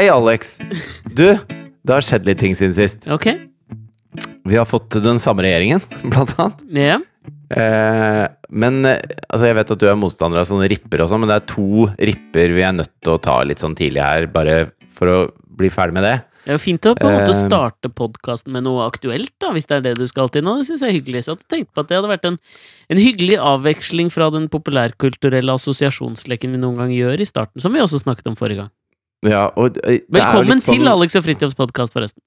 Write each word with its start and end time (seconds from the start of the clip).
Hei, 0.00 0.06
Alex. 0.08 0.54
Du, 1.12 1.26
det 1.84 1.92
har 1.92 2.00
skjedd 2.00 2.24
litt 2.24 2.38
ting 2.40 2.54
siden 2.56 2.72
sist. 2.72 3.04
Ok. 3.12 3.26
Vi 4.48 4.56
har 4.56 4.64
fått 4.64 4.96
den 5.04 5.18
samme 5.20 5.44
regjeringen, 5.44 5.82
blant 6.08 6.32
annet. 6.40 6.62
Ja. 6.72 6.94
Eh, 7.52 8.22
men 8.48 8.78
eh, 8.88 8.96
altså, 9.28 9.50
jeg 9.50 9.58
vet 9.58 9.74
at 9.74 9.82
du 9.82 9.84
er 9.90 9.98
motstander 10.00 10.40
av 10.40 10.48
sånne 10.48 10.70
ripper 10.72 11.04
og 11.04 11.10
sånn, 11.12 11.20
men 11.20 11.28
det 11.28 11.36
er 11.42 11.44
to 11.52 11.84
ripper 12.00 12.56
vi 12.56 12.64
er 12.64 12.72
nødt 12.78 12.94
til 13.04 13.12
å 13.12 13.20
ta 13.20 13.36
litt 13.44 13.60
sånn 13.60 13.76
tidlig 13.76 14.00
her, 14.00 14.30
bare 14.32 14.56
for 14.96 15.12
å 15.12 15.20
bli 15.60 15.68
ferdig 15.68 15.98
med 16.00 16.08
det. 16.08 16.16
Det 16.46 16.54
er 16.54 16.56
jo 16.56 16.64
fint 16.64 16.88
å 16.88 16.96
på 16.96 17.04
en 17.04 17.18
måte 17.20 17.36
Eh. 17.36 17.44
starte 17.44 17.92
podkasten 17.92 18.56
med 18.56 18.64
noe 18.64 18.88
aktuelt, 18.88 19.34
da, 19.36 19.52
hvis 19.52 19.68
det 19.68 19.82
er 19.82 19.86
det 19.90 19.96
du 20.00 20.06
skal 20.08 20.32
til 20.32 20.48
nå. 20.48 20.56
Det 20.62 20.70
syns 20.72 20.80
jeg 20.80 20.94
er 20.94 21.00
hyggelig. 21.02 21.26
Så 21.26 21.34
jeg 21.34 21.42
hadde 21.42 21.52
tenkt 21.58 21.74
på 21.76 21.84
at 21.84 21.92
det 21.92 22.00
hadde 22.00 22.14
vært 22.16 22.24
en, 22.32 22.40
en 22.88 23.04
hyggelig 23.04 23.36
avveksling 23.52 24.08
fra 24.08 24.32
den 24.32 24.48
populærkulturelle 24.48 25.60
assosiasjonsleken 25.60 26.56
vi 26.56 26.64
noen 26.64 26.80
gang 26.86 26.96
gjør 26.96 27.20
i 27.20 27.28
starten, 27.28 27.60
som 27.60 27.76
vi 27.76 27.84
også 27.84 28.00
snakket 28.00 28.32
om 28.32 28.40
forrige 28.40 28.64
gang. 28.64 28.72
Ja, 29.26 29.50
og, 29.56 29.76
eh, 29.84 30.00
Velkommen 30.08 30.60
sånn- 30.60 30.78
til 30.78 30.88
Alex 30.88 31.16
og 31.16 31.24
Fridtjofs 31.24 31.54
podkast, 31.54 31.92
forresten. 31.92 32.22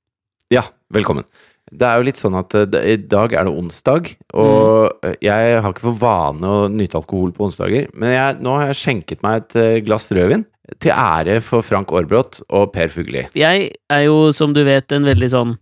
Ja, 0.51 0.63
velkommen. 0.93 1.25
Det 1.71 1.81
er 1.81 1.97
jo 1.97 2.03
litt 2.03 2.17
sånn 2.17 2.37
at 2.37 2.53
eh, 2.53 2.65
det- 2.65 2.85
i 2.85 2.95
dag 2.97 3.33
er 3.33 3.45
det 3.45 3.53
onsdag, 3.53 4.15
og 4.33 5.01
mm. 5.01 5.15
jeg 5.21 5.61
har 5.61 5.73
ikke 5.73 5.87
for 5.89 5.97
vane 5.97 6.41
å 6.41 6.69
nyte 6.69 6.95
alkohol 6.95 7.31
på 7.31 7.49
onsdager, 7.49 7.89
men 7.95 8.09
jeg, 8.13 8.41
nå 8.43 8.59
har 8.59 8.67
jeg 8.67 8.75
skjenket 8.75 9.23
meg 9.23 9.41
et 9.41 9.55
eh, 9.55 9.79
glass 9.81 10.09
rødvin 10.09 10.45
til 10.79 10.91
ære 10.91 11.41
for 11.41 11.61
Frank 11.61 11.91
Aarbrot 11.91 12.41
og 12.49 12.71
Per 12.73 12.87
Fugelli. 12.87 13.27
Jeg 13.33 13.71
er 13.89 14.03
jo, 14.05 14.31
som 14.31 14.53
du 14.53 14.63
vet, 14.63 14.91
en 14.91 15.03
veldig 15.03 15.29
sånn 15.29 15.57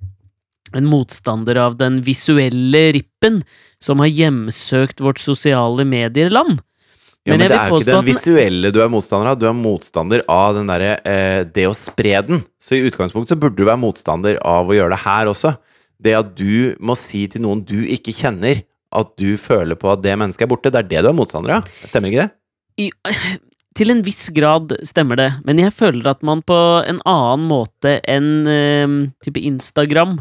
en 0.74 0.88
motstander 0.88 1.58
av 1.58 1.78
den 1.78 2.02
visuelle 2.02 2.94
rippen 2.96 3.42
som 3.80 4.00
har 4.00 4.08
hjemsøkt 4.08 5.04
vårt 5.04 5.20
sosiale 5.20 5.84
medieland. 5.88 6.62
Ja, 7.22 7.36
Men 7.36 7.44
men 7.44 7.52
det 7.52 7.58
er 7.60 7.70
jo 7.70 7.78
ikke 7.78 7.92
den 7.92 8.08
visuelle 8.08 8.70
du 8.74 8.80
er 8.82 8.90
motstander 8.90 9.30
av, 9.30 9.38
du 9.38 9.46
er 9.46 9.54
motstander 9.54 10.24
av 10.32 10.56
den 10.58 10.72
derre 10.72 10.96
eh, 11.06 11.44
det 11.46 11.68
å 11.70 11.76
spre 11.78 12.16
den. 12.26 12.42
Så 12.58 12.80
i 12.80 12.82
utgangspunktet 12.88 13.36
så 13.36 13.38
burde 13.38 13.60
du 13.60 13.68
være 13.68 13.78
motstander 13.78 14.40
av 14.42 14.72
å 14.72 14.74
gjøre 14.74 14.96
det 14.96 15.04
her 15.04 15.30
også. 15.30 15.54
Det 16.02 16.16
at 16.18 16.32
du 16.34 16.74
må 16.82 16.96
si 16.98 17.28
til 17.30 17.46
noen 17.46 17.62
du 17.62 17.84
ikke 17.86 18.16
kjenner, 18.18 18.64
at 18.92 19.14
du 19.22 19.36
føler 19.38 19.78
på 19.78 19.92
at 19.94 20.02
det 20.02 20.18
mennesket 20.18 20.48
er 20.48 20.50
borte, 20.52 20.74
det 20.74 20.82
er 20.82 20.90
det 20.90 21.06
du 21.06 21.12
er 21.12 21.16
motstander 21.20 21.60
av. 21.60 21.70
Stemmer 21.86 22.10
ikke 22.10 22.26
det? 22.26 22.34
I, 22.82 22.90
til 23.78 23.94
en 23.94 24.02
viss 24.08 24.26
grad 24.34 24.74
stemmer 24.90 25.22
det, 25.22 25.30
men 25.46 25.62
jeg 25.62 25.78
føler 25.78 26.10
at 26.16 26.26
man 26.26 26.42
på 26.42 26.58
en 26.82 27.06
annen 27.06 27.46
måte 27.54 28.00
enn 28.10 28.50
eh, 28.50 28.98
type 29.22 29.46
Instagram 29.46 30.18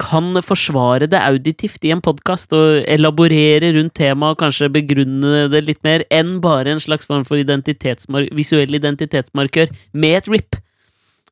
kan 0.00 0.38
forsvare 0.42 1.06
det 1.10 1.20
auditivt 1.22 1.84
i 1.86 1.92
en 1.94 2.02
podkast 2.02 2.54
og 2.56 2.80
elaborere 2.90 3.72
rundt 3.76 3.94
temaet 3.98 4.34
og 4.34 4.40
kanskje 4.42 4.70
begrunne 4.74 5.44
det 5.52 5.64
litt 5.66 5.82
mer 5.86 6.02
enn 6.14 6.38
bare 6.42 6.74
en 6.74 6.82
slags 6.82 7.06
form 7.06 7.26
for 7.28 7.38
identitetsmark 7.38 8.32
visuell 8.34 8.74
identitetsmarkør 8.78 9.70
med 9.94 10.16
et 10.18 10.32
rip. 10.32 10.58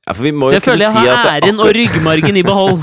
Ja, 0.07 0.15
Så 0.15 0.53
jeg 0.55 0.63
føler 0.63 0.85
jeg 0.85 0.95
har 0.95 1.03
si 1.03 1.31
æren 1.35 1.59
og 1.59 1.73
ryggmargen 1.75 2.37
i 2.39 2.45
behold. 2.47 2.79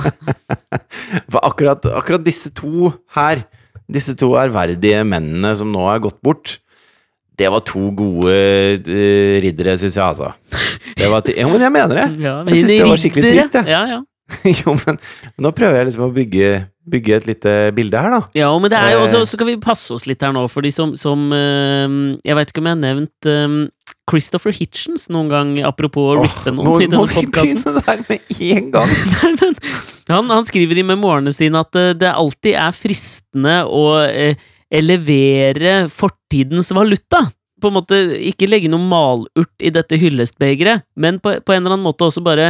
For 1.32 1.40
akkurat, 1.40 1.86
akkurat 1.96 2.26
disse 2.26 2.52
to 2.52 2.92
her, 3.16 3.46
disse 3.88 4.12
to 4.20 4.34
ærverdige 4.36 5.06
mennene 5.08 5.54
som 5.56 5.72
nå 5.72 5.86
er 5.94 6.04
gått 6.04 6.20
bort, 6.20 6.58
det 7.40 7.48
var 7.50 7.64
to 7.66 7.88
gode 7.96 8.34
uh, 8.34 9.36
riddere, 9.42 9.78
syns 9.80 9.96
jeg, 9.96 10.04
altså. 10.04 10.34
Det 11.00 11.08
var 11.10 11.24
ja, 11.32 11.48
men 11.48 11.64
jeg 11.64 11.74
mener 11.74 11.96
det! 12.02 12.10
Ja, 12.22 12.36
Jeg 12.44 12.60
synes 12.60 12.74
det 12.74 12.90
var 12.92 13.00
skikkelig 13.02 13.32
trist, 13.32 13.56
jeg. 13.56 13.72
Ja, 13.72 13.86
ja. 13.90 14.02
jo, 14.64 14.74
men 14.86 14.98
nå 15.44 15.50
prøver 15.56 15.82
jeg 15.82 15.88
liksom 15.90 16.06
å 16.08 16.14
bygge, 16.16 16.50
bygge 16.90 17.16
et 17.18 17.26
lite 17.28 17.52
bilde 17.76 18.00
her, 18.00 18.14
da. 18.16 18.20
Ja, 18.40 18.48
men 18.60 18.72
det 18.72 18.80
er 18.80 18.94
jo 18.96 19.02
også, 19.04 19.20
Eh. 19.22 19.28
så 19.30 19.38
kan 19.42 19.50
vi 19.50 19.56
passe 19.62 19.92
oss 19.94 20.06
litt 20.08 20.24
her 20.24 20.32
nå, 20.36 20.46
fordi 20.50 20.72
som, 20.74 20.94
som 21.00 21.26
eh, 21.36 21.98
Jeg 22.24 22.38
veit 22.40 22.54
ikke 22.54 22.64
om 22.64 22.70
jeg 22.72 22.78
har 22.78 22.82
nevnt 22.86 23.30
um, 23.30 23.58
Christopher 24.10 24.56
Hitchens 24.56 25.10
noen 25.14 25.30
gang, 25.32 25.52
apropos 25.68 26.14
å 26.14 26.22
Åh, 26.22 26.24
rippe 26.24 26.56
noen 26.56 26.86
i 26.86 26.88
må 26.96 27.04
vi 27.12 27.20
podkasten. 27.20 27.62
begynne 27.62 27.84
der 27.84 28.04
med 28.08 28.42
en 28.48 28.72
gang? 28.78 28.96
Han, 30.12 30.32
han 30.34 30.48
skriver 30.48 30.80
i 30.82 30.88
memoarene 30.88 31.32
sine 31.36 31.62
at 31.64 31.76
eh, 31.80 31.92
det 32.00 32.12
alltid 32.16 32.58
er 32.60 32.76
fristende 32.76 33.60
å 33.68 33.84
eh, 34.08 34.40
elevere 34.74 35.84
fortidens 35.94 36.72
valuta. 36.76 37.26
På 37.62 37.70
en 37.72 37.78
måte 37.78 38.00
ikke 38.32 38.48
legge 38.50 38.72
noe 38.72 38.84
malurt 38.84 39.64
i 39.64 39.72
dette 39.72 40.00
hyllestbegeret, 40.00 40.84
men 41.00 41.20
på, 41.24 41.38
på 41.46 41.54
en 41.56 41.62
eller 41.64 41.78
annen 41.78 41.86
måte 41.88 42.08
også 42.10 42.24
bare 42.26 42.50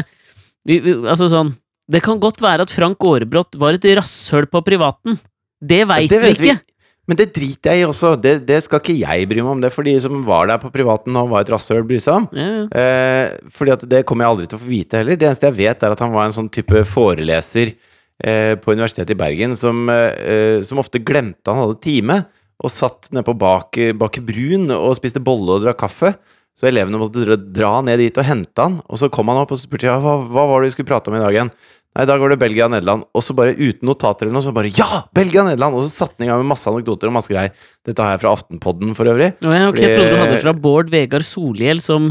vi, 0.65 0.77
vi, 0.79 0.93
Altså 1.03 1.27
sånn 1.29 1.51
Det 1.91 2.03
kan 2.03 2.19
godt 2.21 2.39
være 2.43 2.63
at 2.67 2.71
Frank 2.71 3.01
Aarebrot 3.03 3.57
var 3.59 3.75
et 3.75 3.87
rasshøl 3.99 4.47
på 4.51 4.61
privaten. 4.63 5.17
Det 5.59 5.83
veit 5.87 6.11
ja, 6.11 6.21
vi 6.23 6.31
ikke. 6.35 6.59
Men 7.09 7.19
det 7.19 7.33
driter 7.35 7.73
jeg 7.73 7.83
i 7.83 7.87
også. 7.87 8.13
Det, 8.19 8.37
det 8.47 8.61
skal 8.63 8.79
ikke 8.79 8.95
jeg 8.95 9.27
bry 9.27 9.41
meg 9.41 9.51
om. 9.51 9.63
Det 9.63 9.67
er 9.67 9.75
for 9.75 9.87
de 9.87 9.95
som 9.99 10.21
var 10.27 10.47
der 10.47 10.61
på 10.61 10.71
privaten 10.71 11.17
og 11.19 11.33
var 11.33 11.43
et 11.43 11.51
rasshøl, 11.51 11.83
bry 11.87 11.99
seg 11.99 12.21
om. 12.21 12.27
Ja, 12.31 12.45
ja. 12.61 12.67
Eh, 12.79 13.49
fordi 13.51 13.73
at 13.75 13.83
det 13.91 14.03
kommer 14.07 14.23
jeg 14.23 14.35
aldri 14.35 14.47
til 14.47 14.59
å 14.59 14.63
få 14.63 14.71
vite 14.71 15.01
heller. 15.01 15.19
Det 15.19 15.27
eneste 15.27 15.49
jeg 15.49 15.59
vet, 15.59 15.83
er 15.83 15.95
at 15.95 16.03
han 16.03 16.13
var 16.15 16.29
en 16.29 16.37
sånn 16.37 16.47
type 16.53 16.85
foreleser 16.87 17.73
eh, 17.73 18.53
på 18.55 18.77
Universitetet 18.77 19.11
i 19.11 19.19
Bergen 19.19 19.57
som, 19.59 19.83
eh, 19.91 20.63
som 20.63 20.79
ofte 20.79 21.03
glemte 21.03 21.51
han 21.51 21.65
hadde 21.65 21.81
time, 21.83 22.21
og 22.63 22.71
satt 22.71 23.11
nede 23.11 23.25
på 23.27 23.35
bak, 23.35 23.75
bak 23.99 24.21
brun 24.23 24.71
og 24.71 24.95
spiste 24.95 25.19
bolle 25.23 25.57
og 25.57 25.65
drakk 25.65 25.81
kaffe. 25.83 26.13
Så 26.53 26.67
elevene 26.69 26.99
måtte 27.01 27.37
dra, 27.37 27.75
ned 27.81 27.97
dit 28.01 28.17
og 28.21 28.27
hente 28.27 28.61
han, 28.61 28.75
og 28.85 28.99
så 29.01 29.09
kom 29.13 29.31
han 29.31 29.41
opp 29.41 29.55
og 29.55 29.61
spurte 29.61 29.89
ja, 29.89 29.95
hva, 30.01 30.19
hva 30.21 30.43
var 30.51 30.61
det 30.61 30.69
vi 30.69 30.75
skulle 30.75 30.91
prate 30.91 31.09
om 31.09 31.17
i 31.17 31.23
dag 31.23 31.33
igjen. 31.33 31.49
Nei, 31.93 32.05
da 32.09 32.15
går 32.17 32.33
det 32.33 32.39
Belgia 32.41 32.65
og 32.65 32.73
Nederland. 32.73 33.05
Og 33.13 33.21
så 33.21 33.35
bare 33.37 33.53
uten 33.53 33.85
notater 33.85 34.25
eller 34.25 34.39
noe, 34.39 34.45
så 34.45 34.53
bare 34.55 34.71
Ja! 34.73 35.03
Belgia 35.13 35.43
og 35.43 35.51
Nederland! 35.51 35.77
Og 35.77 35.85
så 35.85 35.91
satte 35.93 36.17
han 36.17 36.25
i 36.25 36.31
gang 36.31 36.41
med 36.41 36.49
masse 36.49 36.69
anekdoter 36.69 37.09
og 37.09 37.15
masse 37.19 37.29
greier. 37.29 37.53
Dette 37.85 38.01
har 38.05 38.15
jeg 38.15 38.23
fra 38.23 38.33
Aftenpodden 38.33 38.95
for 38.97 39.09
øvrig. 39.11 39.33
Oh, 39.45 39.53
ja, 39.53 39.67
ok, 39.69 39.81
Jeg 39.81 39.97
trodde 39.97 40.15
du 40.15 40.21
hadde 40.23 40.39
fra 40.41 40.55
Bård 40.65 40.89
Vegar 40.93 41.25
Solhjell, 41.25 41.83
som, 41.85 42.09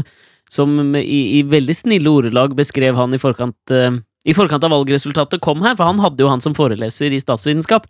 som 0.51 0.95
i, 0.95 1.19
i 1.39 1.43
veldig 1.51 1.75
snille 1.75 2.15
ordelag 2.15 2.55
beskrev 2.55 2.95
han 2.99 3.15
i 3.15 3.19
forkant 3.19 3.75
eh, 3.75 3.99
i 4.25 4.33
forkant 4.35 4.63
av 4.63 4.71
valgresultatet 4.71 5.41
kom 5.43 5.61
her, 5.65 5.75
for 5.75 5.89
han 5.89 5.99
hadde 5.99 6.23
jo 6.23 6.29
han 6.31 6.41
som 6.43 6.53
foreleser 6.55 7.11
i 7.11 7.19
statsvitenskap. 7.19 7.87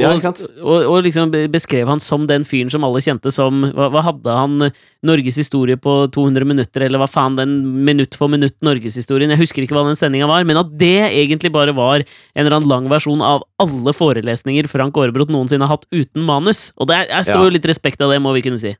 Ja, 0.00 0.12
og, 0.14 0.38
og, 0.62 0.84
og 0.86 0.98
liksom 1.04 1.32
beskrev 1.52 1.88
han 1.90 2.00
som 2.00 2.22
den 2.28 2.44
fyren 2.48 2.70
som 2.72 2.84
alle 2.86 3.02
kjente 3.04 3.28
som 3.34 3.58
Hva, 3.74 3.88
hva 3.92 4.00
hadde 4.06 4.32
han? 4.32 4.70
Norges 5.04 5.36
historie 5.36 5.76
på 5.76 5.92
200 6.14 6.46
minutter, 6.48 6.84
eller 6.86 7.02
hva 7.02 7.08
faen, 7.10 7.36
den 7.36 7.56
minutt 7.84 8.14
for 8.16 8.30
minutt 8.32 8.56
Norgeshistorien? 8.64 9.32
Jeg 9.34 9.42
husker 9.42 9.66
ikke 9.66 9.76
hva 9.76 9.84
den 9.88 9.98
sendinga 9.98 10.28
var, 10.30 10.46
men 10.48 10.60
at 10.62 10.70
det 10.80 11.10
egentlig 11.10 11.52
bare 11.52 11.74
var 11.76 12.04
en 12.04 12.06
eller 12.44 12.60
annen 12.60 12.70
lang 12.70 12.88
versjon 12.92 13.20
av 13.24 13.44
alle 13.60 13.92
forelesninger 13.96 14.70
Frank 14.72 14.96
Aarebrot 14.96 15.32
noensinne 15.32 15.66
har 15.68 15.76
hatt 15.76 15.88
uten 15.92 16.24
manus. 16.24 16.70
Og 16.80 16.88
det 16.88 17.02
jeg 17.10 17.28
står 17.28 17.42
Ja. 17.42 17.48
jo 17.50 17.56
litt 17.58 17.68
respekt 17.68 18.00
av 18.00 18.14
det, 18.14 18.22
må 18.24 18.32
vi 18.36 18.44
kunne 18.46 18.60
si. 18.62 18.76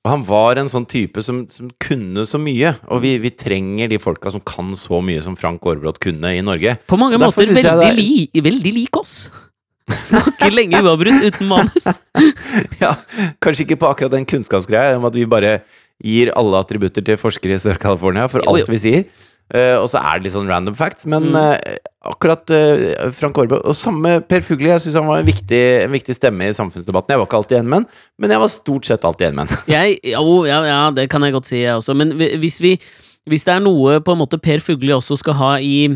Og 0.00 0.08
han 0.14 0.22
var 0.24 0.56
en 0.56 0.68
sånn 0.72 0.86
type 0.88 1.20
som, 1.20 1.42
som 1.52 1.68
kunne 1.82 2.22
så 2.24 2.38
mye, 2.40 2.70
og 2.88 3.02
vi, 3.02 3.10
vi 3.20 3.30
trenger 3.36 3.90
de 3.92 3.98
folka 4.00 4.30
som 4.32 4.40
kan 4.48 4.70
så 4.80 4.96
mye 5.04 5.20
som 5.20 5.34
Frank 5.36 5.66
Aarbrot 5.68 5.98
kunne 6.00 6.30
i 6.32 6.40
Norge. 6.44 6.78
På 6.88 6.96
mange 6.96 7.18
Derfor 7.20 7.44
måter 7.44 7.52
veldig, 7.52 7.90
er- 7.90 7.98
li, 7.98 8.42
veldig 8.48 8.72
lik 8.78 8.96
oss. 8.96 9.18
Snakker 9.90 10.52
lenge 10.54 10.80
uavbrutt 10.86 11.24
uten 11.28 11.48
manus. 11.50 11.88
Ja, 12.80 12.94
Kanskje 13.42 13.66
ikke 13.66 13.76
på 13.82 13.88
akkurat 13.90 14.12
den 14.14 14.24
kunnskapsgreia 14.28 14.96
om 14.96 15.04
at 15.08 15.16
vi 15.18 15.26
bare 15.28 15.58
gir 16.00 16.30
alle 16.38 16.60
attributter 16.62 17.04
til 17.04 17.18
forskere 17.20 17.58
i 17.58 17.60
Sør-California 17.60 18.24
for 18.32 18.40
Jo, 18.40 18.54
jo. 18.54 18.62
alt 18.62 18.70
vi 18.72 18.78
sier. 18.80 19.04
Eh, 19.50 19.74
og 19.80 19.88
så 19.90 19.98
er 19.98 20.18
det 20.20 20.28
litt 20.28 20.34
sånn 20.36 20.46
random 20.48 20.76
facts, 20.78 21.06
men 21.10 21.24
Mm. 21.32 21.36
eh, 21.66 21.78
akkurat 22.06 22.48
eh, 22.54 23.10
Frank 23.10 23.36
Aarbrot 23.36 23.64
Og 23.66 23.74
samme 23.74 24.20
Per 24.28 24.40
Fugli, 24.46 24.68
jeg 24.70 24.80
syns 24.84 24.94
han 24.94 25.08
var 25.08 25.18
en 25.18 25.26
viktig, 25.26 25.62
en 25.84 25.90
viktig 25.90 26.14
stemme 26.14 26.46
i 26.46 26.52
samfunnsdebatten. 26.54 27.10
Jeg 27.10 27.18
var 27.18 27.26
ikke 27.26 27.40
alltid 27.40 27.58
enig 27.58 27.68
med 27.72 27.78
han, 27.80 27.86
men 28.18 28.30
jeg 28.30 28.40
var 28.44 28.52
stort 28.54 28.86
sett 28.86 29.04
alltid 29.04 29.26
enig 29.28 29.36
med 29.40 29.48
han. 29.48 29.64
Jeg, 29.74 29.98
ja, 30.04 30.60
ja, 30.70 30.90
det 30.94 31.08
kan 31.10 31.22
jeg 31.26 31.32
godt 31.34 31.46
si, 31.50 31.58
jeg 31.64 31.74
også. 31.74 31.96
Men 31.98 32.12
hvis 32.16 32.60
vi 32.62 32.76
Hvis 33.28 33.44
det 33.44 33.52
er 33.52 33.60
noe 33.60 33.98
på 34.00 34.12
en 34.14 34.18
måte 34.22 34.38
Per 34.40 34.58
Fugli 34.64 34.94
også 34.96 35.18
skal 35.18 35.34
ha 35.34 35.50
i 35.60 35.90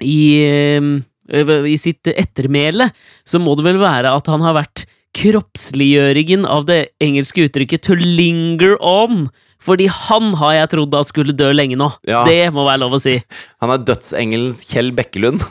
i, 0.00 0.78
i 0.78 1.76
sitt 1.76 2.06
ettermæle, 2.06 2.86
så 3.26 3.40
må 3.42 3.56
det 3.58 3.64
vel 3.66 3.80
være 3.82 4.12
at 4.14 4.26
han 4.30 4.40
har 4.46 4.54
vært 4.54 4.84
kroppsliggjøringen 5.18 6.44
av 6.46 6.66
det 6.68 6.90
engelske 7.02 7.48
uttrykket 7.48 7.82
'to 7.82 7.94
linger 7.98 8.76
on'. 8.80 9.28
Fordi 9.68 9.88
han 9.92 10.32
har 10.40 10.54
jeg 10.62 10.70
trodd 10.76 10.96
at 10.96 11.10
skulle 11.10 11.36
dø 11.36 11.50
lenge 11.52 11.76
nå. 11.78 11.90
Ja. 12.08 12.24
Det 12.28 12.48
må 12.56 12.64
være 12.68 12.82
lov 12.86 12.96
å 12.96 13.02
si. 13.02 13.18
Han 13.62 13.74
er 13.74 13.84
dødsengelens 13.84 14.62
Kjell 14.70 14.94
Bekkelund. 14.96 15.44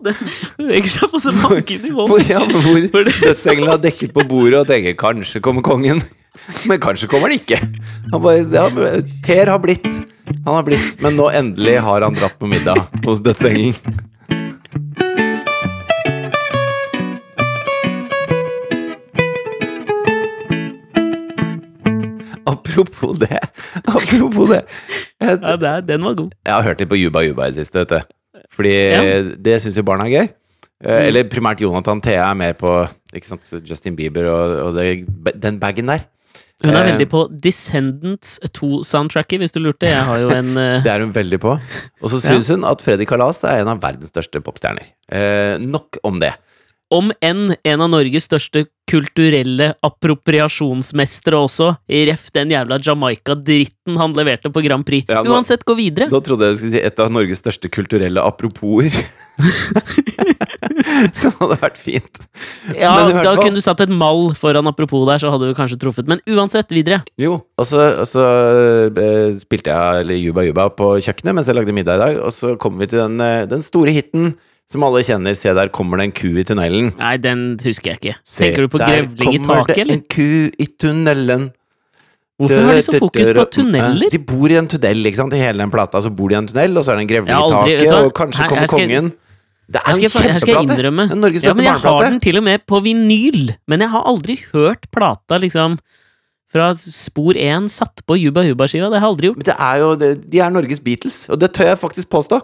Det 0.00 0.14
beveger 0.56 0.88
seg 0.88 1.10
på 1.12 1.18
så 1.20 1.32
mange 1.34 1.76
nivåer. 1.82 2.22
Ja, 2.30 2.40
hvor 2.48 3.04
dødsengelen 3.04 3.68
har 3.68 3.80
dekket 3.82 4.14
på 4.16 4.24
bordet 4.24 4.62
og 4.62 4.70
tenker 4.70 4.94
'kanskje 4.96 5.42
kommer 5.44 5.64
kongen', 5.66 6.00
men 6.68 6.80
kanskje 6.80 7.08
kommer 7.10 7.28
han 7.28 7.36
ikke. 7.36 7.58
Han 8.12 8.22
bare, 8.22 8.46
ja, 8.48 8.64
per 9.26 9.50
har 9.52 9.60
blitt. 9.60 9.90
Han 10.46 10.54
har 10.54 10.64
blitt, 10.64 10.96
men 11.04 11.18
nå 11.18 11.28
endelig 11.34 11.76
har 11.84 12.06
han 12.06 12.16
dratt 12.16 12.38
på 12.40 12.48
middag 12.48 12.80
hos 13.04 13.20
dødsengelen. 13.20 13.74
Apropos 22.80 23.18
det. 23.20 23.40
Apropos 23.84 24.48
det. 24.50 24.62
Jeg, 25.20 25.38
Ja, 25.42 25.56
det 25.56 25.68
er, 25.74 25.80
den 25.92 26.04
var 26.08 26.14
god. 26.18 26.30
jeg 26.46 26.54
har 26.54 26.62
hørt 26.66 26.80
litt 26.80 26.90
på 26.92 26.98
Juba 27.00 27.22
Juba 27.26 27.46
i 27.48 27.54
det 27.54 27.60
siste, 27.64 27.82
vet 27.84 27.88
du. 27.88 28.00
Fordi 28.56 28.74
Ja. 28.90 29.00
Mm. 29.02 29.34
det 29.42 29.58
syns 29.62 29.76
jo 29.78 29.82
barna 29.86 30.06
er 30.08 30.14
gøy. 30.16 30.28
Eh, 30.82 31.06
Eller 31.08 31.24
primært 31.28 31.60
Jonathan 31.60 32.00
Thea 32.00 32.24
er 32.30 32.34
mer 32.40 32.54
på 32.56 32.70
sant, 33.22 33.50
Justin 33.68 33.96
Bieber 33.96 34.24
og, 34.32 34.54
og 34.68 34.74
det, 34.78 35.04
den 35.42 35.58
bagen 35.60 35.86
der. 35.92 36.06
Hun 36.62 36.74
er 36.74 36.82
Eh, 36.82 36.90
veldig 36.92 37.06
på 37.08 37.20
Descendants 37.40 38.38
2-soundtracket, 38.56 39.40
hvis 39.40 39.52
du 39.52 39.60
lurte. 39.64 39.88
Jeg 39.88 40.02
har 40.04 40.18
jo 40.20 40.28
en 40.34 40.50
eh, 40.60 40.82
Det 40.84 40.92
er 40.92 41.00
hun 41.04 41.12
veldig 41.14 41.38
på. 41.40 41.54
Og 42.02 42.10
så 42.12 42.20
syns 42.20 42.48
hun 42.52 42.64
at 42.68 42.82
Freddy 42.84 43.06
Kalas 43.08 43.42
er 43.44 43.62
en 43.62 43.68
av 43.72 43.80
verdens 43.80 44.12
største 44.12 44.42
popstjerner. 44.44 44.88
Eh, 45.12 45.56
nok 45.60 45.96
om 46.04 46.20
det. 46.20 46.34
Om 46.90 47.12
enn 47.22 47.52
en 47.62 47.80
av 47.84 47.90
Norges 47.92 48.24
største 48.26 48.64
kulturelle 48.90 49.68
appropriasjonsmestere 49.86 51.38
også. 51.38 51.68
Ref 51.86 52.24
den 52.34 52.50
jævla 52.50 52.80
Jamaica-dritten 52.82 53.94
han 54.00 54.16
leverte 54.18 54.50
på 54.50 54.62
Grand 54.64 54.82
Prix. 54.88 55.06
Ja, 55.06 55.20
nå- 55.22 55.30
Uansett, 55.36 55.62
gå 55.64 55.76
videre. 55.78 56.08
Da 56.10 56.18
trodde 56.26 56.48
jeg 56.48 56.56
du 56.56 56.58
skulle 56.58 56.74
si 56.74 56.82
et 56.88 56.98
av 57.04 57.12
Norges 57.14 57.38
største 57.44 57.70
kulturelle 57.70 58.18
aproposer. 58.26 58.90
Som 61.20 61.32
hadde 61.38 61.56
vært 61.62 61.78
fint. 61.80 62.20
Ja, 62.74 62.92
Da 63.08 63.22
fall- 63.22 63.38
kunne 63.44 63.54
du 63.60 63.62
satt 63.64 63.80
et 63.86 63.92
mall 63.94 64.32
foran 64.38 64.66
apropos 64.66 65.06
der, 65.08 65.18
så 65.22 65.30
hadde 65.32 65.48
du 65.50 65.54
kanskje 65.54 65.78
truffet. 65.80 66.08
Men 66.10 66.20
uansett, 66.26 66.70
videre. 66.74 67.02
Jo, 67.20 67.38
og 67.58 67.66
så, 67.70 67.86
og 68.02 68.06
så 68.10 68.26
eh, 68.90 69.38
spilte 69.40 69.70
jeg 69.70 70.20
Juba 70.24 70.42
Juba 70.48 70.66
på 70.74 70.96
kjøkkenet 70.98 71.34
mens 71.38 71.46
jeg 71.50 71.56
lagde 71.58 71.72
middag 71.76 71.94
i 72.00 72.04
dag, 72.04 72.20
og 72.26 72.34
så 72.34 72.56
kommer 72.60 72.82
vi 72.84 72.90
til 72.92 73.04
den, 73.04 73.20
eh, 73.24 73.46
den 73.50 73.62
store 73.64 73.94
hiten 73.94 74.32
som 74.70 74.84
alle 74.86 75.02
kjenner. 75.06 75.34
Se, 75.38 75.52
der 75.56 75.70
kommer 75.74 76.00
det 76.00 76.08
en 76.08 76.12
ku 76.14 76.28
i 76.38 76.44
tunnelen. 76.46 76.92
Nei, 76.98 77.14
den 77.22 77.46
husker 77.62 77.94
jeg 77.94 78.00
ikke. 78.00 78.18
Se, 78.22 78.44
Tenker 78.44 78.66
du 78.66 78.74
på 78.76 78.82
grevling 78.82 79.34
i 79.34 79.40
taket, 79.42 79.48
eller? 79.48 79.48
Der 79.48 79.48
kommer 79.48 79.82
det 79.84 79.96
en 79.96 80.04
ku 80.14 80.62
i 80.62 80.68
tunnelen. 80.80 81.48
Hvorfor 82.40 82.62
har 82.64 82.78
de 82.78 82.84
så 82.86 82.96
fokus 82.96 83.30
på 83.36 83.42
tunneler? 83.52 84.12
De 84.12 84.18
bor 84.24 84.48
i 84.48 84.56
en 84.56 84.68
tunnel, 84.70 85.02
ikke 85.10 85.18
sant? 85.18 85.34
I 85.36 85.40
hele 85.42 85.60
den 85.60 85.72
plata 85.72 86.00
så 86.00 86.08
bor 86.08 86.30
de 86.32 86.38
i 86.38 86.40
en 86.40 86.46
tunnel, 86.48 86.78
og 86.80 86.86
så 86.86 86.94
er 86.94 87.00
det 87.00 87.04
en 87.04 87.10
grevling 87.10 87.34
i 87.36 87.50
taket, 87.52 87.90
og 87.98 88.14
kanskje 88.16 88.40
Her- 88.40 88.48
kommer 88.48 88.64
her 88.64 88.70
skal 88.70 88.80
kongen. 88.86 89.10
Det 89.70 89.78
er 89.80 89.90
en 89.90 90.00
her 90.00 90.08
skal 90.08 90.24
jeg 90.24 90.40
kjempeplate! 90.40 90.78
innrømme. 90.78 91.04
Er 91.10 91.18
Norges 91.20 91.42
Ja, 91.44 91.52
men 91.54 91.64
jeg 91.68 91.82
har 91.84 92.04
den 92.06 92.20
til 92.20 92.38
og 92.40 92.44
med 92.44 92.64
på 92.66 92.80
vinyl. 92.82 93.52
Men 93.68 93.84
jeg 93.84 93.90
har 93.92 94.08
aldri 94.08 94.38
hørt 94.52 94.88
plata 94.90 95.38
liksom 95.38 95.76
fra 96.50 96.72
spor 96.74 97.34
én 97.38 97.68
satt 97.70 98.02
på 98.06 98.16
Juba 98.18 98.42
Huba-skiva. 98.42 98.88
Det 98.90 98.98
har 98.98 99.06
jeg 99.06 99.12
aldri 99.12 99.28
gjort. 99.28 99.36
Men 99.36 99.48
det 99.50 99.58
er 99.68 99.76
jo, 99.78 99.90
det, 100.00 100.30
de 100.32 100.40
er 100.40 100.50
Norges 100.50 100.80
Beatles, 100.80 101.20
og 101.28 101.38
det 101.38 101.52
tør 101.54 101.70
jeg 101.70 101.78
faktisk 101.78 102.08
påstå. 102.10 102.40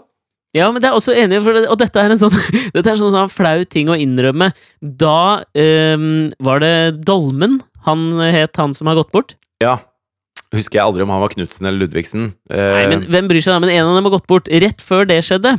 Ja, 0.55 0.69
men 0.73 0.81
det 0.81 0.89
er 0.89 0.97
også 0.97 1.15
enig, 1.17 1.41
for 1.45 1.57
det, 1.57 1.67
og 1.69 1.79
dette 1.81 2.01
er 2.01 2.15
en 2.15 2.21
sånn 2.21 2.37
Dette 2.77 2.93
er 2.93 3.01
sånn, 3.01 3.13
sånn 3.13 3.33
flau 3.33 3.65
ting 3.69 3.91
å 3.93 3.99
innrømme. 3.99 4.53
Da 4.81 5.43
um, 5.43 6.07
var 6.45 6.63
det 6.65 6.77
Dolmen 7.07 7.61
han 7.87 8.09
het, 8.21 8.57
han 8.59 8.75
som 8.75 8.89
har 8.91 8.99
gått 8.99 9.13
bort. 9.15 9.37
Ja. 9.63 9.79
Husker 10.55 10.79
jeg 10.79 10.87
aldri 10.87 11.05
om 11.05 11.13
han 11.13 11.23
var 11.23 11.33
Knutsen 11.35 11.67
eller 11.69 11.85
Ludvigsen. 11.85 12.31
Nei, 12.51 12.59
Eh, 12.59 12.89
men 12.91 13.07
hvem 13.11 13.31
bryr 13.31 13.43
seg 13.45 13.55
da? 13.55 13.63
Men 13.63 13.73
en 13.75 13.87
av 13.89 13.99
dem 13.99 14.09
har 14.09 14.17
gått 14.19 14.29
bort. 14.31 14.51
Rett 14.51 14.83
før 14.83 15.07
det 15.09 15.21
skjedde, 15.27 15.57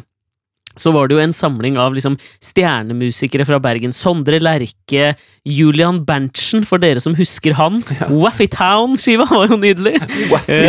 så 0.78 0.94
var 0.94 1.08
det 1.08 1.18
jo 1.18 1.24
en 1.24 1.34
samling 1.36 1.78
av 1.82 1.96
liksom 1.98 2.18
stjernemusikere 2.44 3.46
fra 3.48 3.60
Bergen. 3.64 3.96
Sondre 3.96 4.40
Lerche, 4.44 5.14
Julian 5.48 6.04
Berntsen, 6.08 6.66
for 6.68 6.82
dere 6.84 7.04
som 7.04 7.18
husker 7.18 7.58
han. 7.58 7.82
Waffy 8.24 8.48
Town-skiva 8.54 9.28
var 9.34 9.52
jo 9.52 9.60
nydelig! 9.62 9.98
Waffy 10.32 10.62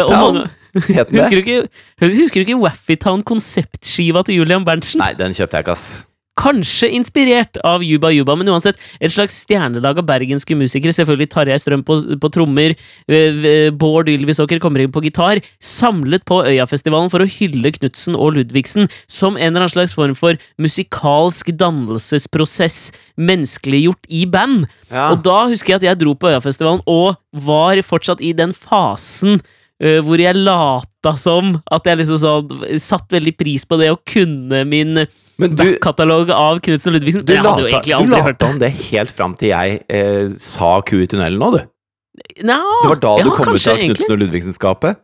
Eh, 0.74 0.82
het 0.98 1.08
den 1.12 1.20
Husker 1.20 1.38
det? 1.40 1.44
du 1.44 1.50
ikke, 1.50 1.68
husker 2.04 2.42
du 2.42 2.46
ikke 2.48 2.60
Waffy 2.64 2.96
Town-konseptskiva 3.00 4.24
til 4.28 4.42
Julian 4.42 4.64
Berntsen? 4.68 5.00
Nei, 5.02 5.14
den 5.18 5.32
kjøpte 5.36 5.58
jeg 5.60 5.68
ikke, 5.68 5.78
ass. 5.78 6.04
Kanskje 6.38 6.86
inspirert 6.94 7.56
av 7.66 7.82
Juba 7.82 8.12
Juba, 8.14 8.36
men 8.38 8.46
uansett 8.52 8.76
et 9.02 9.10
slags 9.10 9.34
stjernelag 9.42 9.98
av 9.98 10.04
bergenske 10.06 10.54
musikere. 10.54 10.92
Selvfølgelig 10.94 11.26
Tarjei 11.32 11.56
Strøm 11.58 11.82
på, 11.82 11.96
på 12.22 12.30
trommer, 12.30 12.76
eh, 13.10 13.32
v- 13.34 13.72
Bård 13.74 14.06
Ylvisåker 14.12 14.60
kommer 14.62 14.84
inn 14.84 14.92
på 14.94 15.02
gitar. 15.02 15.40
Samlet 15.58 16.22
på 16.30 16.38
Øyafestivalen 16.46 17.10
for 17.10 17.24
å 17.24 17.26
hylle 17.26 17.72
Knutsen 17.74 18.14
og 18.14 18.36
Ludvigsen 18.36 18.86
som 19.10 19.34
en 19.34 19.48
eller 19.50 19.64
annen 19.64 19.74
slags 19.74 19.96
form 19.98 20.14
for 20.14 20.38
musikalsk 20.62 21.50
dannelsesprosess 21.58 22.92
menneskeliggjort 23.18 24.06
i 24.08 24.22
band. 24.30 24.68
Ja. 24.92 25.08
Og 25.16 25.24
da 25.26 25.40
husker 25.50 25.74
jeg 25.74 25.82
at 25.82 25.88
jeg 25.90 26.02
dro 26.06 26.14
på 26.14 26.30
Øyafestivalen 26.30 26.86
og 26.86 27.18
var 27.34 27.82
fortsatt 27.82 28.22
i 28.22 28.30
den 28.32 28.54
fasen 28.54 29.40
hvor 29.78 30.18
jeg 30.18 30.34
lata 30.34 31.12
som 31.14 31.52
at 31.70 31.86
jeg 31.86 32.00
liksom 32.00 32.18
sånn 32.18 32.78
satt 32.82 33.12
veldig 33.14 33.34
pris 33.38 33.62
på 33.68 33.78
det 33.78 33.92
å 33.94 33.98
kunne 34.02 34.64
min 34.66 35.04
backkatalog 35.38 36.32
av 36.34 36.58
Knutsen 36.66 36.90
og 36.90 36.98
Ludvigsen. 36.98 37.26
du 37.26 37.34
lata, 37.38 37.82
du 37.86 38.10
lata 38.10 38.48
om 38.48 38.58
det 38.58 38.72
helt 38.90 39.12
fram 39.14 39.36
til 39.38 39.52
jeg 39.52 39.82
eh, 39.86 40.32
sa 40.42 40.78
ku 40.82 40.96
i 40.98 41.06
tunnelen 41.10 41.38
nå, 41.38 41.52
du. 41.54 41.60
Nå, 42.42 42.58
Det 42.82 42.90
var 42.90 43.02
da 43.04 43.12
du 43.22 43.30
kom 43.30 43.52
ut 43.54 43.68
av. 43.70 43.78
Knutsen 43.78 44.14
og 44.16 44.22
Ludvigsen-skapet. 44.24 44.98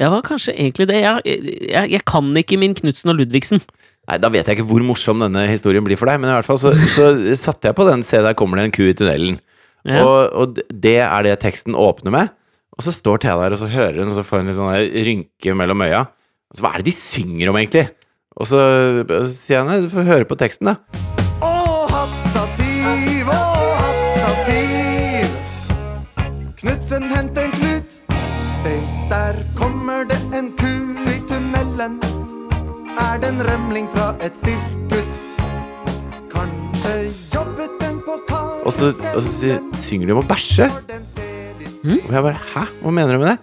Ja, 0.00 0.08
var 0.10 0.24
kanskje 0.26 0.56
egentlig 0.56 0.88
det. 0.90 1.02
Jeg, 1.04 1.42
jeg, 1.70 1.90
jeg 1.92 2.04
kan 2.08 2.30
ikke 2.40 2.58
min 2.58 2.74
Knutsen 2.74 3.12
og 3.12 3.20
Ludvigsen. 3.20 3.60
Nei, 4.08 4.16
Da 4.20 4.30
vet 4.32 4.48
jeg 4.48 4.58
ikke 4.58 4.68
hvor 4.68 4.84
morsom 4.84 5.22
denne 5.22 5.44
historien 5.48 5.84
blir 5.84 6.00
for 6.00 6.10
deg, 6.10 6.18
men 6.20 6.32
i 6.32 6.34
hvert 6.34 6.48
fall 6.48 6.60
så, 6.60 6.72
så 6.96 7.12
satte 7.38 7.70
jeg 7.70 7.76
på 7.78 7.86
den 7.88 8.02
Se, 8.04 8.20
der 8.24 8.36
kommer 8.36 8.60
det 8.60 8.68
en 8.68 8.74
ku 8.74 8.82
i 8.88 8.96
tunnelen. 8.96 9.38
Ja. 9.84 10.00
Og, 10.00 10.32
og 10.32 10.58
det 10.72 10.98
er 11.04 11.28
det 11.28 11.36
teksten 11.44 11.76
åpner 11.76 12.12
med. 12.14 12.32
Og 12.74 12.82
så 12.82 12.94
står 12.94 13.22
Thea 13.22 13.36
der, 13.38 13.54
og 13.54 13.60
så 13.60 13.70
hører 13.70 14.00
hun, 14.02 14.10
og 14.10 14.18
så 14.18 14.26
får 14.26 14.42
hun 14.42 14.50
litt 14.50 14.58
sånn 14.58 15.04
rynke 15.08 15.54
mellom 15.54 15.84
øya. 15.86 16.04
Og 16.50 16.58
så 16.58 16.64
hva 16.64 16.74
er 16.74 16.82
det 16.82 16.90
de 16.90 16.96
synger 16.98 17.52
om, 17.52 17.58
egentlig? 17.60 17.86
Og 18.34 18.50
så, 18.50 18.60
så 19.06 19.24
sier 19.30 19.60
jeg 19.60 19.68
nei, 19.68 19.80
du 19.84 19.92
får 19.92 20.08
høre 20.10 20.26
på 20.26 20.38
teksten, 20.40 20.72
da. 20.72 21.02
Å, 21.38 21.54
å. 21.86 22.04
Knutsen, 26.64 27.10
hent 27.12 27.38
en 27.38 27.50
klut. 27.52 27.96
Se, 28.62 28.70
der 29.10 29.36
kommer 29.58 30.06
det 30.08 30.16
en 30.32 30.48
ku 30.56 30.70
i 31.12 31.18
tunnelen. 31.28 31.98
Er 32.96 33.20
det 33.20 33.28
en 33.34 33.42
rømling 33.44 33.90
fra 33.92 34.14
et 34.24 34.32
sirkus? 34.40 35.10
Kanskje 36.32 36.94
jobbet 37.34 37.76
den 37.82 38.00
på 38.06 38.16
Og 38.64 38.72
så, 38.72 38.94
og 39.12 39.20
så 39.22 39.58
synger 39.84 40.06
de 40.06 40.16
om 40.16 40.22
å 40.24 40.26
bæsje. 40.30 40.70
Og 41.84 42.12
jeg 42.14 42.24
bare 42.24 42.40
Hæ? 42.54 42.64
Hva 42.80 42.92
mener 42.94 43.16
du 43.16 43.22
med 43.22 43.34
det? 43.34 43.38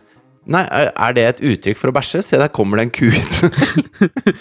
Nei, 0.51 0.63
er, 0.65 1.13
det 1.13 1.23
et 1.27 1.41
uttrykk 1.51 1.77
for 1.77 1.91
å 1.91 1.93
bæsje? 1.93 2.23
Se, 2.25 2.37
der 2.41 2.49
kommer 2.53 2.79
det 2.79 2.87
en 2.87 2.93
ku 2.95 3.09
tunnelen. 3.13 3.89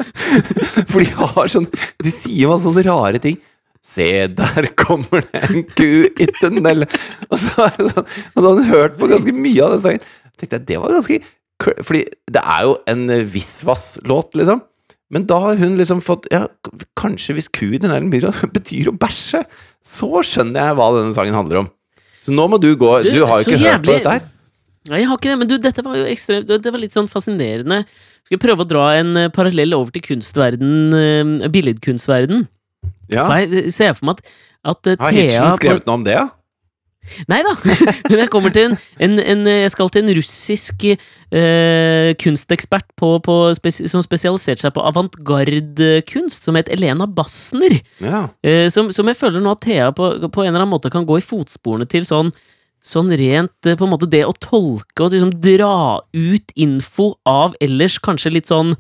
For 0.90 1.02
de 1.02 1.08
har 1.12 1.50
sånn 1.52 1.66
De 2.00 2.12
sier 2.14 2.48
masse 2.48 2.64
sånne 2.64 2.86
rare 2.86 3.20
ting. 3.20 3.36
Se, 3.84 4.06
der 4.32 4.70
kommer 4.80 5.26
det 5.26 5.42
en 5.50 5.66
ku 5.76 6.08
i 6.08 6.28
tunnelen. 6.40 6.88
Og 7.28 7.42
så 7.42 7.66
er 7.66 7.76
det 7.76 7.90
sånn 7.92 8.08
Og 8.08 8.40
da 8.40 8.46
hadde 8.46 8.54
han 8.62 8.72
hørt 8.72 8.96
på 9.00 9.10
ganske 9.12 9.36
mye 9.36 9.66
av 9.66 9.76
den 9.76 9.84
sangen. 9.84 10.08
tenkte 10.40 10.56
jeg, 10.56 10.66
det 10.70 10.80
var 10.80 10.96
ganske 10.96 11.20
Fordi 11.84 12.02
det 12.32 12.44
er 12.56 12.66
jo 12.70 12.74
en 12.94 13.04
Visvas-låt, 13.34 14.40
liksom. 14.40 14.64
Men 15.12 15.26
da 15.28 15.40
har 15.42 15.60
hun 15.60 15.76
liksom 15.76 16.00
fått 16.06 16.30
Ja, 16.32 16.46
kanskje 16.96 17.36
hvis 17.36 17.50
ku 17.52 17.66
i 17.68 17.82
tunnelen 17.82 18.08
betyr 18.56 18.88
å 18.88 18.96
bæsje, 18.96 19.44
så 19.84 20.24
skjønner 20.24 20.70
jeg 20.70 20.80
hva 20.80 20.88
denne 20.96 21.16
sangen 21.16 21.36
handler 21.36 21.64
om. 21.64 21.70
Så 22.20 22.34
nå 22.36 22.46
må 22.52 22.60
du 22.60 22.70
gå 22.76 22.92
Du, 23.04 23.10
Du, 23.14 23.22
har 23.24 23.40
jo 23.40 23.48
ikke 23.48 23.60
hørt 23.62 23.84
på 23.86 23.94
dette 23.94 24.14
her. 24.16 24.28
Nei, 24.90 25.02
jeg 25.02 25.10
har 25.10 25.18
ikke 25.20 25.28
det, 25.28 25.38
men 25.42 25.48
du, 25.50 25.56
dette 25.60 25.84
var 25.84 25.98
jo 25.98 26.06
ekstremt 26.08 26.48
Det 26.48 26.72
var 26.72 26.80
litt 26.80 26.96
sånn 26.96 27.08
fascinerende. 27.10 27.82
Skal 28.24 28.38
vi 28.38 28.40
prøve 28.40 28.64
å 28.64 28.68
dra 28.68 28.86
en 28.96 29.12
eh, 29.18 29.32
parallell 29.34 29.76
over 29.76 29.92
til 29.92 30.04
kunstverden, 30.06 30.94
eh, 30.96 31.48
billedkunstverden? 31.52 32.46
Ja. 33.10 33.26
For 33.26 33.42
jeg 33.42 33.72
ser 33.74 33.96
for 33.98 34.08
meg 34.10 34.20
at, 34.20 34.30
at 34.70 34.88
eh, 34.88 35.00
Har 35.02 35.16
Thea 35.16 35.26
Hitchen 35.26 35.58
skrevet 35.58 35.88
noe 35.88 35.98
om 36.00 36.06
det, 36.06 36.16
ja? 36.16 36.28
Nei 37.30 37.40
da! 37.42 37.54
Men 38.10 38.20
jeg 38.20 38.30
en, 38.60 38.76
en, 39.02 39.16
en 39.18 39.46
Jeg 39.48 39.72
skal 39.72 39.90
til 39.90 40.04
en 40.04 40.14
russisk 40.18 40.84
eh, 40.86 42.10
kunstekspert 42.20 42.86
på, 43.00 43.14
på 43.24 43.36
som 43.56 44.04
spesialiserte 44.04 44.62
seg 44.62 44.74
på 44.76 44.84
avantgarde-kunst, 44.84 46.46
som 46.46 46.58
het 46.60 46.70
Elena 46.72 47.08
Bassner. 47.08 47.80
Ja. 48.04 48.26
Eh, 48.44 48.68
som, 48.72 48.92
som 48.94 49.08
jeg 49.10 49.18
føler 49.18 49.42
nå 49.42 49.56
at 49.56 49.64
Thea 49.64 49.90
på, 49.96 50.12
på 50.28 50.44
en 50.44 50.52
eller 50.52 50.62
annen 50.62 50.74
måte 50.76 50.92
kan 50.92 51.08
gå 51.08 51.18
i 51.18 51.26
fotsporene 51.26 51.88
til 51.90 52.06
sånn 52.08 52.32
Sånn 52.80 53.10
rent 53.12 53.66
eh, 53.68 53.76
på 53.76 53.84
en 53.84 53.90
måte 53.92 54.08
det 54.08 54.22
å 54.24 54.32
tolke 54.40 55.04
og 55.04 55.12
liksom 55.12 55.34
dra 55.44 56.00
ut 56.16 56.54
info 56.56 57.10
av 57.28 57.52
ellers 57.60 57.98
kanskje 58.00 58.32
litt 58.32 58.48
sånn 58.48 58.72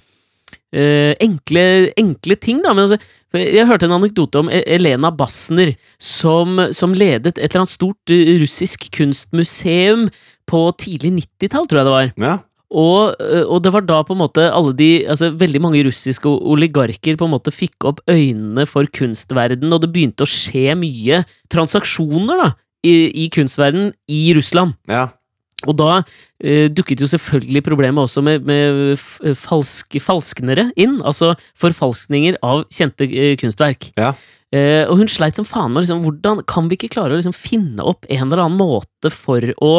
eh, 0.72 1.12
enkle, 1.20 1.92
enkle 2.00 2.36
ting, 2.40 2.62
da. 2.64 2.72
Men 2.72 2.86
altså, 2.86 2.96
for 3.30 3.38
jeg 3.42 3.66
hørte 3.68 3.86
en 3.86 3.94
anekdote 3.96 4.40
om 4.42 4.48
E- 4.50 4.64
Elena 4.66 5.10
Bassner, 5.14 5.74
som, 6.02 6.58
som 6.74 6.94
ledet 6.94 7.36
et 7.38 7.44
eller 7.46 7.62
annet 7.62 7.72
stort 7.76 8.10
eh, 8.14 8.36
russisk 8.42 8.88
kunstmuseum 8.96 10.08
på 10.50 10.62
tidlig 10.82 11.12
90-tall, 11.22 11.68
tror 11.70 11.80
jeg 11.82 11.86
det 11.90 11.96
var. 11.98 12.14
ja. 12.28 12.38
Og, 12.70 13.16
øh, 13.18 13.48
og 13.50 13.64
det 13.64 13.72
var 13.74 13.82
da 13.82 13.96
på 14.06 14.14
en 14.14 14.20
måte 14.20 14.44
alle 14.46 14.70
de 14.78 15.02
altså 15.10 15.32
Veldig 15.34 15.58
mange 15.58 15.80
russiske 15.82 16.30
oligarker 16.30 17.16
på 17.18 17.26
en 17.26 17.32
måte 17.32 17.50
fikk 17.50 17.82
opp 17.90 17.98
øynene 18.06 18.62
for 18.62 18.86
kunstverden, 18.94 19.72
og 19.74 19.80
det 19.82 19.88
begynte 19.90 20.22
å 20.22 20.30
skje 20.30 20.76
mye 20.78 21.24
transaksjoner 21.50 22.38
da 22.44 22.46
i, 22.86 23.24
i 23.24 23.28
kunstverden 23.34 23.90
i 24.06 24.20
Russland. 24.38 24.76
ja. 24.86 25.08
Og 25.68 25.76
da 25.76 25.90
eh, 26.40 26.70
dukket 26.72 27.02
jo 27.04 27.08
selvfølgelig 27.10 27.64
problemet 27.66 28.06
også 28.06 28.22
med, 28.24 28.46
med 28.48 29.34
falske, 29.36 30.00
falsknere 30.00 30.70
inn, 30.80 31.00
altså 31.04 31.34
forfalskninger 31.60 32.38
av 32.46 32.64
kjente 32.72 33.08
eh, 33.10 33.34
kunstverk. 33.40 33.90
Ja. 34.00 34.14
Eh, 34.50 34.82
og 34.88 34.98
hun 34.98 35.10
sleit 35.10 35.36
som 35.38 35.46
faen 35.46 35.74
med 35.74 35.84
liksom, 35.84 36.02
hvordan 36.06 36.42
kan 36.50 36.70
vi 36.70 36.78
ikke 36.78 36.94
klare 36.96 37.14
å 37.14 37.20
liksom 37.20 37.36
finne 37.36 37.84
opp 37.86 38.08
en 38.08 38.24
eller 38.26 38.46
annen 38.46 38.58
måte 38.58 39.12
for 39.14 39.44
å, 39.62 39.72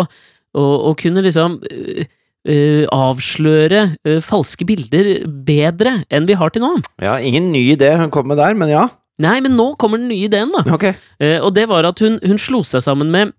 å, 0.55 0.63
å 0.91 0.93
kunne 0.99 1.25
liksom 1.25 1.57
eh, 1.67 2.05
eh, 2.47 2.85
avsløre 2.93 3.83
uh, 4.07 4.17
falske 4.23 4.65
bilder 4.67 5.11
bedre 5.27 5.97
enn 6.13 6.29
vi 6.29 6.37
har 6.39 6.53
til 6.53 6.63
nå. 6.65 6.73
ja. 7.03 7.17
Ingen 7.19 7.51
ny 7.53 7.65
idé 7.75 7.93
hun 7.99 8.13
kom 8.13 8.29
med 8.31 8.39
der, 8.41 8.55
men 8.57 8.71
ja. 8.71 8.87
Nei, 9.21 9.37
men 9.43 9.53
nå 9.57 9.73
kommer 9.81 9.99
den 10.01 10.09
nye 10.09 10.25
ideen, 10.29 10.53
da. 10.55 10.63
Okay. 10.77 10.95
Uh, 11.21 11.39
og 11.45 11.53
det 11.57 11.67
var 11.69 11.85
at 11.89 12.01
hun, 12.01 12.17
hun 12.23 12.39
slo 12.41 12.63
seg 12.65 12.85
sammen 12.85 13.11
med 13.13 13.35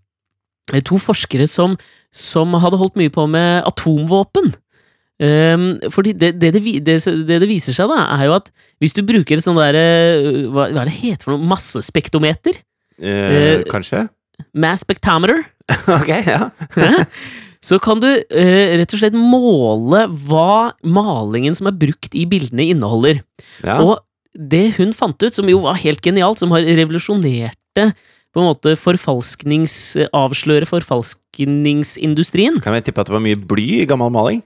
eh, 0.72 0.82
to 0.84 1.00
forskere 1.02 1.48
som, 1.50 1.78
som 2.12 2.52
hadde 2.60 2.80
holdt 2.80 2.98
mye 3.00 3.12
på 3.12 3.26
med 3.30 3.64
atomvåpen. 3.68 4.52
Um, 5.22 5.66
fordi 5.92 6.14
det 6.18 6.32
det, 6.40 6.50
det, 6.56 6.62
det, 6.82 6.96
det 7.28 7.46
viser 7.46 7.76
seg, 7.76 7.90
da, 7.92 8.08
er 8.16 8.26
jo 8.26 8.34
at 8.40 8.48
hvis 8.82 8.96
du 8.96 9.04
bruker 9.06 9.38
et 9.38 9.44
sånn 9.44 9.60
derre 9.60 9.84
hva, 10.50 10.66
hva 10.72 10.82
er 10.82 10.88
det 10.88 10.96
heter 10.96 11.28
for 11.28 11.36
noe? 11.36 11.46
Massespektometer? 11.52 12.58
Eh, 12.98 13.60
uh, 13.60 13.64
kanskje? 13.70 14.06
Mass 14.58 14.82
spectometer? 14.82 15.44
ok, 15.98 16.10
ja. 16.26 16.48
Så 17.62 17.78
kan 17.82 18.00
du 18.02 18.08
eh, 18.10 18.72
rett 18.80 18.94
og 18.96 18.98
slett 18.98 19.14
måle 19.14 20.08
hva 20.26 20.72
malingen 20.82 21.54
som 21.54 21.68
er 21.70 21.76
brukt 21.78 22.16
i 22.18 22.24
bildene, 22.26 22.72
inneholder. 22.72 23.22
ja. 23.62 23.78
Og 23.84 24.00
det 24.32 24.78
hun 24.78 24.94
fant 24.96 25.20
ut, 25.20 25.34
som 25.34 25.44
jo 25.50 25.58
var 25.66 25.76
helt 25.82 26.00
genialt, 26.00 26.40
som 26.40 26.52
har 26.54 26.64
revolusjonerte 26.64 27.90
på 28.32 28.40
en 28.40 28.48
måte 28.50 28.76
forfalsknings... 28.80 29.74
avsløre 30.16 30.68
forfalskningsindustrien. 30.68 32.60
Kan 32.64 32.76
vi 32.76 32.84
tippe 32.86 33.02
at 33.02 33.10
det 33.10 33.16
var 33.16 33.24
mye 33.24 33.38
bly 33.48 33.68
i 33.82 33.88
gammel 33.88 34.12
maling? 34.14 34.40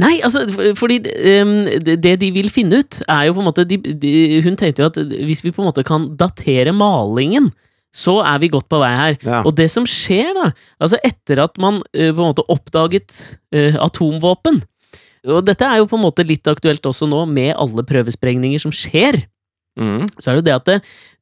Nei, 0.00 0.22
altså, 0.24 0.46
fordi 0.78 1.02
um, 1.42 1.66
det, 1.84 1.98
det 2.00 2.14
de 2.22 2.30
vil 2.32 2.48
finne 2.52 2.80
ut, 2.80 3.02
er 3.12 3.26
jo 3.28 3.34
på 3.36 3.42
en 3.42 3.48
måte 3.50 3.66
de, 3.68 3.76
de, 3.76 4.12
Hun 4.40 4.56
tenkte 4.56 4.80
jo 4.80 4.88
at 4.88 4.96
hvis 4.96 5.42
vi 5.44 5.52
på 5.52 5.60
en 5.60 5.68
måte 5.68 5.84
kan 5.84 6.06
datere 6.16 6.72
malingen, 6.72 7.50
så 7.92 8.22
er 8.24 8.38
vi 8.40 8.48
godt 8.48 8.70
på 8.72 8.80
vei 8.80 8.92
her. 8.96 9.18
Ja. 9.20 9.42
Og 9.44 9.52
det 9.58 9.68
som 9.68 9.84
skjer, 9.88 10.30
da, 10.38 10.48
altså 10.80 10.96
etter 11.04 11.42
at 11.44 11.60
man 11.60 11.82
uh, 11.82 12.08
på 12.08 12.16
en 12.16 12.30
måte 12.30 12.46
oppdaget 12.48 13.12
uh, 13.52 13.76
atomvåpen 13.84 14.62
Og 15.28 15.44
dette 15.44 15.66
er 15.68 15.82
jo 15.82 15.90
på 15.90 15.98
en 15.98 16.06
måte 16.06 16.24
litt 16.26 16.48
aktuelt 16.48 16.88
også 16.88 17.06
nå, 17.10 17.26
med 17.28 17.52
alle 17.52 17.84
prøvesprengninger 17.84 18.64
som 18.64 18.72
skjer. 18.72 19.20
Mm. 19.76 20.08
Så 20.16 20.30
er 20.30 20.34
det 20.34 20.40
jo 20.40 20.46
det 20.48 20.56
at 20.56 20.70
det, 20.70 20.78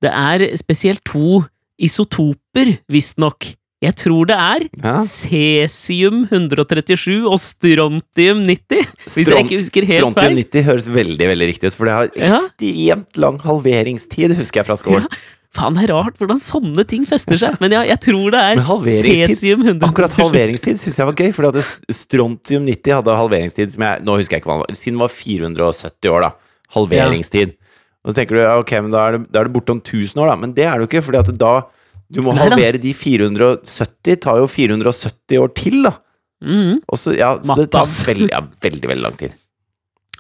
det 0.06 0.14
er 0.14 0.46
spesielt 0.58 1.02
to 1.06 1.42
isotoper, 1.80 2.76
visstnok. 2.92 3.54
Jeg 3.80 3.94
tror 3.96 4.26
det 4.28 4.36
er 4.36 4.66
Ja. 4.84 4.98
cesium 5.08 6.26
137 6.28 7.24
og 7.24 7.38
strontium 7.40 8.42
90, 8.44 8.84
hvis 9.08 9.26
jeg 9.30 9.44
ikke 9.46 9.56
husker 9.56 9.86
helt 9.88 10.02
Strontium 10.02 10.14
feil. 10.20 10.36
90 10.44 10.64
høres 10.66 10.86
veldig 10.92 11.28
veldig 11.32 11.48
riktig 11.48 11.70
ut, 11.72 11.74
for 11.78 11.88
det 11.88 11.94
har 11.96 12.10
Ja. 12.14 12.40
ekstremt 12.44 13.16
lang 13.16 13.38
halveringstid, 13.40 14.36
husker 14.36 14.60
jeg 14.60 14.66
fra 14.68 14.76
skolen. 14.76 15.06
Faen, 15.50 15.74
det 15.74 15.88
er 15.88 15.94
rart 15.96 16.14
hvordan 16.20 16.38
sånne 16.38 16.84
ting 16.86 17.04
fester 17.08 17.34
seg. 17.40 17.56
Men 17.60 17.72
ja, 17.72 17.80
jeg 17.82 17.98
tror 18.04 18.30
det 18.30 18.38
er 18.38 18.60
cesium 19.26 19.64
137. 19.64 19.88
Akkurat 19.88 20.12
halveringstid 20.12 20.78
syns 20.78 20.96
jeg 21.00 21.06
var 21.08 21.16
gøy, 21.16 21.32
fordi 21.34 21.64
strontium 21.90 22.66
90 22.68 22.92
hadde 23.00 23.16
halveringstid 23.16 23.72
som 23.72 23.82
jeg 23.82 24.04
Nå 24.04 24.16
husker 24.20 24.36
jeg 24.36 24.42
ikke 24.44 24.50
hva 24.52 24.60
den 24.60 24.66
var, 24.68 24.76
siden 24.76 25.00
det 25.00 25.04
var 25.08 25.16
470 25.16 26.12
år, 26.12 26.20
da. 26.20 26.30
Halveringstid. 26.76 27.56
Og 28.00 28.12
så 28.12 28.16
tenker 28.16 28.38
du 28.38 28.40
ja, 28.42 28.54
ok, 28.60 28.72
men 28.86 28.94
da 28.94 29.02
er 29.06 29.18
det, 29.18 29.26
da 29.34 29.42
er 29.42 29.48
det 29.50 29.54
borte 29.54 29.74
om 29.74 29.82
1000 29.82 30.22
år, 30.22 30.30
da. 30.32 30.36
Men 30.40 30.54
det 30.56 30.64
er 30.64 30.78
det 30.78 30.86
jo 30.86 30.90
ikke, 30.90 31.04
fordi 31.08 31.20
at 31.20 31.32
da 31.40 31.54
Du 32.10 32.22
må 32.26 32.32
Nei 32.34 32.48
da. 32.48 32.56
halvere 32.56 32.80
de 32.82 32.90
470, 32.96 34.16
tar 34.24 34.40
jo 34.40 34.48
470 34.50 35.38
år 35.38 35.52
til, 35.54 35.76
da. 35.86 35.92
Mm. 36.42 36.80
Og 36.88 36.98
så, 36.98 37.12
ja, 37.14 37.36
så 37.44 37.54
det 37.60 37.68
tar 37.70 37.86
veldig, 38.10 38.30
ja, 38.32 38.40
veldig, 38.64 38.88
veldig 38.90 39.04
lang 39.04 39.18
tid. 39.20 39.36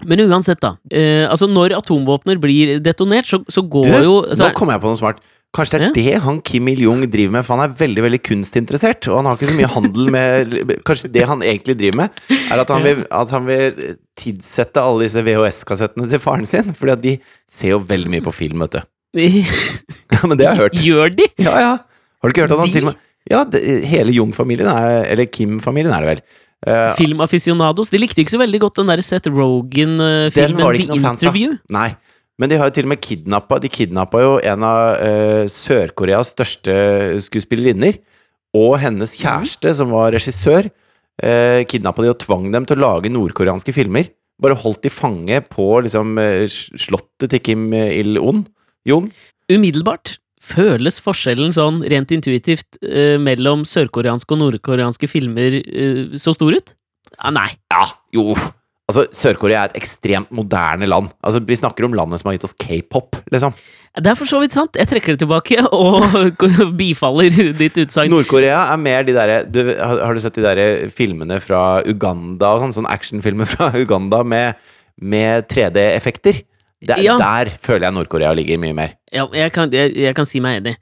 Men 0.06 0.22
uansett, 0.28 0.60
da. 0.62 0.76
Eh, 0.92 1.26
altså, 1.28 1.48
når 1.50 1.74
atomvåpner 1.80 2.38
blir 2.40 2.78
detonert, 2.84 3.28
så, 3.28 3.42
så 3.50 3.64
går 3.66 3.90
Du, 3.90 3.98
jo 4.06 4.14
så 4.30 4.46
nå 4.46 4.52
kom 4.56 4.70
jeg 4.72 4.80
på 4.84 4.92
noe 4.92 5.00
smart. 5.00 5.20
Kanskje 5.56 5.72
det 5.72 5.80
er 5.80 5.86
Ja. 5.88 5.92
det 5.96 6.22
han 6.22 6.36
Kim 6.46 6.68
Il-jung 6.70 7.00
driver 7.10 7.32
med, 7.32 7.44
for 7.44 7.56
han 7.58 7.64
er 7.68 7.74
veldig 7.74 8.02
veldig 8.04 8.20
kunstinteressert. 8.22 9.08
Og 9.10 9.16
han 9.18 9.26
har 9.26 9.36
ikke 9.36 9.48
så 9.50 9.56
mye 9.58 9.70
handel 9.74 10.10
med 10.14 10.52
Kanskje 10.86 11.10
det 11.10 11.24
han 11.26 11.42
egentlig 11.42 11.74
driver 11.80 11.96
med, 12.04 12.20
er 12.52 12.62
at 12.62 12.68
han 12.70 12.84
vil, 12.86 13.00
at 13.10 13.30
han 13.34 13.46
vil 13.48 13.96
tidsette 14.20 14.78
alle 14.78 15.08
disse 15.08 15.24
VHS-kassettene 15.26 16.06
til 16.12 16.22
faren 16.22 16.46
sin. 16.46 16.70
Fordi 16.78 16.92
at 16.94 17.02
de 17.02 17.16
ser 17.50 17.74
jo 17.74 17.80
veldig 17.82 18.12
mye 18.14 18.22
på 18.22 18.34
film, 18.36 18.62
vet 18.62 18.78
du. 18.78 18.80
Ja, 20.14 20.26
men 20.26 20.38
det 20.38 20.46
har 20.46 20.54
jeg 20.54 20.62
hørt. 20.62 20.78
Gjør 20.84 21.16
de? 21.16 21.26
Ja, 21.42 21.56
ja. 21.58 21.72
Har 22.20 22.28
du 22.28 22.34
ikke 22.34 22.44
hørt 22.46 22.54
at 22.54 22.62
han 22.62 22.70
til 22.70 22.86
og 22.86 22.92
med 22.92 23.06
Ja, 23.30 23.42
det, 23.44 23.60
hele 23.90 24.12
Jung-familien 24.14 24.66
er 24.70 25.04
Eller 25.12 25.26
Kim-familien 25.26 25.92
er 25.92 26.04
det 26.04 26.08
vel. 26.12 26.22
Uh, 26.68 26.92
Filmaficionados. 26.98 27.90
De 27.90 27.98
likte 27.98 28.20
ikke 28.22 28.34
så 28.34 28.40
veldig 28.42 28.60
godt 28.60 28.76
den 28.82 28.90
der 28.92 29.00
Seth 29.02 29.30
Rogan-filmen 29.32 30.60
det 30.76 30.86
The. 30.90 30.98
Interview. 31.00 31.54
Nei. 31.72 31.88
Men 32.40 32.48
de 32.48 32.56
har 32.56 32.70
jo 32.70 32.76
til 32.78 32.86
og 32.88 32.94
med 32.94 33.02
kidnappa 33.04 33.58
De 33.60 33.68
kidnappa 33.68 34.22
jo 34.24 34.36
en 34.48 34.64
av 34.64 34.94
uh, 34.96 35.44
Sør-Koreas 35.52 36.32
største 36.32 36.74
skuespillerinner. 37.26 37.98
Og 38.56 38.78
hennes 38.82 39.12
kjæreste, 39.14 39.74
som 39.76 39.92
var 39.94 40.14
regissør, 40.16 40.70
uh, 41.22 41.60
kidnappa 41.68 42.06
de 42.06 42.14
og 42.14 42.22
tvang 42.24 42.48
dem 42.54 42.66
til 42.66 42.80
å 42.80 42.86
lage 42.86 43.12
nordkoreanske 43.12 43.74
filmer. 43.76 44.08
Bare 44.40 44.56
holdt 44.56 44.86
de 44.86 44.92
fange 44.92 45.36
på 45.52 45.66
liksom 45.84 46.16
eh, 46.16 46.46
slottet 46.48 47.28
til 47.28 47.42
Kim 47.44 47.66
Il-on. 47.76 48.46
Jung. 48.88 49.10
Umiddelbart 49.52 50.14
føles 50.40 50.96
forskjellen 51.04 51.52
sånn 51.52 51.82
rent 51.92 52.14
intuitivt 52.16 52.78
uh, 52.80 53.20
mellom 53.20 53.66
sørkoreanske 53.68 54.32
og 54.32 54.40
nordkoreanske 54.40 55.10
filmer 55.10 55.60
uh, 55.60 56.16
så 56.16 56.32
stor 56.36 56.56
ut? 56.56 56.72
Ja, 57.18 57.34
nei. 57.36 57.50
Ja, 57.68 57.84
jo. 58.16 58.32
Altså, 58.90 59.06
Sør-Korea 59.14 59.62
er 59.64 59.70
et 59.72 59.78
ekstremt 59.80 60.32
moderne 60.34 60.88
land. 60.90 61.12
Altså, 61.22 61.40
Vi 61.46 61.56
snakker 61.60 61.86
om 61.86 61.94
landet 61.96 62.20
som 62.20 62.30
har 62.30 62.36
gitt 62.38 62.48
oss 62.48 62.56
k-pop, 62.58 63.20
liksom. 63.32 63.54
Det 63.98 64.06
er 64.06 64.14
for 64.18 64.28
så 64.30 64.38
vidt 64.42 64.54
sant. 64.54 64.76
Jeg 64.78 64.86
trekker 64.86 65.16
det 65.16 65.22
tilbake 65.24 65.62
og 65.74 66.44
bifaller 66.80 67.32
ditt 67.58 67.78
utsagn. 67.82 68.12
Nord-Korea 68.12 68.60
er 68.70 68.78
mer 68.82 69.06
de 69.06 69.14
derre 69.16 69.40
har, 69.80 70.14
du 70.14 70.22
sett 70.22 70.36
de 70.38 70.44
derre 70.44 70.66
filmene 70.94 71.40
fra 71.42 71.80
Uganda 71.86 72.52
og 72.54 72.62
sånn? 72.64 72.76
Sånn 72.80 72.90
actionfilmer 72.90 73.48
fra 73.50 73.72
Uganda 73.82 74.22
med, 74.26 74.60
med 75.00 75.48
3D-effekter? 75.50 76.42
Der, 76.80 77.02
Ja. 77.04 77.18
der 77.20 77.50
føler 77.60 77.88
jeg 77.90 77.96
Nord-Korea 77.98 78.30
ligger 78.38 78.60
mye 78.62 78.76
mer. 78.78 78.94
Ja, 79.12 79.26
jeg 79.36 79.52
kan, 79.52 79.68
jeg, 79.74 79.92
jeg 80.00 80.14
kan 80.16 80.24
si 80.28 80.40
meg 80.40 80.62
enig. 80.62 80.76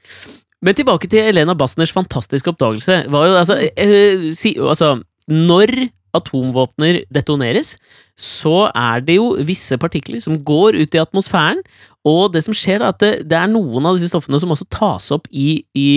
Men 0.62 0.76
tilbake 0.78 1.08
til 1.10 1.24
Elena 1.32 1.54
Bassners 1.58 1.90
fantastiske 1.94 2.52
oppdagelse. 2.52 3.00
Var 3.10 3.26
jo, 3.30 3.34
altså, 3.40 3.56
eh, 3.78 4.28
si, 4.36 4.52
altså, 4.60 4.92
når 5.32 5.72
atomvåpner 6.16 7.02
detoneres, 7.12 7.74
så 8.18 8.68
er 8.74 9.00
det 9.04 9.18
jo 9.18 9.32
visse 9.46 9.76
partikler 9.80 10.20
som 10.24 10.38
går 10.46 10.78
ut 10.80 10.94
i 10.96 11.00
atmosfæren, 11.02 11.60
og 12.08 12.32
det 12.32 12.44
som 12.46 12.54
skjer, 12.56 12.80
da, 12.80 12.88
at 12.94 13.02
det, 13.02 13.10
det 13.28 13.36
er 13.38 13.50
noen 13.52 13.84
av 13.86 13.98
disse 13.98 14.08
stoffene 14.12 14.40
som 14.40 14.50
også 14.54 14.66
tas 14.72 15.10
opp 15.14 15.26
i, 15.30 15.62
i, 15.76 15.88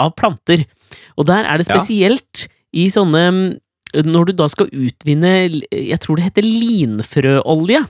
av 0.00 0.14
planter. 0.16 0.64
Og 1.20 1.26
der 1.28 1.44
er 1.44 1.58
det 1.60 1.68
Ja. 1.68 1.76
spesielt 1.78 2.46
i 2.72 2.88
sånne 2.90 3.58
Når 3.90 4.26
du 4.28 4.32
da 4.38 4.46
skal 4.46 4.68
utvinne 4.70 5.30
Jeg 5.74 5.98
tror 5.98 6.14
det 6.16 6.28
heter 6.28 6.44
linfrøolje. 6.46 7.80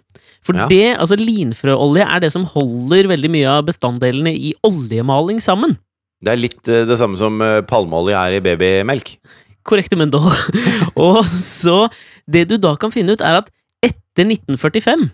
For 0.43 0.57
Ja. 0.57 0.67
det, 0.67 0.97
altså 0.97 1.17
linfrøolje 1.21 2.07
er 2.09 2.21
det 2.21 2.33
som 2.33 2.47
holder 2.49 3.09
veldig 3.11 3.31
mye 3.31 3.47
av 3.59 3.67
bestanddelene 3.67 4.33
i 4.33 4.55
oljemaling 4.65 5.41
sammen. 5.45 5.77
Det 6.25 6.33
er 6.33 6.41
litt 6.41 6.69
eh, 6.69 6.87
det 6.89 6.97
samme 6.99 7.17
som 7.21 7.37
eh, 7.45 7.61
palmeolje 7.61 8.17
er 8.17 8.39
i 8.39 8.41
babymelk. 8.41 9.19
Korrekte 9.67 9.99
mundo. 9.99 10.21
Og 10.97 11.25
så 11.27 11.87
Det 12.31 12.47
du 12.49 12.57
da 12.61 12.75
kan 12.81 12.93
finne 12.95 13.17
ut, 13.17 13.23
er 13.25 13.41
at 13.43 13.51
etter 13.85 14.27
1945, 14.29 15.09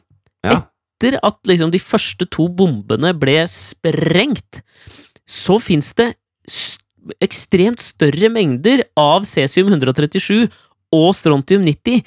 Ja. 0.46 0.56
etter 1.00 1.18
at 1.22 1.38
liksom 1.48 1.70
de 1.72 1.78
første 1.82 2.26
to 2.30 2.48
bombene 2.48 3.12
ble 3.18 3.38
sprengt, 3.50 4.60
så 5.26 5.58
fins 5.62 5.92
det 5.98 6.12
st 6.48 6.82
ekstremt 7.22 7.78
større 7.78 8.26
mengder 8.34 8.80
av 8.98 9.22
cesium-137 9.28 10.48
og 10.96 11.12
strontium-90 11.14 12.00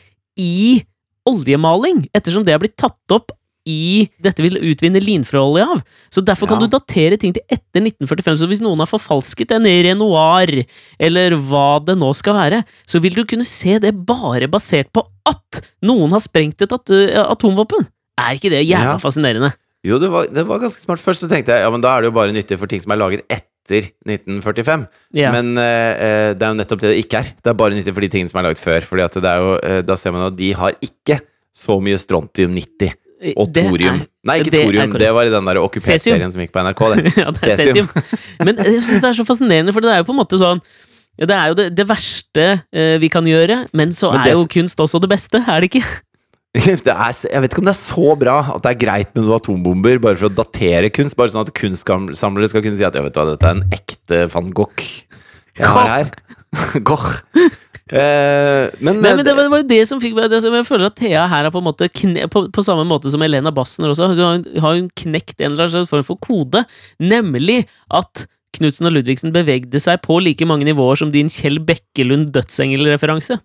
i 0.44 0.82
oljemaling, 1.30 2.02
ettersom 2.12 2.44
det 2.44 2.52
er 2.52 2.60
blitt 2.60 2.76
tatt 2.80 3.16
opp 3.16 3.32
i 3.70 4.08
dette 4.26 4.42
vil 4.44 4.58
utvinne 4.72 5.02
linfrøolje 5.04 5.68
av. 5.76 5.84
Så 6.14 6.24
derfor 6.26 6.50
kan 6.50 6.64
du 6.64 6.68
datere 6.74 7.20
ting 7.22 7.36
til 7.38 7.46
etter 7.52 7.84
1945. 7.86 8.42
Så 8.42 8.50
hvis 8.50 8.64
noen 8.66 8.82
har 8.82 8.90
forfalsket 8.90 9.54
en 9.56 9.68
Renoir, 9.70 10.52
eller 11.00 11.38
hva 11.38 11.68
det 11.86 11.98
nå 12.02 12.10
skal 12.18 12.38
være, 12.40 12.64
så 12.90 13.02
vil 13.04 13.16
du 13.20 13.24
kunne 13.30 13.46
se 13.48 13.78
det 13.84 13.94
bare 14.10 14.50
basert 14.52 14.90
på 14.96 15.06
at 15.30 15.62
noen 15.86 16.14
har 16.16 16.24
sprengt 16.26 16.66
et 16.66 16.74
at 16.76 16.94
atomvåpen. 17.30 17.86
Er 18.20 18.36
ikke 18.36 18.52
det 18.52 18.66
jævla 18.66 18.98
Ja. 18.98 19.02
fascinerende? 19.02 19.54
Jo, 19.86 19.96
det 20.02 20.10
var, 20.12 20.26
det 20.28 20.44
var 20.44 20.60
ganske 20.60 20.82
smart. 20.84 21.00
Først 21.00 21.22
så 21.24 21.30
tenkte 21.32 21.54
jeg 21.56 21.64
ja, 21.64 21.70
men 21.72 21.80
da 21.80 21.94
er 21.96 22.02
det 22.04 22.10
jo 22.10 22.16
bare 22.18 22.34
nyttig 22.36 22.58
for 22.60 22.68
ting 22.68 22.82
som 22.84 22.92
er 22.92 23.00
laget 23.00 23.22
etter 23.32 23.86
1945. 24.10 24.88
Yeah. 25.16 25.32
Men 25.32 25.54
eh, 25.62 25.92
eh, 26.04 26.32
det 26.36 26.44
er 26.44 26.52
jo 26.52 26.58
nettopp 26.60 26.82
det 26.84 26.90
det 26.92 27.04
ikke 27.06 27.22
er. 27.22 27.30
Det 27.40 27.52
er 27.54 27.60
bare 27.62 27.78
nyttig 27.78 27.94
for 27.96 28.04
de 28.04 28.10
tingene 28.12 28.32
som 28.34 28.42
er 28.42 28.50
laget 28.50 28.60
før. 28.60 28.82
Fordi 28.90 29.06
at 29.06 29.16
det 29.24 29.30
er 29.32 29.46
jo, 29.46 29.54
eh, 29.64 29.80
da 29.88 29.96
ser 29.96 30.12
man 30.16 30.26
at 30.28 30.36
de 30.36 30.50
har 30.58 30.76
ikke 30.84 31.22
så 31.56 31.78
mye 31.84 32.00
strontium-90 32.02 32.92
og 33.36 33.54
Det 33.54 33.64
er- 33.66 34.00
Nei, 34.24 34.36
ikke 34.40 34.52
det 34.52 34.64
thorium. 34.66 34.94
Det 35.00 35.14
var 35.16 35.28
i 35.28 35.32
den 35.34 35.46
der 35.46 35.60
okkupert-serien 35.62 36.32
som 36.32 36.42
gikk 36.44 36.52
på 36.56 36.64
NRK. 36.64 36.84
Det. 36.96 37.14
ja, 37.24 37.32
det 37.32 37.44
er 37.54 37.62
cesium. 37.64 37.90
Men 38.48 38.56
jeg 38.58 38.84
synes 38.84 39.02
det 39.02 39.10
er 39.10 39.18
så 39.20 39.26
fascinerende, 39.28 39.74
for 39.76 39.84
det 39.84 39.92
er 39.94 40.02
jo 40.04 40.08
på 40.10 40.16
en 40.16 40.22
måte 40.22 40.40
sånn 40.40 40.62
ja, 41.20 41.26
Det 41.28 41.36
er 41.36 41.48
jo 41.52 41.56
det, 41.60 41.66
det 41.76 41.86
verste 41.90 42.46
eh, 42.72 42.94
vi 43.02 43.10
kan 43.12 43.26
gjøre, 43.28 43.66
men 43.76 43.92
så 43.92 44.14
Men 44.14 44.22
er 44.24 44.38
jo 44.38 44.46
kunst 44.48 44.80
også 44.80 45.02
det 45.04 45.10
beste, 45.12 45.42
er 45.44 45.60
det 45.60 45.68
ikke? 45.74 45.84
Det 46.56 46.90
er, 46.90 47.12
jeg 47.30 47.42
vet 47.44 47.52
ikke 47.52 47.62
om 47.62 47.68
det 47.68 47.76
er 47.76 47.78
så 47.78 48.14
bra 48.18 48.38
at 48.56 48.64
det 48.64 48.72
er 48.72 48.78
greit 48.82 49.12
med 49.14 49.22
noen 49.22 49.36
atombomber 49.36 50.00
bare 50.02 50.18
for 50.18 50.32
å 50.32 50.34
datere 50.34 50.90
kunst. 50.90 51.14
Bare 51.20 51.30
sånn 51.30 51.44
at 51.46 51.52
kunstsamlere 51.54 52.50
skal 52.50 52.64
kunne 52.66 52.80
si 52.80 52.88
at 52.88 52.96
ja, 52.98 53.04
vet 53.06 53.14
du, 53.14 53.20
hva, 53.20 53.28
dette 53.36 53.46
er 53.52 53.60
en 53.60 53.76
ekte 53.76 54.24
van 54.34 54.50
Gogh 54.58 54.82
jeg 55.60 55.70
har 55.70 55.92
her. 55.92 56.10
Gogh. 56.88 57.20
Eh, 57.90 58.70
men, 58.86 59.00
Nei, 59.02 59.16
men 59.18 59.26
det 59.26 59.34
var, 59.34 59.44
det 59.48 59.52
var 59.54 59.62
jo 59.64 59.68
det 59.72 59.80
som 59.90 60.02
fikk 60.02 60.14
meg 60.14 60.28
det 60.30 60.44
Jeg 60.46 60.66
føler 60.68 60.92
at 60.92 60.98
Thea 61.00 61.24
her 61.32 61.48
er 61.48 61.54
på 61.54 61.58
en 61.58 61.66
måte 61.66 61.88
kne, 61.90 62.28
på, 62.30 62.44
på 62.54 62.62
samme 62.66 62.84
måte 62.86 63.10
som 63.10 63.24
Elena 63.26 63.50
Bassner 63.56 63.90
også, 63.90 64.12
har 64.14 64.36
hun- 64.38 64.60
har 64.62 64.76
hun 64.78 64.90
knekt 64.94 65.42
en 65.42 65.54
eller 65.56 65.72
annen 65.72 65.90
form 65.90 66.06
for 66.06 66.20
kode, 66.22 66.66
nemlig 67.02 67.64
at 67.90 68.28
Knutsen 68.58 68.88
og 68.90 68.94
Ludvigsen 68.96 69.34
bevegde 69.34 69.78
seg 69.82 70.02
på 70.02 70.18
like 70.22 70.46
mange 70.50 70.66
nivåer 70.66 70.98
som 70.98 71.12
din 71.14 71.30
Kjell 71.30 71.60
Bekkelund 71.62 72.32
dødsengel-referanse. 72.34 73.40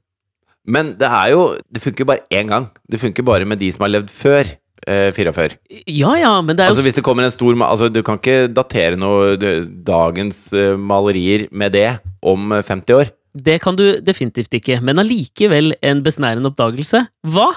Men 0.66 0.94
det 0.96 1.08
er 1.08 1.32
jo 1.34 1.42
Det 1.72 1.82
funker 1.82 2.06
bare 2.08 2.24
én 2.32 2.48
gang. 2.48 2.70
Det 2.88 3.00
funker 3.00 3.22
bare 3.26 3.44
med 3.44 3.58
de 3.60 3.70
som 3.72 3.84
har 3.84 3.92
levd 3.92 4.08
før 4.08 4.48
eh, 4.88 5.10
44. 5.12 5.58
Ja 5.92 6.14
ja, 6.16 6.40
men 6.40 6.56
det 6.56 6.64
er 6.64 6.70
jo 6.70 6.72
Altså 6.72 6.82
Hvis 6.86 6.96
det 6.96 7.04
kommer 7.04 7.24
en 7.26 7.34
stor 7.34 7.52
Altså 7.68 7.90
Du 7.92 8.00
kan 8.02 8.16
ikke 8.16 8.48
datere 8.48 8.96
noe 8.96 9.36
dagens 9.84 10.46
eh, 10.56 10.72
malerier 10.76 11.48
med 11.52 11.72
det 11.76 11.98
om 12.24 12.52
eh, 12.52 12.62
50 12.64 12.96
år. 12.96 13.12
Det 13.34 13.58
kan 13.62 13.76
du 13.76 14.00
definitivt 14.04 14.54
ikke, 14.60 14.78
men 14.84 15.02
allikevel 15.02 15.74
en 15.82 16.02
besnærende 16.06 16.52
oppdagelse. 16.52 17.06
Hva? 17.26 17.50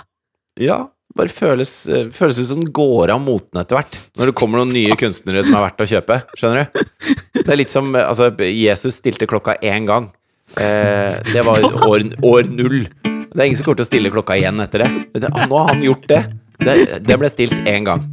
Ja 0.57 0.88
bare 1.17 1.34
føles, 1.34 1.72
eh, 1.89 2.10
føles 2.13 2.38
ut 2.39 2.50
som 2.50 2.62
den 2.62 2.74
går 2.74 3.12
av 3.13 3.22
moten 3.24 3.60
etter 3.62 3.79
hvert. 3.79 3.98
Når 4.19 4.29
det 4.29 4.38
kommer 4.38 4.62
noen 4.62 4.74
nye 4.75 4.98
kunstnere 5.00 5.43
som 5.46 5.57
er 5.57 5.65
verdt 5.67 5.84
å 5.84 5.89
kjøpe. 5.89 6.19
Skjønner 6.38 6.67
du? 6.67 6.86
Det 7.38 7.48
er 7.48 7.60
litt 7.60 7.74
som 7.74 7.89
eh, 7.96 8.05
Altså, 8.07 8.29
Jesus 8.46 9.00
stilte 9.01 9.29
klokka 9.29 9.57
én 9.62 9.88
gang. 9.89 10.12
Eh, 10.57 11.17
det 11.34 11.43
var 11.48 11.63
år, 11.88 12.07
år 12.24 12.51
null. 12.51 12.86
Det 13.03 13.39
er 13.39 13.48
ingen 13.50 13.60
som 13.60 13.67
kommer 13.67 13.81
til 13.81 13.88
å 13.88 13.91
stille 13.91 14.13
klokka 14.13 14.38
igjen 14.39 14.62
etter 14.63 14.86
det. 14.86 14.91
det. 15.17 15.34
Nå 15.50 15.57
har 15.57 15.74
han 15.74 15.86
gjort 15.86 16.07
det. 16.10 16.24
Det, 16.63 16.77
det 17.05 17.19
ble 17.22 17.29
stilt 17.34 17.57
én 17.69 17.86
gang. 17.88 18.05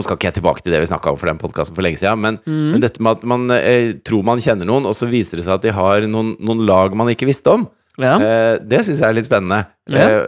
Nå 0.00 0.06
skal 0.06 0.16
ikke 0.16 0.30
jeg 0.30 0.38
tilbake 0.40 0.64
til 0.64 0.72
det 0.72 0.80
vi 0.80 0.88
snakka 0.88 1.12
om 1.12 1.18
for 1.20 1.28
den 1.28 1.38
podkasten 1.40 1.76
for 1.76 1.84
lenge 1.84 2.00
siden, 2.00 2.22
men, 2.24 2.38
Mm. 2.48 2.70
men 2.72 2.80
dette 2.80 3.02
med 3.04 3.18
at 3.18 3.24
man 3.28 3.44
eh, 3.52 3.92
tror 4.00 4.24
man 4.24 4.40
kjenner 4.40 4.64
noen, 4.64 4.86
og 4.88 4.94
så 4.96 5.04
viser 5.10 5.36
det 5.36 5.44
seg 5.44 5.58
at 5.58 5.66
de 5.68 5.72
har 5.76 6.00
noen, 6.08 6.32
noen 6.40 6.64
lag 6.66 6.96
man 6.96 7.12
ikke 7.12 7.28
visste 7.28 7.52
om, 7.52 7.68
Ja. 8.00 8.14
eh, 8.16 8.56
det 8.64 8.80
syns 8.86 9.00
jeg 9.04 9.08
er 9.10 9.18
litt 9.18 9.28
spennende. 9.28 9.66
Ja. 9.92 10.06
Eh, 10.24 10.26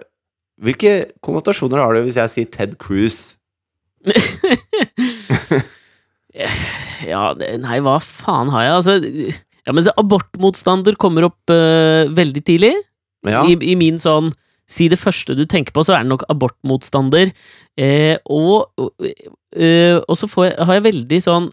hvilke 0.62 0.92
konnotasjoner 1.24 1.80
har 1.80 1.94
du 1.96 2.02
hvis 2.04 2.20
jeg 2.20 2.28
sier 2.34 2.50
Ted 2.52 2.76
Cruz? 2.78 3.34
Ja, 7.02 7.32
det, 7.36 7.48
nei, 7.60 7.80
hva 7.84 7.98
faen 8.00 8.48
har 8.52 8.64
jeg? 8.64 8.76
Altså, 8.78 8.94
ja, 9.66 9.72
men 9.74 9.84
så 9.84 9.92
Abortmotstander 10.00 10.96
kommer 11.00 11.26
opp 11.28 11.50
uh, 11.52 12.08
veldig 12.14 12.42
tidlig. 12.46 12.72
Ja. 13.28 13.42
I, 13.46 13.56
I 13.60 13.74
min 13.78 13.98
sånn 14.02 14.30
Si 14.72 14.86
det 14.88 14.98
første 15.00 15.36
du 15.36 15.44
tenker 15.50 15.74
på, 15.76 15.84
så 15.84 15.94
er 15.98 16.06
det 16.06 16.12
nok 16.14 16.24
abortmotstander. 16.32 17.32
Eh, 17.76 18.16
og 18.32 18.72
eh, 19.04 19.98
og 20.08 20.16
så 20.16 20.28
får 20.30 20.46
jeg, 20.48 20.56
har 20.68 20.78
jeg 20.78 20.84
veldig 20.86 21.18
sånn 21.24 21.46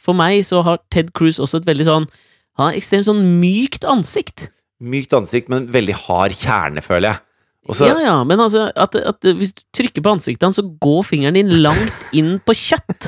For 0.00 0.16
meg 0.16 0.42
så 0.48 0.62
har 0.64 0.80
Ted 0.92 1.10
Cruz 1.16 1.38
også 1.40 1.60
et 1.62 1.68
veldig 1.68 1.86
sånn 1.88 2.06
Han 2.58 2.66
har 2.70 2.76
ekstremt 2.78 3.06
sånn 3.08 3.22
mykt 3.40 3.84
ansikt. 3.88 4.48
Mykt 4.84 5.14
ansikt, 5.16 5.48
men 5.52 5.68
veldig 5.72 5.96
hard 6.06 6.34
kjerne, 6.36 6.82
føler 6.84 7.10
jeg. 7.14 7.22
Også, 7.64 7.86
ja, 7.88 7.94
ja, 8.04 8.14
men 8.28 8.40
altså 8.44 8.66
at, 8.76 8.92
at 9.00 9.24
hvis 9.24 9.54
du 9.56 9.62
trykker 9.72 10.04
på 10.04 10.12
ansiktet 10.12 10.44
hans, 10.44 10.58
så 10.60 10.64
går 10.84 11.00
fingeren 11.08 11.38
din 11.38 11.48
langt 11.64 12.12
inn 12.12 12.34
på 12.44 12.52
kjøtt. 12.52 13.06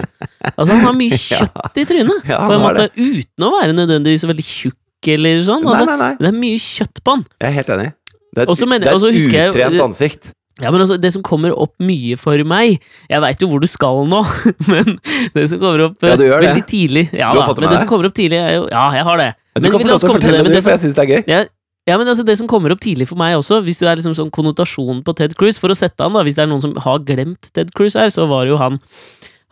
Altså 0.54 0.70
Han 0.72 0.86
har 0.86 0.96
mye 0.96 1.18
kjøtt 1.28 1.76
i 1.82 1.84
trynet, 1.90 2.24
Ja, 2.30 2.38
på 2.48 2.56
en 2.56 2.64
måte, 2.64 2.86
uten 2.96 3.44
å 3.44 3.52
være 3.58 3.76
nødvendigvis 3.76 4.24
veldig 4.30 4.46
tjukk 4.48 5.10
eller 5.12 5.42
sånn. 5.44 5.66
Nei, 5.66 5.74
Altså, 5.76 5.90
nei, 5.92 5.98
nei. 6.00 6.10
det 6.22 6.30
er 6.32 6.38
mye 6.40 6.62
kjøtt 6.64 7.02
på 7.04 7.16
han. 7.18 7.26
Jeg 7.36 7.50
er 7.50 7.56
helt 7.58 7.74
enig. 7.76 7.90
Det 8.34 8.42
er 8.42 8.42
et, 8.46 8.48
Også 8.52 8.66
mener- 8.68 8.86
det 8.86 8.92
er 8.92 8.96
et 8.96 9.26
utrent 9.26 9.54
jeg- 9.56 9.80
ansikt. 9.86 10.32
Ja, 10.60 10.70
men 10.72 10.80
altså, 10.80 10.96
det 10.98 11.12
som 11.12 11.22
kommer 11.22 11.52
opp 11.52 11.74
mye 11.84 12.16
for 12.16 12.32
meg 12.48 12.80
Jeg 13.10 13.20
veit 13.20 13.42
jo 13.44 13.48
hvor 13.50 13.60
du 13.60 13.66
skal 13.68 14.06
nå, 14.08 14.22
men 14.72 14.98
det 15.34 15.50
som 15.50 15.58
kommer 15.60 15.82
opp 15.90 16.00
Ja, 16.00 16.16
gjør 16.16 16.40
det. 16.40 16.48
veldig 16.48 16.62
tidlig 16.70 17.02
Ja 17.12 17.32
Du 17.34 17.40
har 17.40 17.42
da, 17.42 17.48
fått 17.50 17.56
det 17.56 17.60
men 17.60 17.68
med 17.68 17.74
det 17.74 17.76
deg? 17.76 17.82
som 17.84 17.88
kommer 17.90 18.06
opp 18.08 18.14
tidlig, 18.16 18.38
jo 18.54 18.62
Ja, 18.72 18.84
jeg 18.96 19.04
har 19.04 19.16
det. 19.20 19.26
Du 19.36 19.60
Men 19.60 19.70
kan 19.72 19.80
få 19.84 19.88
lov 19.90 20.00
til 20.00 20.08
å 20.08 20.12
fortelle 20.16 20.38
men 20.40 20.48
det, 20.48 20.54
det 20.56 20.62
for 20.64 20.70
jeg 20.72 20.80
syns 20.86 20.94
det 20.96 21.04
er 21.04 21.10
gøy. 21.12 21.22
ja, 21.28 21.44
ja, 21.86 21.98
men 22.00 22.08
altså 22.08 22.24
Det 22.24 22.38
som 22.40 22.48
kommer 22.48 22.72
opp 22.72 22.80
tidlig 22.80 23.06
for 23.12 23.20
meg 23.20 23.36
også, 23.36 23.60
hvis 23.68 23.78
du 23.78 23.84
er 23.86 23.96
liksom 24.00 24.16
sånn 24.16 24.32
konnotasjon 24.32 25.04
på 25.04 25.14
Ted 25.20 25.36
Cruz 25.36 25.58
For 25.60 25.68
å 25.68 25.76
sette 25.76 26.00
han 26.02 26.16
da, 26.16 26.24
hvis 26.24 26.34
det 26.40 26.46
er 26.46 26.50
noen 26.50 26.64
som 26.64 26.72
har 26.74 27.04
glemt 27.04 27.52
Ted 27.52 27.74
Cruz 27.76 27.92
her, 27.94 28.08
så 28.08 28.24
var 28.26 28.46
jo 28.48 28.56
han 28.56 28.80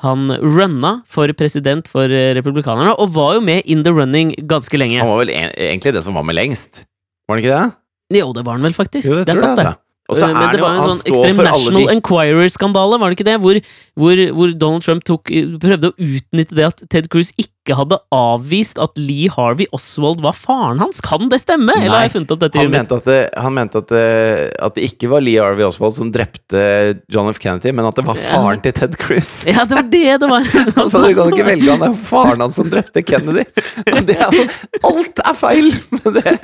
Han 0.00 0.26
runna 0.40 1.02
for 1.06 1.28
president 1.36 1.86
for 1.88 2.08
eh, 2.08 2.32
republikanerne, 2.34 2.96
og 2.98 3.12
var 3.14 3.34
jo 3.36 3.40
med 3.44 3.62
in 3.68 3.84
the 3.84 3.92
running 3.92 4.32
ganske 4.48 4.76
lenge. 4.80 4.98
Han 5.00 5.08
var 5.12 5.20
vel 5.22 5.30
en, 5.36 5.52
egentlig 5.54 5.92
det 5.94 6.02
som 6.02 6.14
var 6.18 6.24
med 6.24 6.34
lengst. 6.36 6.82
Var 7.28 7.36
det 7.38 7.44
ikke 7.44 7.60
det? 7.60 7.72
Jo, 8.12 8.32
det 8.36 8.44
var 8.44 8.58
han 8.58 8.62
vel 8.68 8.74
faktisk. 8.76 9.08
Jo, 9.08 9.14
det 9.20 9.26
det 9.26 9.36
er 9.36 9.40
sant, 9.40 9.56
det. 9.58 9.66
altså. 9.66 9.80
Og 10.04 10.16
så 10.18 10.26
Eh, 10.26 10.28
er 10.28 10.34
Men 10.34 10.42
det 10.50 10.58
det 10.58 10.60
var 10.60 10.74
en 10.74 10.90
sånn 10.90 11.06
ekstrem 11.08 11.36
National 11.40 11.80
de 11.80 11.92
Enquirer-skandale, 11.94 12.98
var 13.00 13.08
det 13.08 13.16
ikke 13.16 13.30
det? 13.30 13.36
Hvor, 13.40 13.60
hvor, 13.96 14.20
hvor 14.36 14.52
Donald 14.60 14.82
Trump 14.84 15.04
tok, 15.08 15.32
prøvde 15.62 15.88
å 15.88 15.96
utnytte 15.96 16.54
det 16.58 16.66
at 16.66 16.82
Ted 16.92 17.08
Cruz 17.08 17.30
ikke 17.40 17.53
hadde 17.72 17.96
avvist 18.12 18.76
at 18.76 18.92
Lee 19.00 19.30
Harvey 19.32 19.64
Oswald 19.72 20.20
var 20.20 20.34
faren 20.36 20.82
hans. 20.82 21.00
Kan 21.00 21.30
det 21.32 21.38
stemme? 21.40 21.72
Eller 21.78 21.88
har 21.88 22.02
Nei, 22.02 22.08
jeg 22.10 22.12
funnet 22.12 22.34
opp 22.34 22.42
dette 22.42 22.60
Han 22.60 22.72
mente, 22.74 22.98
at 23.00 23.08
det, 23.08 23.16
han 23.40 23.54
mente 23.56 23.80
at 23.80 23.88
det, 23.88 24.02
at 24.68 24.76
det 24.76 24.84
ikke 24.90 25.08
var 25.08 25.24
Lee 25.24 25.40
Harvey 25.40 25.64
Oswald 25.64 25.96
som 25.96 26.10
drepte 26.12 26.60
John 27.08 27.30
F. 27.32 27.40
Kennedy, 27.40 27.72
men 27.72 27.88
at 27.88 27.96
det 27.96 28.04
var 28.04 28.20
faren 28.20 28.60
til 28.60 28.74
Ted 28.76 28.98
Cruz. 29.00 29.32
Ja, 29.48 29.64
det 29.64 29.78
var 29.78 29.88
det 29.88 30.02
det 30.20 30.28
var! 30.28 30.50
Altså, 30.84 31.00
Dere 31.00 31.14
kan 31.16 31.32
ikke 31.32 31.46
velge 31.48 31.70
han, 31.72 31.80
det 31.80 31.88
er 31.88 32.02
faren 32.12 32.44
hans 32.44 32.58
som 32.60 32.68
drepte 32.68 33.00
Kennedy. 33.06 33.46
Det 34.10 34.18
er, 34.20 34.58
alt 34.84 35.22
er 35.24 35.38
feil 35.38 35.70
med 35.96 36.20
det! 36.20 36.34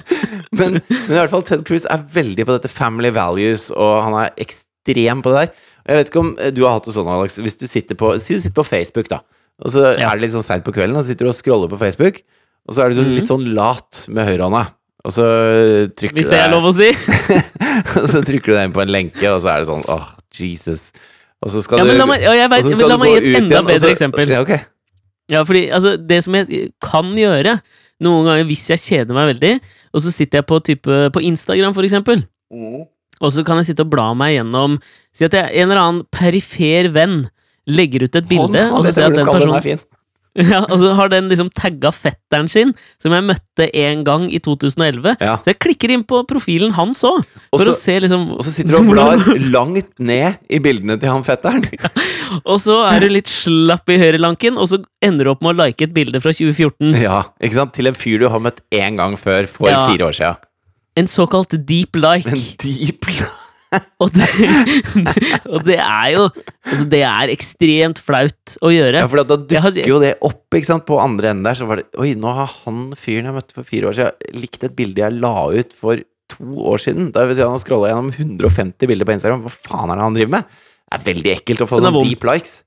Men, 0.56 0.78
men 0.80 1.12
i 1.12 1.18
hvert 1.18 1.34
fall 1.34 1.44
Ted 1.44 1.66
Cruz 1.68 1.84
er 1.84 2.00
veldig 2.14 2.48
på 2.48 2.56
dette 2.56 2.72
family 2.72 3.12
values, 3.12 3.68
og 3.76 4.00
han 4.06 4.16
er 4.22 4.32
ekstrem 4.40 5.20
på 5.20 5.34
det 5.34 5.44
der. 5.44 5.66
Jeg 5.90 5.98
vet 6.00 6.10
ikke 6.12 6.22
om 6.22 6.32
du 6.54 6.64
har 6.64 6.78
hatt 6.78 6.88
det 6.88 6.94
sånn, 6.94 7.08
Alex. 7.10 7.36
Hvis 7.42 7.58
du 7.60 7.66
sitter 7.68 7.98
på, 7.98 8.14
si 8.22 8.36
du 8.38 8.42
sitter 8.42 8.56
på 8.56 8.66
Facebook, 8.68 9.10
da. 9.10 9.20
Og 9.64 9.70
så 9.74 9.98
Ja. 9.98 10.10
er 10.10 10.16
det 10.16 10.22
litt 10.26 10.32
sånn 10.34 10.44
seint 10.46 10.64
på 10.64 10.72
kvelden, 10.72 10.96
og 10.96 11.02
så 11.04 11.08
sitter 11.12 11.26
du 11.26 11.30
og 11.30 11.36
scroller 11.36 11.68
på 11.68 11.78
Facebook. 11.78 12.22
Og 12.68 12.74
så 12.74 12.84
er 12.84 12.90
du 12.90 12.96
sånn, 13.00 13.14
litt 13.16 13.28
sånn 13.28 13.54
lat 13.54 14.06
med 14.08 14.26
høyrehånda. 14.28 14.66
Og 15.04 15.12
så 15.12 15.24
trykker 15.96 16.14
Hvis 16.16 16.28
det 16.28 16.38
er 16.40 16.50
lov 16.52 16.64
å 16.68 16.72
si. 16.76 16.90
og 18.00 18.06
så 18.12 18.20
trykker 18.24 18.52
du 18.52 18.56
deg 18.56 18.64
inn 18.68 18.72
på 18.76 18.82
en 18.82 18.92
lenke, 18.92 19.24
og 19.32 19.40
så 19.42 19.54
er 19.54 19.62
det 19.62 19.68
sånn 19.70 19.84
åh, 19.88 20.10
Jesus. 20.32 20.90
Og 21.42 21.50
så 21.50 21.62
skal 21.64 21.78
Ja, 21.80 21.84
men 21.84 21.94
du 21.96 22.02
la 22.02 22.06
meg, 22.06 22.20
ja, 22.20 22.32
jeg 22.36 22.44
og 22.44 22.50
vet, 22.52 22.64
så 22.64 22.68
men 22.70 22.78
skal 22.78 22.88
la 22.92 22.98
meg 23.00 23.08
gi 23.10 23.16
et 23.20 23.36
enda 23.40 23.54
igjen, 23.56 23.66
bedre 23.70 23.80
så- 23.88 23.94
eksempel. 23.94 24.28
Ja, 24.28 24.40
ok. 24.44 24.60
Ja, 25.30 25.44
fordi 25.44 25.70
altså, 25.70 25.96
det 26.06 26.24
som 26.24 26.34
jeg 26.34 26.72
kan 26.82 27.12
gjøre 27.16 27.60
noen 28.02 28.24
ganger 28.26 28.44
hvis 28.48 28.66
jeg 28.68 28.78
kjeder 28.82 29.14
meg 29.14 29.28
veldig, 29.34 29.60
og 29.94 30.00
så 30.02 30.12
sitter 30.12 30.38
jeg 30.40 30.46
på, 30.46 30.60
type, 30.64 31.10
på 31.12 31.22
Instagram, 31.22 31.72
for 31.74 31.82
eksempel, 31.86 32.24
og 33.20 33.30
så 33.32 33.44
kan 33.44 33.56
jeg 33.60 33.66
sitte 33.70 33.84
og 33.86 33.90
bla 33.92 34.12
meg 34.14 34.36
gjennom 34.38 34.80
Si 35.12 35.24
at 35.24 35.32
jeg, 35.32 35.44
er 35.44 35.62
en 35.62 35.70
eller 35.70 35.80
annen 35.80 36.04
perifer 36.10 36.88
venn 36.92 37.28
legger 37.68 38.04
ut 38.08 38.16
et 38.16 38.28
bilde, 38.28 38.66
og 38.72 38.84
så 38.84 38.92
ser 38.94 39.02
jeg 39.08 39.12
at 39.12 39.18
den 39.20 39.26
personen 39.26 39.56
er 39.58 39.66
fin. 39.66 39.80
ja, 40.46 40.60
Og 40.70 40.78
så 40.78 40.92
har 40.94 41.08
den 41.10 41.26
liksom 41.26 41.48
tagga 41.50 41.90
fetteren 41.90 42.46
sin, 42.48 42.70
som 43.02 43.10
jeg 43.16 43.24
møtte 43.26 43.66
en 43.76 44.04
gang 44.06 44.28
i 44.30 44.38
2011. 44.38 45.16
Ja. 45.18 45.32
Så 45.42 45.50
jeg 45.50 45.58
klikker 45.58 45.90
inn 45.90 46.04
på 46.06 46.20
profilen 46.30 46.70
hans 46.76 47.02
òg, 47.02 47.24
Og 47.50 47.64
så- 47.66 47.98
liksom 48.04 48.28
Og 48.36 48.44
så 48.46 48.52
sitter 48.54 48.76
du 48.76 48.78
og 48.78 48.90
blar 48.94 49.18
langt 49.50 49.90
ned 49.98 50.38
i 50.48 50.60
bildene 50.62 51.00
til 51.02 51.10
han 51.10 51.24
fetteren. 51.26 51.66
Og 52.46 52.60
så 52.62 52.78
er 52.86 53.00
du 53.02 53.08
litt 53.10 53.26
slapp 53.26 53.90
i 53.90 53.98
høyrelanken, 53.98 54.54
og 54.56 54.68
så 54.70 54.78
ender 55.02 55.26
du 55.26 55.30
opp 55.32 55.42
med 55.42 55.56
å 55.56 55.64
like 55.66 55.82
et 55.82 55.92
bilde 55.92 56.20
fra 56.22 56.30
2014. 56.30 56.94
Ja, 57.02 57.24
ikke 57.42 57.58
sant? 57.58 57.74
Til 57.74 57.90
en 57.90 57.98
fyr 57.98 58.22
du 58.22 58.28
har 58.30 58.38
møtt 58.38 58.62
én 58.70 58.94
gang 59.02 59.18
før 59.18 59.48
for 59.50 59.66
Ja. 59.68 59.88
fire 59.90 60.06
år 60.06 60.14
siden. 60.14 60.36
En 60.96 61.06
såkalt 61.10 61.58
deep 61.66 61.96
like. 61.98 62.30
En 62.30 62.38
deep 62.62 63.10
Og 64.02 64.10
det, 64.10 64.26
og 65.52 65.62
det 65.62 65.76
er 65.78 66.06
jo 66.16 66.24
altså 66.26 66.86
Det 66.90 67.02
er 67.06 67.30
ekstremt 67.30 68.00
flaut 68.02 68.54
å 68.66 68.72
gjøre. 68.74 69.02
Ja, 69.04 69.10
for 69.10 69.22
da 69.22 69.36
dukker 69.38 69.86
jo 69.86 70.00
det 70.02 70.16
opp, 70.26 70.48
ikke 70.56 70.72
sant? 70.72 70.86
På 70.88 70.98
andre 71.02 71.30
enden 71.30 71.46
der 71.46 71.58
så 71.58 71.68
var 71.70 71.78
det 71.78 71.86
Oi, 72.02 72.16
nå 72.18 72.32
har 72.34 72.50
han 72.64 72.88
fyren 72.98 73.30
jeg 73.30 73.36
møtte 73.36 73.54
for 73.54 73.68
fire 73.68 73.92
år 73.92 73.98
siden, 73.98 74.40
likt 74.42 74.66
et 74.66 74.74
bilde 74.78 75.04
jeg 75.04 75.20
la 75.22 75.34
ut 75.54 75.76
for 75.76 76.02
to 76.30 76.66
år 76.70 76.82
siden. 76.82 77.12
Da 77.14 77.26
vil 77.26 77.38
si 77.38 77.44
han 77.44 77.54
har 77.54 77.62
scrolla 77.62 77.92
gjennom 77.92 78.10
150 78.14 78.90
bilder 78.90 79.08
på 79.08 79.14
Instagram. 79.16 79.46
Hva 79.46 79.54
faen 79.54 79.90
er 79.92 79.98
det 80.00 80.08
han 80.08 80.18
driver 80.18 80.34
med? 80.36 80.58
Det 80.90 80.98
er 80.98 81.06
veldig 81.06 81.32
ekkelt 81.36 81.64
å 81.64 81.70
få 81.70 81.80
Den 81.80 81.90
er 81.90 81.96
sånn 81.98 82.10
deep 82.10 82.26
likes. 82.26 82.58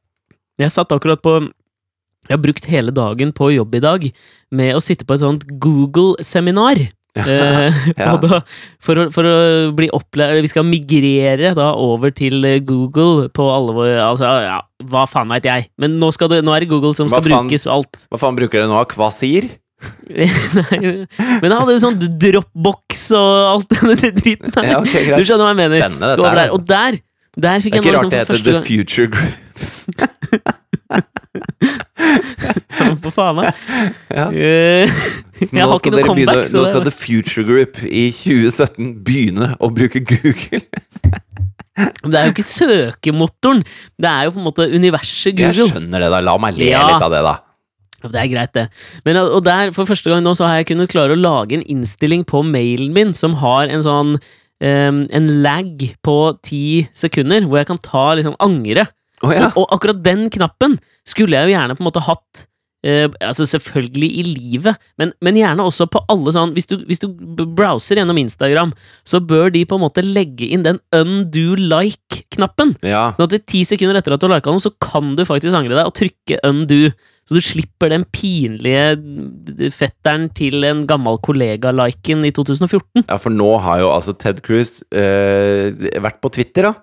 Jeg 0.62 0.72
satt 0.72 0.92
akkurat 0.96 1.24
på 1.24 1.38
Jeg 1.44 2.36
har 2.38 2.44
brukt 2.44 2.68
hele 2.72 2.94
dagen 2.96 3.34
på 3.36 3.52
jobb 3.52 3.74
i 3.76 3.84
dag 3.84 4.04
med 4.56 4.76
å 4.78 4.84
sitte 4.84 5.04
på 5.08 5.18
et 5.18 5.24
sånt 5.24 5.44
Google-seminar. 5.60 6.86
Eh, 7.14 7.76
Ja. 7.94 8.16
og 8.16 8.24
da, 8.26 8.40
for, 8.82 8.98
å, 8.98 9.04
for 9.14 9.28
å 9.30 9.34
bli 9.78 9.86
opplært 9.94 10.40
Vi 10.42 10.50
skal 10.50 10.66
migrere 10.66 11.52
da 11.54 11.68
over 11.78 12.10
til 12.10 12.40
eh, 12.50 12.56
Google 12.66 13.28
på 13.30 13.46
alle 13.54 13.76
våre 13.78 14.00
Altså, 14.02 14.26
ja, 14.48 14.56
hva 14.90 15.04
faen 15.06 15.30
veit 15.30 15.46
jeg. 15.46 15.68
Men 15.78 16.00
nå, 16.02 16.10
det, 16.10 16.40
nå 16.42 16.56
er 16.56 16.66
det 16.66 16.72
Google 16.72 16.96
som 16.98 17.06
Hva 17.12 17.22
skal 17.22 17.36
faen? 17.36 17.52
brukes 17.52 17.68
alt. 17.70 18.08
Hva 18.10 18.22
faen 18.24 18.40
bruker 18.40 18.64
dere 18.64 18.72
nå? 18.72 18.82
Kvasir? 18.90 19.46
Nei, 20.10 20.26
Men 21.44 21.48
jeg 21.52 21.54
hadde 21.60 21.76
jo 21.76 21.84
sånn 21.84 22.02
Dropbox 22.02 23.06
og 23.20 23.32
alt 23.52 23.70
denne 23.78 23.98
dritten 24.18 24.50
der. 24.58 24.70
Ja, 24.72 24.82
okay, 24.82 25.14
Du 25.14 25.22
skjønner 25.28 25.46
hva 25.46 25.54
jeg 25.54 25.62
mener. 25.62 25.84
Spennende, 25.84 26.12
dette 26.16 26.28
her. 26.32 26.42
der. 26.42 26.58
Og 26.58 26.68
der, 26.74 27.00
der 27.46 27.64
fikk 27.68 27.78
Det 27.78 27.84
er 27.84 27.88
ikke 27.88 27.96
rart 28.00 28.10
det 28.10 28.24
heter 28.24 28.44
The 28.50 28.66
Future 28.66 29.08
Group. 29.14 30.54
For 33.04 33.12
faen, 33.14 33.40
da. 33.42 33.52
Ja. 34.20 34.28
Jeg 35.44 35.50
Nå 35.52 35.66
har 35.68 35.80
skal, 35.82 35.96
begynne, 35.98 36.36
nå 36.54 36.64
skal 36.70 36.86
The 36.86 36.94
Future 36.94 37.44
Group 37.48 37.80
i 37.84 38.06
2017 38.16 38.92
begynne 39.04 39.50
å 39.60 39.68
bruke 39.76 40.00
Google. 40.08 40.62
Det 41.74 42.20
er 42.20 42.28
jo 42.30 42.34
ikke 42.36 42.46
søkemotoren. 42.46 43.64
Det 44.00 44.08
er 44.12 44.28
jo 44.28 44.36
på 44.36 44.40
en 44.40 44.46
måte 44.46 44.68
universet 44.72 45.36
Google. 45.36 45.66
Jeg 45.66 45.74
skjønner 45.74 46.06
det, 46.06 46.12
da. 46.14 46.22
La 46.24 46.38
meg 46.40 46.60
le 46.62 46.70
Ja. 46.70 46.86
litt 46.94 47.04
av 47.04 47.12
det, 47.12 47.24
da. 47.26 47.34
Det 48.04 48.20
er 48.20 48.30
greit, 48.32 48.54
det. 48.56 48.66
Men, 49.08 49.18
og 49.24 49.44
der, 49.48 49.72
for 49.76 49.88
første 49.90 50.12
gang 50.12 50.24
nå, 50.24 50.36
så 50.38 50.48
har 50.48 50.62
jeg 50.62 50.70
kunnet 50.74 50.92
klare 50.92 51.16
å 51.16 51.20
lage 51.20 51.58
en 51.58 51.66
innstilling 51.72 52.24
på 52.30 52.44
mailen 52.46 52.94
min 52.96 53.14
som 53.18 53.36
har 53.42 53.72
en 53.72 53.84
sånn 53.86 54.16
um, 54.20 55.00
en 55.08 55.30
lag 55.44 55.86
på 56.04 56.18
ti 56.44 56.84
sekunder, 56.96 57.48
hvor 57.48 57.62
jeg 57.62 57.72
kan 57.72 57.80
ta 57.84 58.10
liksom 58.20 58.36
angre. 58.44 58.86
Å 59.24 59.32
ja. 59.34 59.52
Og, 59.54 59.64
og 59.66 59.78
akkurat 59.78 60.02
den 60.04 60.28
knappen 60.34 60.80
skulle 61.08 61.38
jeg 61.38 61.50
jo 61.50 61.56
gjerne 61.56 61.78
på 61.78 61.84
en 61.84 61.90
måte 61.90 62.04
hatt 62.04 62.44
eh, 62.84 63.08
altså 63.24 63.48
Selvfølgelig 63.50 64.10
i 64.20 64.26
livet, 64.28 64.80
men, 65.00 65.14
men 65.24 65.40
gjerne 65.40 65.66
også 65.66 65.88
på 65.92 66.04
alle 66.12 66.34
sånn 66.36 66.54
hvis 66.56 66.70
du, 66.70 66.76
hvis 66.90 67.02
du 67.04 67.08
browser 67.56 68.00
gjennom 68.00 68.20
Instagram, 68.20 68.74
så 69.08 69.22
bør 69.24 69.54
de 69.54 69.64
på 69.68 69.80
en 69.80 69.86
måte 69.86 70.04
legge 70.06 70.50
inn 70.52 70.66
den 70.66 70.82
undo 70.96 71.56
like-knappen. 71.60 72.76
ja. 72.88 73.10
Sånn 73.18 73.30
at 73.30 73.50
ti 73.50 73.64
sekunder 73.68 74.00
etter 74.00 74.16
at 74.16 74.22
du 74.22 74.28
har 74.28 74.38
lika 74.38 74.54
noe, 74.54 74.64
så 74.64 74.74
kan 74.84 75.16
du 75.18 75.26
faktisk 75.28 75.56
angre 75.58 75.78
deg 75.78 75.90
og 75.90 75.98
trykke 76.00 76.40
undo. 76.50 76.86
Så 77.24 77.38
du 77.38 77.44
slipper 77.44 77.88
den 77.94 78.04
pinlige 78.12 79.70
fetteren 79.72 80.26
til 80.36 80.66
en 80.68 80.82
gammel 80.90 81.22
kollega-liken 81.24 82.26
i 82.28 82.34
2014. 82.36 83.06
Ja, 83.06 83.16
for 83.16 83.32
nå 83.32 83.48
har 83.64 83.80
jo 83.80 83.94
altså 83.94 84.12
Ted 84.20 84.42
Cruz 84.44 84.82
eh, 84.92 85.72
vært 86.04 86.20
på 86.20 86.34
Twitter, 86.36 86.68
da. 86.68 86.74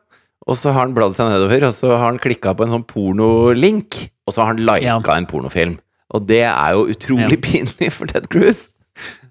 Og 0.49 0.57
så 0.57 0.73
har 0.73 0.81
han 0.87 0.95
bladd 0.97 1.13
seg 1.15 1.29
nedover, 1.31 1.67
og 1.69 1.75
så 1.77 1.91
har 1.97 2.07
han 2.09 2.19
klikka 2.19 2.55
på 2.57 2.65
en 2.65 2.73
sånn 2.73 2.87
pornolink. 2.89 4.11
Og 4.27 4.35
så 4.35 4.43
har 4.43 4.55
han 4.55 4.63
lika 4.65 4.81
Ja. 4.83 5.17
en 5.17 5.27
pornofilm. 5.27 5.79
Og 6.15 6.27
det 6.27 6.43
er 6.49 6.73
jo 6.73 6.87
utrolig 6.87 7.37
Ja. 7.39 7.45
pinlig 7.51 7.93
for 7.93 8.07
Ted 8.07 8.29
Cruz. 8.31 8.69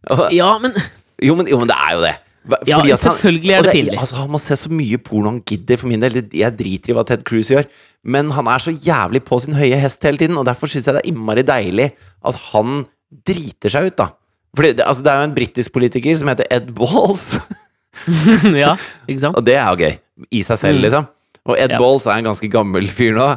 Og, 0.10 0.32
Ja, 0.32 0.58
men 0.60 0.74
jo, 1.22 1.36
men, 1.36 1.48
jo, 1.48 1.58
men 1.58 1.68
det 1.68 1.76
er 1.76 1.94
jo 1.96 2.02
det. 2.02 2.16
Fordi 2.50 2.68
Ja, 2.90 2.96
selvfølgelig 2.96 3.56
han- 3.56 3.66
er 3.66 3.72
det 3.72 3.74
pinlig. 3.74 3.98
Altså, 4.00 4.16
han 4.16 4.30
må 4.30 4.40
se 4.40 4.54
så 4.56 4.70
mye 4.70 4.98
porno 4.98 5.30
han 5.30 5.42
gidder, 5.42 5.78
for 5.78 5.88
min 5.88 6.00
del. 6.00 6.14
Jeg 6.32 6.58
driter 6.58 6.90
i 6.90 6.94
hva 6.94 7.06
Ted 7.06 7.24
Cruz 7.26 7.50
gjør. 7.50 7.66
Men 8.04 8.32
han 8.32 8.48
er 8.48 8.58
så 8.60 8.72
jævlig 8.72 9.22
på 9.26 9.42
sin 9.42 9.54
høye 9.54 9.78
hest 9.80 10.02
hele 10.04 10.18
tiden, 10.18 10.38
og 10.38 10.46
derfor 10.46 10.68
syns 10.68 10.86
jeg 10.86 10.96
det 10.96 11.06
er 11.06 11.12
innmari 11.12 11.44
deilig 11.44 11.92
at 12.24 12.36
han 12.54 12.86
driter 13.28 13.70
seg 13.70 13.86
ut, 13.88 13.98
da. 13.98 14.10
Fordi 14.56 14.74
det, 14.78 14.86
altså, 14.86 15.04
det 15.04 15.12
er 15.12 15.18
jo 15.20 15.24
en 15.30 15.36
britisk 15.36 15.72
politiker 15.74 16.18
som 16.18 16.28
heter 16.30 16.46
Ed 16.50 16.74
Balls. 16.74 17.36
Ja, 18.64 18.76
ikke 19.08 19.20
sant? 19.24 19.36
Og 19.40 19.46
det 19.46 19.56
er 19.58 19.70
jo 19.74 19.86
gøy. 19.86 19.96
I 20.32 20.42
seg 20.44 20.58
selv, 20.62 20.78
Mm. 20.80 20.84
liksom. 20.86 21.08
Og 21.50 21.56
Ed 21.58 21.72
Ja. 21.72 21.78
Balls 21.80 22.06
er 22.08 22.18
en 22.20 22.28
ganske 22.30 22.50
gammel 22.52 22.88
fyr 22.92 23.14
nå. 23.16 23.30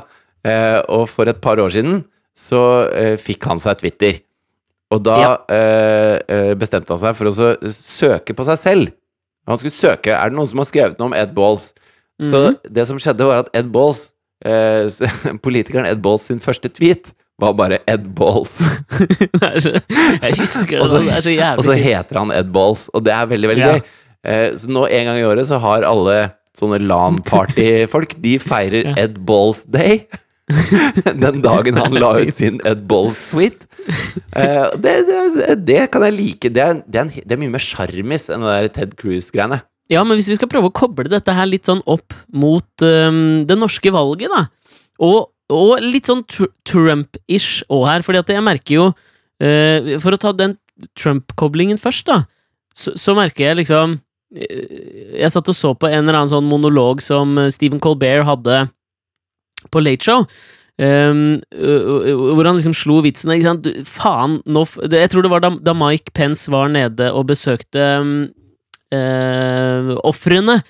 Eh, 0.45 0.81
og 0.89 1.09
for 1.09 1.29
et 1.31 1.41
par 1.41 1.57
år 1.63 1.71
siden 1.71 2.05
så 2.37 2.61
eh, 2.93 3.17
fikk 3.17 3.45
han 3.49 3.59
seg 3.63 3.79
Twitter. 3.79 4.19
Og 4.93 5.03
da 5.07 5.17
Ja. 5.21 5.37
eh, 5.49 6.55
bestemte 6.59 6.89
han 6.93 6.99
seg 6.99 7.15
for 7.17 7.31
å 7.31 7.33
så 7.33 7.55
søke 7.73 8.35
på 8.37 8.45
seg 8.45 8.59
selv. 8.59 8.93
Han 9.49 9.57
skulle 9.59 9.73
søke 9.75 10.13
Er 10.15 10.29
det 10.31 10.37
noen 10.37 10.47
som 10.49 10.59
har 10.59 10.67
skrevet 10.67 10.99
noe 10.99 11.07
om 11.07 11.15
Ed 11.15 11.33
Balls? 11.35 11.73
Så 12.21 12.51
Mhm. 12.53 12.59
det 12.73 12.87
som 12.87 12.99
skjedde, 12.99 13.25
var 13.27 13.39
at 13.41 13.49
Ed 13.55 13.73
Balls, 13.73 14.13
eh, 14.45 14.87
politikeren 15.43 15.87
Ed 15.87 16.03
Balls 16.03 16.23
sin 16.29 16.39
første 16.41 16.69
tweet, 16.69 17.13
var 17.41 17.55
bare 17.55 17.79
Ed 17.89 18.15
Balls. 18.15 18.59
Jeg 19.33 20.37
husker 20.39 20.79
det, 20.79 20.83
så- 20.83 20.91
sånn, 20.93 21.07
det 21.09 21.17
er 21.17 21.25
så 21.25 21.59
Og 21.59 21.65
så 21.65 21.75
heter 21.77 22.19
han 22.19 22.31
Ed 22.31 22.53
Balls, 22.53 22.89
og 22.95 23.03
det 23.05 23.13
er 23.15 23.27
veldig, 23.27 23.49
veldig 23.51 23.59
Ja. 23.67 23.73
gøy. 23.79 23.83
Eh, 24.23 24.53
så 24.59 24.71
nå 24.71 24.87
en 24.87 25.09
gang 25.11 25.19
i 25.19 25.27
året 25.27 25.49
så 25.49 25.59
har 25.63 25.87
alle 25.87 26.33
sånne 26.55 26.79
LAN-party-folk 26.85 28.19
De 28.23 28.37
feirer 28.43 28.87
Ja. 28.93 28.97
Ed 29.07 29.19
Balls 29.27 29.65
Day. 29.65 30.05
Den 31.23 31.41
dagen 31.45 31.79
han 31.81 31.97
la 31.97 32.13
ut 32.21 32.35
sin 32.37 32.61
Ed 32.69 32.85
Balls-tweet. 32.91 33.67
Eh, 34.37 34.69
det, 34.83 34.95
det, 35.09 35.57
det 35.67 35.83
kan 35.95 36.05
jeg 36.07 36.17
like. 36.19 36.51
Det 36.53 36.63
er, 36.63 36.81
det 36.87 37.01
er, 37.01 37.07
en, 37.07 37.13
det 37.15 37.37
er 37.37 37.41
mye 37.41 37.55
mer 37.55 37.63
sjarmis 37.65 38.29
enn 38.31 38.45
det 38.45 38.57
der 38.57 38.73
Ted 38.77 38.97
Cruz-greiene. 39.01 39.63
Ja, 39.93 40.05
men 40.07 40.17
hvis 40.17 40.31
vi 40.31 40.39
skal 40.39 40.51
prøve 40.51 40.71
å 40.71 40.75
koble 40.75 41.11
dette 41.11 41.35
her 41.37 41.49
litt 41.49 41.69
sånn 41.69 41.83
opp 41.91 42.15
mot 42.33 42.85
um, 42.87 43.43
det 43.49 43.57
norske 43.59 43.93
valget, 43.93 44.33
da, 44.33 44.47
og, 45.05 45.33
og 45.53 45.73
litt 45.85 46.09
sånn 46.09 46.23
tr 46.31 46.49
Trump-ish 46.69 47.65
òg 47.73 47.89
her, 47.91 48.07
fordi 48.07 48.23
at 48.23 48.31
jeg 48.33 48.45
merker 48.47 48.77
jo 48.77 48.87
uh, 48.93 49.91
For 50.01 50.15
å 50.15 50.21
ta 50.21 50.33
den 50.37 50.57
Trump-koblingen 50.99 51.81
først, 51.81 52.07
da, 52.09 52.23
så, 52.77 52.95
så 52.97 53.17
merker 53.19 53.51
jeg 53.51 53.63
liksom 53.65 53.99
Jeg 54.33 55.33
satt 55.33 55.51
og 55.51 55.57
så 55.57 55.75
på 55.77 55.91
en 55.91 56.03
eller 56.05 56.23
annen 56.23 56.33
sånn 56.33 56.49
monolog 56.49 57.03
som 57.05 57.37
øh, 57.41 57.51
Stephen 57.53 57.83
Colbert 57.83 58.25
hadde 58.29 58.65
på 59.73 59.83
Late 59.83 60.07
Show. 60.07 60.27
Um, 60.81 61.37
hvor 61.53 62.47
han 62.49 62.57
liksom 62.57 62.73
slo 62.75 63.03
vitsen 63.05 63.31
ikke 63.35 63.45
sant? 63.45 63.67
Faen, 63.87 64.39
nå 64.49 64.63
Jeg 64.89 65.11
tror 65.13 65.23
det 65.23 65.31
var 65.31 65.43
da, 65.45 65.51
da 65.61 65.75
Mike 65.77 66.15
Pence 66.17 66.51
var 66.51 66.73
nede 66.73 67.11
og 67.13 67.29
besøkte 67.29 67.85
um, 68.01 68.15
uh, 68.97 69.93
ofrene 70.01 70.63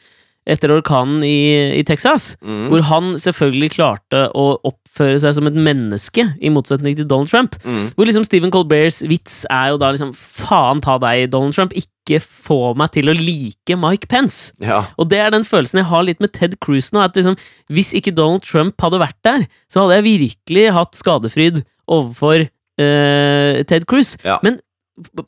etter 0.48 0.72
orkanen 0.74 1.22
i, 1.26 1.78
i 1.78 1.82
Texas. 1.86 2.32
Mm. 2.42 2.66
Hvor 2.72 2.84
han 2.88 3.12
selvfølgelig 3.22 3.72
klarte 3.76 4.24
å 4.34 4.46
oppføre 4.66 5.20
seg 5.22 5.36
som 5.36 5.48
et 5.48 5.58
menneske, 5.58 6.26
i 6.42 6.50
motsetning 6.52 6.96
til 6.98 7.08
Donald 7.08 7.30
Trump. 7.30 7.56
Mm. 7.62 7.92
Hvor 7.96 8.08
liksom 8.08 8.26
Stephen 8.26 8.52
Colberts 8.54 9.02
vits 9.06 9.42
er 9.50 9.72
jo 9.72 9.80
da 9.82 9.92
liksom 9.94 10.14
Faen 10.16 10.82
ta 10.84 10.98
deg, 11.02 11.28
Donald 11.32 11.54
Trump. 11.56 11.76
Ikke 11.78 12.18
få 12.22 12.72
meg 12.78 12.94
til 12.96 13.12
å 13.12 13.16
like 13.16 13.78
Mike 13.78 14.10
Pence. 14.10 14.50
Ja. 14.62 14.82
Og 14.98 15.10
det 15.12 15.22
er 15.22 15.34
den 15.34 15.46
følelsen 15.46 15.82
jeg 15.82 15.90
har 15.92 16.06
litt 16.08 16.22
med 16.22 16.34
Ted 16.34 16.58
Cruz 16.64 16.90
nå. 16.94 17.04
At 17.06 17.18
liksom, 17.18 17.38
hvis 17.70 17.92
ikke 17.98 18.14
Donald 18.16 18.46
Trump 18.48 18.80
hadde 18.82 19.02
vært 19.02 19.20
der, 19.26 19.46
så 19.70 19.84
hadde 19.84 20.00
jeg 20.00 20.08
virkelig 20.10 20.66
hatt 20.74 20.98
skadefryd 20.98 21.62
overfor 21.90 22.48
eh, 22.82 23.62
Ted 23.68 23.86
Cruz. 23.90 24.16
Ja. 24.26 24.40
Men 24.42 24.58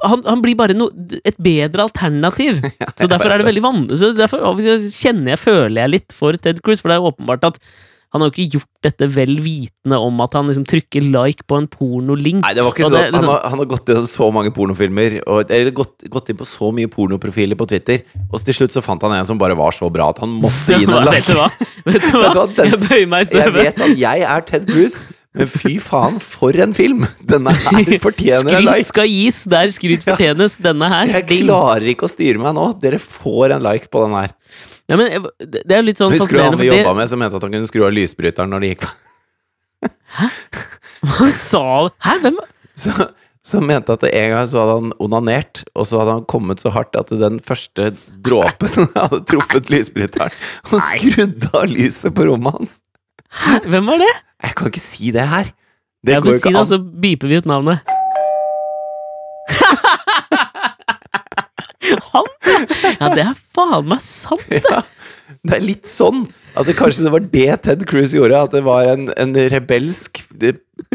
han, 0.05 0.21
han 0.27 0.43
blir 0.45 0.59
bare 0.59 0.77
no, 0.77 0.91
et 1.25 1.39
bedre 1.41 1.87
alternativ. 1.87 2.61
Så 3.01 3.09
derfor 3.09 3.33
er 3.33 3.41
det 3.41 3.49
veldig 3.49 3.65
vanlig 3.65 3.97
Så 4.01 4.13
derfor 4.17 4.45
kjenner 4.61 5.35
jeg, 5.35 5.41
føler 5.41 5.81
jeg 5.85 5.95
litt 5.97 6.15
for 6.17 6.37
Ted 6.37 6.61
Cruz, 6.65 6.83
for 6.85 6.93
det 6.93 6.99
er 6.99 7.05
jo 7.05 7.11
åpenbart 7.15 7.49
at 7.55 7.61
han 8.15 8.23
har 8.23 8.29
jo 8.31 8.35
ikke 8.45 8.59
gjort 8.61 8.87
dette 8.87 9.07
vel 9.11 9.33
vitende 9.43 9.97
om 9.99 10.21
at 10.23 10.37
han 10.39 10.47
liksom 10.47 10.63
trykker 10.71 11.03
like 11.11 11.43
på 11.51 11.57
en 11.59 11.65
pornolink. 11.67 12.45
Nei, 12.45 12.53
det 12.55 12.63
var 12.63 12.71
ikke 12.71 12.87
sånn 12.87 12.95
liksom- 13.11 13.25
han, 13.25 13.27
har, 13.33 13.41
han 13.51 13.59
har 13.59 13.67
gått 13.73 13.91
gjennom 13.91 14.07
så 14.07 14.29
mange 14.31 14.53
pornofilmer, 14.55 15.17
og, 15.27 15.51
eller 15.51 15.75
gått, 15.75 16.05
gått 16.15 16.31
inn 16.31 16.39
på 16.39 16.47
så 16.47 16.69
mye 16.77 16.87
pornoprofiler 16.93 17.59
på 17.59 17.67
Twitter, 17.73 18.05
og 18.29 18.39
så 18.39 18.47
til 18.47 18.59
slutt 18.61 18.77
så 18.77 18.85
fant 18.87 19.03
han 19.03 19.17
en 19.17 19.27
som 19.27 19.41
bare 19.41 19.57
var 19.59 19.75
så 19.75 19.91
bra 19.91 20.13
at 20.15 20.23
han 20.23 20.31
måtte 20.45 20.77
gi 20.79 20.87
noen 20.87 21.09
like. 21.11 21.25
Vet 21.27 21.33
du 21.33 21.41
hva? 21.41 21.49
Vet 21.91 22.07
du 22.07 22.15
hva? 22.23 22.47
Jeg 22.71 22.81
bøyer 22.85 23.11
meg 23.11 23.35
i 23.35 23.43
Jeg 23.43 23.57
vet 23.59 23.83
at 23.89 23.99
jeg 24.05 24.27
er 24.37 24.47
Ted 24.53 24.71
Cruz, 24.71 25.01
men 25.35 25.49
fy 25.51 25.73
faen, 25.83 26.21
for 26.23 26.55
en 26.63 26.75
film! 26.77 27.07
Denne 27.27 27.51
her 27.57 27.89
fortjener 28.07 28.61
en 28.61 28.67
like! 28.69 28.85
Skryt 28.85 28.93
skal 28.93 29.09
gis 29.11 29.41
der 29.51 29.73
skryt 29.75 30.07
fortjenes. 30.07 30.55
Denne 30.63 30.91
her. 30.93 31.11
Jeg 31.11 31.27
klarer 31.33 31.89
ikke 31.91 32.07
å 32.07 32.13
styre 32.13 32.43
meg 32.43 32.55
nå. 32.55 32.69
Dere 32.83 33.01
får 33.03 33.57
en 33.57 33.65
like 33.67 33.91
på 33.91 34.05
den 34.05 34.15
her. 34.15 34.37
Ja, 34.91 34.99
men 35.01 35.27
det 35.41 35.73
er 35.73 35.85
litt 35.85 36.01
sånn 36.01 36.13
Husker 36.13 36.37
du 36.37 36.43
han 36.43 36.59
vi 36.61 36.69
jobba 36.69 36.93
med 36.99 37.09
som 37.09 37.21
mente 37.23 37.39
at 37.39 37.45
han 37.47 37.55
kunne 37.55 37.69
skru 37.71 37.87
av 37.87 37.95
lysbryteren 37.97 38.53
når 38.53 38.65
det 38.65 38.73
gikk 38.75 38.83
Hæ? 40.19 40.27
Hva 41.09 41.29
sa 41.33 41.63
Hæ, 42.05 42.19
hvem? 42.21 42.37
Så, 42.77 42.93
så 43.45 43.63
mente 43.65 43.97
at 43.97 44.05
en 44.11 44.35
gang 44.35 44.47
så 44.51 44.61
hadde 44.61 44.77
han 44.83 44.93
onanert, 45.01 45.63
og 45.73 45.89
så 45.89 46.03
hadde 46.03 46.19
han 46.19 46.29
kommet 46.29 46.61
så 46.61 46.73
hardt 46.75 46.97
at 47.01 47.13
den 47.17 47.41
første 47.45 47.95
dråpen 48.27 48.89
hadde 48.99 49.23
truffet 49.31 49.73
lysbryteren 49.73 50.37
og 50.69 50.81
skrudd 50.93 51.49
av 51.55 51.69
lyset 51.73 52.13
på 52.17 52.29
rommet 52.29 52.59
hans. 52.59 52.79
Hæ, 53.35 53.59
hvem 53.71 53.87
var 53.91 53.99
det? 54.03 54.13
Jeg 54.45 54.53
kan 54.59 54.67
ikke 54.71 54.83
si 54.85 55.11
det 55.15 55.25
her. 55.29 55.45
Det 56.05 56.13
Jeg 56.15 56.23
går 56.23 56.31
ikke 56.37 56.43
si 56.43 56.49
ikke 56.49 56.55
det, 56.55 56.61
an. 56.61 56.67
så 56.71 56.79
beeper 57.03 57.29
vi 57.31 57.37
ut 57.41 57.47
navnet. 57.49 57.79
Han, 62.15 62.27
ja! 63.01 63.09
Det 63.13 63.23
er 63.25 63.35
faen 63.55 63.89
meg 63.91 64.01
sant! 64.03 64.45
Ja, 64.55 64.81
det 65.45 65.55
er 65.59 65.65
litt 65.65 65.87
sånn 65.89 66.25
at 66.57 66.67
det 66.69 66.75
kanskje 66.79 67.05
det 67.07 67.13
var 67.13 67.25
det 67.33 67.49
Ted 67.67 67.81
Cruz 67.89 68.13
gjorde. 68.17 68.39
At 68.47 68.53
det 68.57 68.63
var 68.67 68.83
en, 68.93 69.03
en 69.21 69.33
rebelsk 69.53 70.11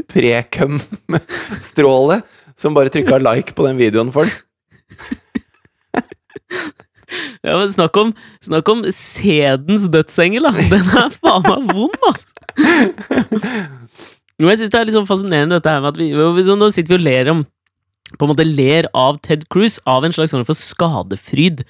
prekum-stråle 0.10 2.18
som 2.60 2.76
bare 2.76 2.92
trykka 2.94 3.20
like 3.22 3.54
på 3.58 3.66
den 3.68 3.78
videoen 3.80 4.12
for 4.16 4.24
den. 4.26 4.34
Ja, 7.46 7.56
men 7.56 7.70
snakk 7.72 7.96
om, 8.00 8.12
snakk 8.44 8.70
om 8.72 8.84
sedens 8.94 9.88
dødsengel, 9.92 10.46
da! 10.46 10.52
Den 10.72 10.90
er 11.00 11.14
faen 11.16 11.46
meg 11.48 11.72
vond, 11.74 11.96
altså! 12.10 12.36
Jeg 14.40 14.60
syns 14.60 14.72
det 14.72 14.80
er 14.80 14.88
litt 14.88 14.96
sånn 14.96 15.08
fascinerende 15.08 15.58
dette 15.58 15.72
her 15.72 15.82
med 15.84 15.92
at 15.92 16.00
vi, 16.00 16.44
så 16.48 16.56
Nå 16.56 16.70
sitter 16.72 16.96
vi 16.96 17.00
og 17.00 17.04
ler 17.04 17.32
om 17.34 17.42
På 18.16 18.26
en 18.26 18.32
måte 18.32 18.46
ler 18.48 18.88
av 18.98 19.20
Ted 19.26 19.44
Cruz, 19.52 19.80
av 19.90 20.06
en 20.08 20.16
slags 20.16 20.32
form 20.34 20.46
for 20.48 20.58
skadefryd. 20.58 21.66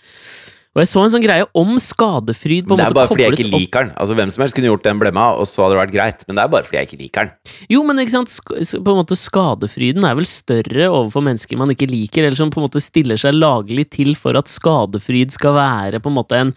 Og 0.77 0.83
jeg 0.83 0.89
så 0.91 1.01
en 1.01 1.11
sånn 1.15 1.23
greie 1.23 1.45
om 1.57 1.71
skadefryd 1.81 2.67
på 2.69 2.75
en 2.75 2.77
Det 2.77 2.83
er 2.85 2.91
måte 2.91 2.97
bare 2.99 3.09
fordi 3.09 3.23
jeg 3.25 3.37
ikke 3.39 3.51
liker 3.55 3.87
den. 3.87 3.93
Altså 3.97 4.17
Hvem 4.19 4.33
som 4.33 4.43
helst 4.43 4.57
kunne 4.57 4.69
gjort 4.69 4.83
den 4.85 4.99
blemma, 5.01 5.29
og 5.33 5.47
så 5.49 5.63
hadde 5.63 5.73
det 5.73 5.79
vært 5.79 5.93
greit. 5.95 6.25
Men 6.27 6.37
det 6.37 6.43
er 6.43 6.51
bare 6.53 6.67
fordi 6.67 6.77
jeg 6.77 6.89
ikke 6.89 6.99
liker 6.99 7.25
den. 7.25 7.55
Jo, 7.73 7.81
men 7.87 8.01
ikke 8.03 8.13
sant, 8.13 8.35
på 8.45 8.93
en 8.93 8.99
måte 8.99 9.17
skadefryden 9.17 10.05
er 10.05 10.19
vel 10.19 10.29
større 10.29 10.91
overfor 10.91 11.25
mennesker 11.25 11.57
man 11.57 11.73
ikke 11.73 11.89
liker, 11.89 12.27
eller 12.27 12.37
som 12.37 12.53
på 12.53 12.61
en 12.61 12.67
måte 12.67 12.83
stiller 12.85 13.17
seg 13.17 13.33
laglig 13.39 13.87
til 13.97 14.13
for 14.19 14.37
at 14.37 14.51
skadefryd 14.51 15.33
skal 15.33 15.57
være 15.57 16.03
på 16.03 16.13
en 16.13 16.17
måte 16.19 16.37
en, 16.37 16.53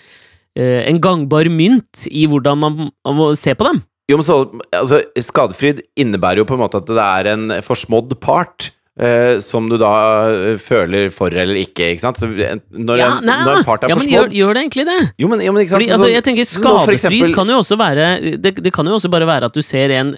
eh, 0.60 0.82
en 0.90 1.00
gangbar 1.00 1.48
mynt 1.48 2.04
i 2.12 2.26
hvordan 2.28 2.60
man 2.60 2.92
må 3.16 3.32
se 3.40 3.56
på 3.56 3.70
dem. 3.70 3.80
Jo, 4.12 4.18
men 4.20 4.26
så, 4.26 4.38
altså, 4.76 5.00
Skadefryd 5.24 5.80
innebærer 5.96 6.42
jo 6.42 6.48
på 6.48 6.58
en 6.58 6.64
måte 6.66 6.82
at 6.82 6.90
det 6.90 7.00
er 7.00 7.32
en 7.32 7.56
forsmådd 7.64 8.18
part. 8.20 8.68
Eh, 9.00 9.38
som 9.40 9.68
du 9.70 9.78
da 9.80 9.92
uh, 10.28 10.58
føler 10.60 11.08
for 11.14 11.32
eller 11.32 11.56
ikke, 11.62 11.92
ikke 11.94 12.04
sant? 12.04 12.20
Så 12.20 12.28
når, 12.28 13.00
Ja, 13.00 13.08
en, 13.18 13.26
når 13.30 13.62
en 13.62 13.66
part 13.66 13.86
er 13.86 13.92
ja, 13.92 13.96
men 13.96 14.10
gjør, 14.10 14.28
gjør 14.36 14.54
det 14.58 14.64
egentlig 14.66 14.86
det? 14.88 14.98
Jo, 15.22 15.30
men, 15.32 15.40
jo, 15.44 15.54
men? 15.56 15.66
Fordi, 15.70 15.88
altså, 15.88 16.06
sånn- 16.06 16.14
jeg 16.16 16.26
tenker 16.28 16.48
Skadefryd 16.48 16.98
eksempel- 16.98 17.34
kan 17.38 17.52
jo 17.54 17.58
også 17.62 17.78
være 17.80 18.08
det, 18.36 18.54
det 18.60 18.72
kan 18.74 18.88
jo 18.88 18.98
også 18.98 19.10
bare 19.12 19.28
være 19.28 19.48
at 19.48 19.56
du 19.56 19.62
ser 19.64 19.94
en 19.96 20.16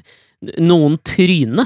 noen 0.60 0.98
tryne. 1.06 1.64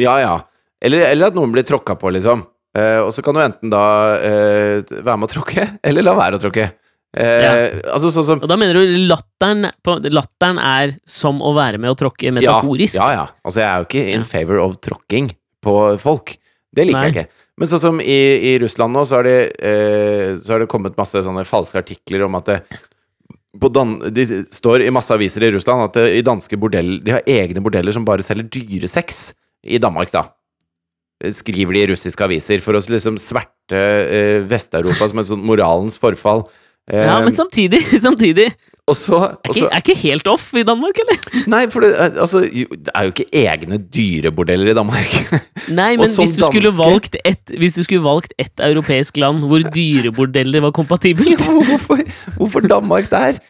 Ja, 0.00 0.18
ja. 0.22 0.38
Eller, 0.84 1.08
eller 1.10 1.32
at 1.32 1.36
noen 1.36 1.52
blir 1.52 1.66
tråkka 1.66 1.98
på, 2.00 2.12
liksom. 2.14 2.46
Uh, 2.74 3.04
og 3.06 3.12
så 3.14 3.22
kan 3.22 3.36
du 3.36 3.42
enten 3.42 3.70
da 3.70 3.82
være 4.18 5.18
med 5.18 5.28
å 5.28 5.32
tråkke, 5.34 5.68
eller 5.90 6.06
la 6.06 6.14
være 6.18 6.38
å 6.40 6.42
tråkke. 6.46 6.70
Ja. 7.14 7.50
Altså 7.94 8.08
så, 8.10 8.24
så, 8.26 8.34
Og 8.42 8.48
da 8.50 8.56
mener 8.58 8.74
du 8.74 8.96
latteren, 9.06 9.68
på, 9.86 10.00
latteren 10.10 10.58
er 10.58 10.96
som 11.06 11.38
å 11.46 11.52
være 11.54 11.78
med 11.78 11.92
å 11.92 11.98
tråkke 11.98 12.32
metaforisk? 12.34 12.96
Ja, 12.98 13.06
ja, 13.12 13.20
ja. 13.20 13.26
Altså, 13.46 13.60
jeg 13.62 13.68
er 13.68 13.76
jo 13.84 13.86
ikke 13.86 14.16
in 14.16 14.24
favor 14.26 14.58
of 14.64 14.80
tråkking 14.82 15.28
på 15.62 15.76
folk. 16.02 16.34
Det 16.74 16.86
liker 16.88 17.06
jeg 17.08 17.14
ikke. 17.14 17.42
Men 17.60 17.70
sånn 17.70 17.82
som 17.84 18.00
i, 18.02 18.18
i 18.50 18.52
Russland 18.62 18.96
nå, 18.96 19.04
så 19.06 19.20
har, 19.20 19.28
det, 19.28 19.38
eh, 19.62 20.34
så 20.42 20.56
har 20.56 20.64
det 20.64 20.70
kommet 20.72 20.96
masse 20.98 21.22
sånne 21.22 21.44
falske 21.46 21.78
artikler 21.78 22.26
om 22.26 22.34
at 22.40 22.50
det 22.50 22.58
på 23.62 23.68
dan 23.70 23.92
De 24.10 24.24
står 24.50 24.82
i 24.82 24.90
masse 24.90 25.14
aviser 25.14 25.44
i 25.46 25.52
Russland 25.54 25.84
at 25.84 25.94
det, 25.94 26.08
i 26.18 26.24
danske 26.26 26.56
bordell 26.58 26.96
De 27.06 27.12
har 27.14 27.28
egne 27.30 27.62
bordeller 27.62 27.94
som 27.94 28.02
bare 28.06 28.24
selger 28.26 28.48
dyresex 28.50 29.28
i 29.64 29.78
Danmark, 29.78 30.10
da. 30.12 30.26
Skriver 31.32 31.72
de 31.76 31.84
i 31.84 31.86
russiske 31.92 32.26
aviser 32.26 32.58
for 32.60 32.76
å 32.76 32.82
liksom 32.82 33.14
sverte 33.22 33.78
eh, 33.78 34.42
Vest-Europa 34.50 35.06
som 35.08 35.22
et 35.22 35.28
sånt 35.30 35.46
moralens 35.46 35.96
forfall. 36.02 36.42
Eh, 36.90 37.06
Ja, 37.06 37.20
men 37.24 37.32
samtidig, 37.32 37.80
samtidig 38.08 38.50
og 38.86 38.96
så, 38.96 39.16
er 39.16 39.48
ikke, 39.48 39.68
er 39.72 39.80
ikke 39.80 39.94
helt 39.96 40.26
off 40.28 40.50
i 40.54 40.62
Danmark, 40.62 40.98
eller? 41.00 41.44
Nei, 41.48 41.62
for 41.72 41.80
det, 41.80 41.94
er- 41.96 42.18
altså, 42.20 42.42
det 42.44 42.90
er 42.94 43.06
jo 43.06 43.12
ikke 43.14 43.24
egne 43.32 43.78
dyrebordeller 43.78 44.70
i 44.70 44.74
Danmark. 44.76 45.14
Nei, 45.80 45.94
men 45.96 46.04
hvis 46.04 46.34
du, 46.36 46.44
skulle 46.50 46.68
danske- 46.76 47.22
et, 47.24 47.54
hvis 47.58 47.78
du 47.78 47.82
skulle 47.86 48.04
valgt 48.04 48.34
ett 48.38 48.60
europeisk 48.60 49.16
land 49.16 49.40
hvor 49.48 49.64
dyrebordeller 49.74 50.60
var 50.66 50.70
kompatibelt 50.76 51.32
ja, 51.46 51.52
hvorfor, 51.70 51.98
hvorfor 52.36 52.60
Danmark 52.60 53.08
der? 53.10 53.40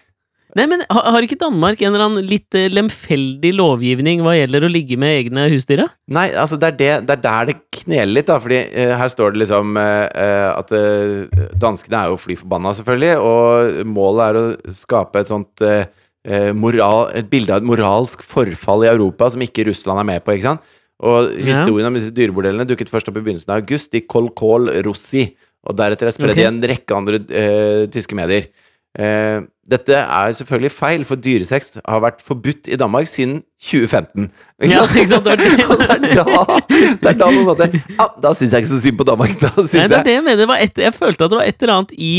Nei, 0.54 0.66
men 0.70 0.84
har, 0.86 1.06
har 1.16 1.24
ikke 1.26 1.38
Danmark 1.40 1.80
en 1.82 1.90
eller 1.90 2.04
annen 2.06 2.26
litt 2.30 2.54
eh, 2.54 2.68
lemfeldig 2.70 3.50
lovgivning 3.58 4.20
hva 4.22 4.36
gjelder 4.36 4.66
å 4.66 4.70
ligge 4.70 4.98
med 5.00 5.16
egne 5.24 5.48
husdyr? 5.50 5.80
da? 5.82 5.86
Nei, 6.14 6.28
altså 6.38 6.58
det 6.62 6.68
er, 6.68 6.76
det, 6.78 6.90
det 7.08 7.16
er 7.16 7.22
der 7.24 7.48
det 7.50 7.56
kneler 7.74 8.12
litt, 8.14 8.28
da. 8.30 8.36
Fordi 8.42 8.60
eh, 8.70 8.92
her 9.00 9.10
står 9.10 9.34
det 9.34 9.42
liksom 9.42 9.74
eh, 9.82 10.04
eh, 10.14 10.46
at 10.54 10.70
eh, 10.78 11.42
danskene 11.58 12.04
er 12.04 12.12
jo 12.14 12.20
fly 12.22 12.36
forbanna, 12.38 12.70
selvfølgelig. 12.78 13.16
Og 13.18 13.90
målet 13.90 14.24
er 14.28 14.38
å 14.38 14.74
skape 14.78 15.24
et 15.24 15.32
sånt 15.32 15.64
eh, 15.66 15.88
eh, 16.28 16.52
moral, 16.54 17.08
et 17.18 17.26
bilde 17.32 17.50
av 17.56 17.62
et 17.64 17.68
moralsk 17.72 18.22
forfall 18.22 18.86
i 18.86 18.92
Europa 18.94 19.32
som 19.34 19.42
ikke 19.42 19.66
Russland 19.72 20.04
er 20.04 20.10
med 20.14 20.22
på. 20.26 20.36
ikke 20.38 20.52
sant? 20.52 20.74
Og 21.04 21.32
Ja. 21.34 21.48
historien 21.50 21.90
om 21.90 21.96
disse 21.98 22.14
dyrebordellene 22.14 22.64
dukket 22.70 22.88
først 22.94 23.10
opp 23.10 23.18
i 23.18 23.24
begynnelsen 23.26 23.50
av 23.50 23.64
august 23.64 23.98
i 23.98 24.04
Kolkol 24.06 24.70
Rossi. 24.86 25.32
Og 25.66 25.74
deretter 25.76 26.06
er 26.06 26.14
spredd 26.14 26.36
Ok. 26.38 26.44
i 26.44 26.46
en 26.46 26.62
rekke 26.62 26.94
andre 26.94 27.18
eh, 27.32 27.86
tyske 27.90 28.14
medier. 28.14 28.46
Eh, 28.94 29.42
dette 29.66 29.96
er 29.96 30.34
selvfølgelig 30.36 30.70
feil, 30.70 31.04
for 31.08 31.18
dyresex 31.18 31.78
har 31.80 32.02
vært 32.04 32.20
forbudt 32.22 32.68
i 32.70 32.76
Danmark 32.78 33.08
siden 33.10 33.40
2015. 33.64 34.28
Ikke 34.62 34.74
Ja, 34.74 34.84
ikke 34.84 35.06
sant? 35.08 35.24
Det 35.30 35.32
er 35.34 36.20
da, 36.20 36.58
det 36.68 37.08
er 37.10 37.16
da 37.18 37.26
på 37.26 37.40
en 37.40 37.46
måte 37.48 37.66
ja, 37.72 38.06
Da 38.22 38.30
syns 38.36 38.52
jeg 38.52 38.62
ikke 38.62 38.70
så 38.74 38.80
synd 38.84 39.00
på 39.00 39.06
Danmark. 39.08 39.34
Da 39.40 39.50
syns 39.56 39.72
det 39.72 39.80
er 39.82 39.96
jeg 39.96 40.06
det 40.10 40.16
jeg 40.18 40.24
mener. 40.28 40.42
Det 40.44 40.48
var 40.52 40.62
et, 40.62 40.78
jeg 40.84 40.94
følte 40.94 41.26
at 41.26 41.32
det 41.32 41.40
var 41.40 41.48
et 41.48 41.64
eller 41.64 41.74
annet 41.80 41.96
i 41.96 42.12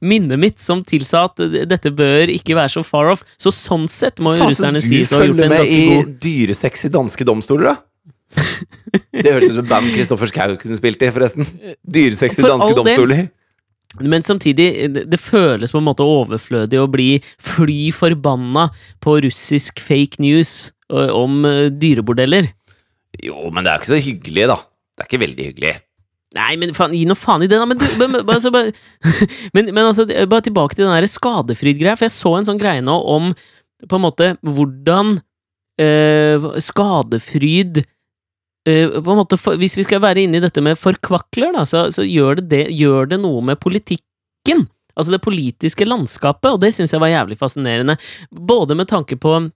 minnet 0.00 0.40
mitt 0.40 0.60
som 0.62 0.84
tilsa 0.86 1.24
at 1.30 1.42
eh, 1.44 1.64
dette 1.68 1.90
bør 1.96 2.30
ikke 2.36 2.54
være 2.60 2.74
så 2.76 2.84
far 2.86 3.10
off. 3.16 3.24
Så 3.40 3.52
sånn 3.54 3.88
sett 3.90 4.20
må 4.22 4.36
jo 4.36 4.52
russerne 4.52 4.78
du 4.78 4.86
sies 4.86 5.10
å 5.10 5.18
ha 5.18 5.26
gjort 5.26 5.40
følger 5.40 5.54
med 5.56 5.72
i 5.72 5.82
dyresex 6.28 6.86
i 6.86 6.92
danske 6.94 7.26
domstoler, 7.26 7.72
da? 7.72 7.76
Det 9.10 9.26
høres 9.26 9.50
ut 9.50 9.56
som 9.56 9.64
et 9.64 9.68
band 9.72 9.90
Kristoffer 9.96 10.30
Schou 10.30 10.54
kunne 10.60 10.76
spilt 10.78 11.00
i, 11.02 11.10
forresten. 11.10 11.48
Dyresex 11.82 12.38
i 12.38 12.44
For 12.44 12.52
danske 12.52 12.76
domstoler. 12.78 13.24
del. 13.24 13.30
Men 13.98 14.22
samtidig, 14.22 14.68
det, 14.94 15.18
føles 15.18 15.72
på 15.74 15.80
en 15.80 15.88
måte 15.88 16.06
overflødig 16.06 16.78
å 16.78 16.90
bli 16.90 17.08
fly 17.42 17.90
forbanna 17.90 18.68
på 19.02 19.16
russisk 19.26 19.82
fake 19.82 20.22
news 20.22 20.70
om 20.90 21.42
dyrebordeller. 21.74 22.52
Jo, 23.18 23.50
men 23.50 23.66
det 23.66 23.72
er 23.72 23.82
ikke 23.82 23.94
så 23.96 24.02
hyggelig, 24.02 24.46
da. 24.52 24.60
Det 24.94 25.02
er 25.02 25.10
ikke 25.10 25.24
veldig 25.24 25.48
hyggelig. 25.48 25.74
Nei, 26.38 26.52
men 26.62 26.70
faen, 26.76 26.92
gi 26.94 27.02
noe 27.10 27.18
faen 27.18 27.42
i 27.42 27.48
det, 27.50 27.58
da! 27.58 27.66
Men, 27.66 27.80
du, 27.80 27.86
men, 27.98 28.20
altså, 28.22 28.52
bare, 28.54 28.70
men, 29.56 29.72
men 29.72 29.82
altså, 29.82 30.06
bare 30.06 30.46
tilbake 30.46 30.76
til 30.76 30.86
den 30.86 30.94
der 30.94 31.10
skadefryd-greia, 31.10 31.96
for 31.98 32.06
jeg 32.06 32.14
så 32.14 32.34
en 32.38 32.46
sånn 32.46 32.60
greie 32.60 32.84
nå 32.84 32.94
om 33.10 33.32
på 33.88 33.96
en 33.96 34.04
måte 34.04 34.28
hvordan 34.44 35.16
øh, 35.80 36.46
skadefryd 36.62 37.82
måte, 38.66 39.38
for, 39.40 39.56
Hvis 39.56 39.76
vi 39.78 39.86
skal 39.86 40.02
være 40.02 40.26
inne 40.26 40.36
i 40.36 40.44
dette 40.44 40.60
med 40.60 40.78
forkvakler, 40.78 41.54
da, 41.56 41.64
så, 41.64 41.86
så 41.94 42.04
gjør, 42.04 42.40
det 42.40 42.48
det, 42.50 42.64
gjør 42.76 43.08
det 43.08 43.20
noe 43.22 43.40
med 43.42 43.60
politikken. 43.60 44.66
Altså 44.96 45.14
det 45.14 45.22
politiske 45.24 45.86
landskapet, 45.86 46.50
og 46.50 46.60
det 46.60 46.74
syns 46.74 46.92
jeg 46.92 47.00
var 47.00 47.12
jævlig 47.12 47.38
fascinerende. 47.38 47.96
Både 48.30 48.76
med 48.76 48.88
tanke 48.90 49.16
på 49.16 49.50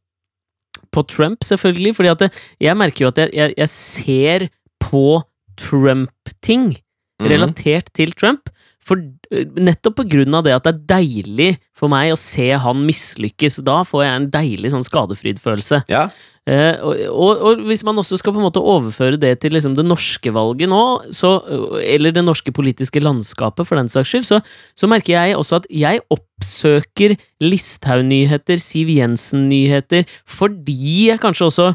på 0.94 1.02
Trump, 1.10 1.42
selvfølgelig, 1.42 1.94
fordi 1.96 2.08
at 2.08 2.20
det, 2.22 2.26
jeg 2.62 2.76
merker 2.78 3.04
jo 3.04 3.08
at 3.10 3.18
jeg, 3.18 3.30
jeg, 3.34 3.54
jeg 3.58 3.68
ser 3.68 4.48
på 4.78 5.22
Trump-ting 5.58 6.76
Mhm. 7.20 7.30
relatert 7.30 7.90
til 7.94 8.12
Trump. 8.12 8.50
For, 8.84 9.00
eh, 9.30 9.48
nettopp 9.56 9.98
på 10.02 10.08
grunn 10.12 10.36
av 10.36 10.44
det 10.46 10.54
at 10.56 10.66
det 10.66 10.74
er 10.74 10.84
deilig 10.98 11.50
for 11.76 11.92
meg 11.92 12.12
å 12.12 12.20
se 12.20 12.50
han 12.52 12.84
mislykkes. 12.84 13.62
Da 13.64 13.82
får 13.88 14.04
jeg 14.04 14.14
en 14.18 14.30
deilig 14.34 14.74
sånn 14.74 14.86
skadefrydfølelse. 14.86 15.84
Ja. 15.92 16.08
Eh, 16.44 16.76
og, 16.84 16.98
og, 17.08 17.40
og 17.40 17.62
hvis 17.70 17.80
man 17.88 17.96
også 17.96 18.18
skal 18.20 18.34
på 18.34 18.42
en 18.42 18.44
måte 18.44 18.60
overføre 18.60 19.16
det 19.16 19.38
til 19.40 19.54
liksom 19.56 19.78
det 19.78 19.86
norske 19.86 20.28
valget 20.36 20.68
nå, 20.68 20.82
så, 21.16 21.38
eller 21.80 22.12
det 22.12 22.26
norske 22.26 22.52
politiske 22.52 23.00
landskapet 23.00 23.64
for 23.64 23.80
den 23.80 23.88
saks 23.88 24.12
skyld, 24.12 24.28
så, 24.28 24.42
så 24.76 24.90
merker 24.90 25.16
jeg 25.16 25.38
også 25.38 25.62
at 25.62 25.70
jeg 25.72 26.04
oppsøker 26.12 27.16
Listhaug-nyheter, 27.40 28.60
Siv 28.60 28.92
Jensen-nyheter, 28.92 30.04
fordi 30.28 31.08
jeg 31.08 31.22
kanskje 31.24 31.48
også 31.48 31.72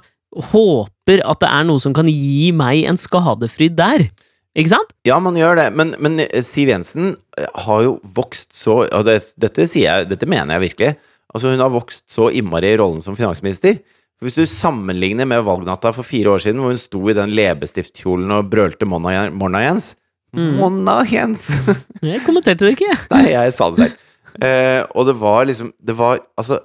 håper 0.53 1.23
at 1.25 1.41
det 1.41 1.49
er 1.49 1.65
noe 1.65 1.81
som 1.81 1.95
kan 1.97 2.09
gi 2.11 2.51
meg 2.53 2.85
en 2.85 2.99
skadefryd 2.99 3.73
der. 3.79 4.05
Ikke 4.59 4.73
sant? 4.73 4.91
Ja, 5.07 5.19
man 5.23 5.37
gjør 5.39 5.55
det, 5.59 5.69
men, 5.79 5.93
men 6.03 6.19
eh, 6.25 6.43
Siv 6.45 6.71
Jensen 6.71 7.13
eh, 7.39 7.47
har 7.65 7.85
jo 7.85 7.93
vokst 8.17 8.51
så 8.57 8.81
altså, 8.87 9.19
dette, 9.39 9.69
jeg, 9.79 10.09
dette 10.09 10.27
mener 10.29 10.57
jeg 10.57 10.65
virkelig. 10.67 10.91
Altså 11.29 11.53
Hun 11.53 11.63
har 11.63 11.71
vokst 11.71 12.05
så 12.11 12.27
innmari 12.33 12.73
i 12.73 12.79
rollen 12.81 13.03
som 13.05 13.15
finansminister. 13.17 13.79
Hvis 14.19 14.35
du 14.35 14.43
sammenligner 14.49 15.29
med 15.29 15.45
valgnatta 15.47 15.93
for 15.95 16.03
fire 16.03 16.33
år 16.33 16.43
siden, 16.43 16.59
hvor 16.59 16.73
hun 16.73 16.81
sto 16.81 16.99
i 17.07 17.15
den 17.15 17.31
leppestiftkjolen 17.37 18.33
og 18.35 18.49
brølte 18.51 18.89
Monna 18.89 19.63
Jens 19.63 19.93
Mm. 20.37 20.59
Monna 20.59 20.99
Jens! 21.09 21.47
Jeg 22.05 22.21
kommenterte 22.21 22.67
det 22.67 22.75
ikke, 22.75 22.91
jeg. 22.91 22.99
Nei, 23.09 23.23
jeg 23.33 23.53
sa 23.55 23.69
det 23.73 23.79
selv. 23.81 24.01
Eh, 24.45 24.81
og 24.93 25.07
det 25.09 25.15
var 25.17 25.47
liksom 25.49 25.71
Det 25.81 25.95
var 25.97 26.19
altså 26.37 26.59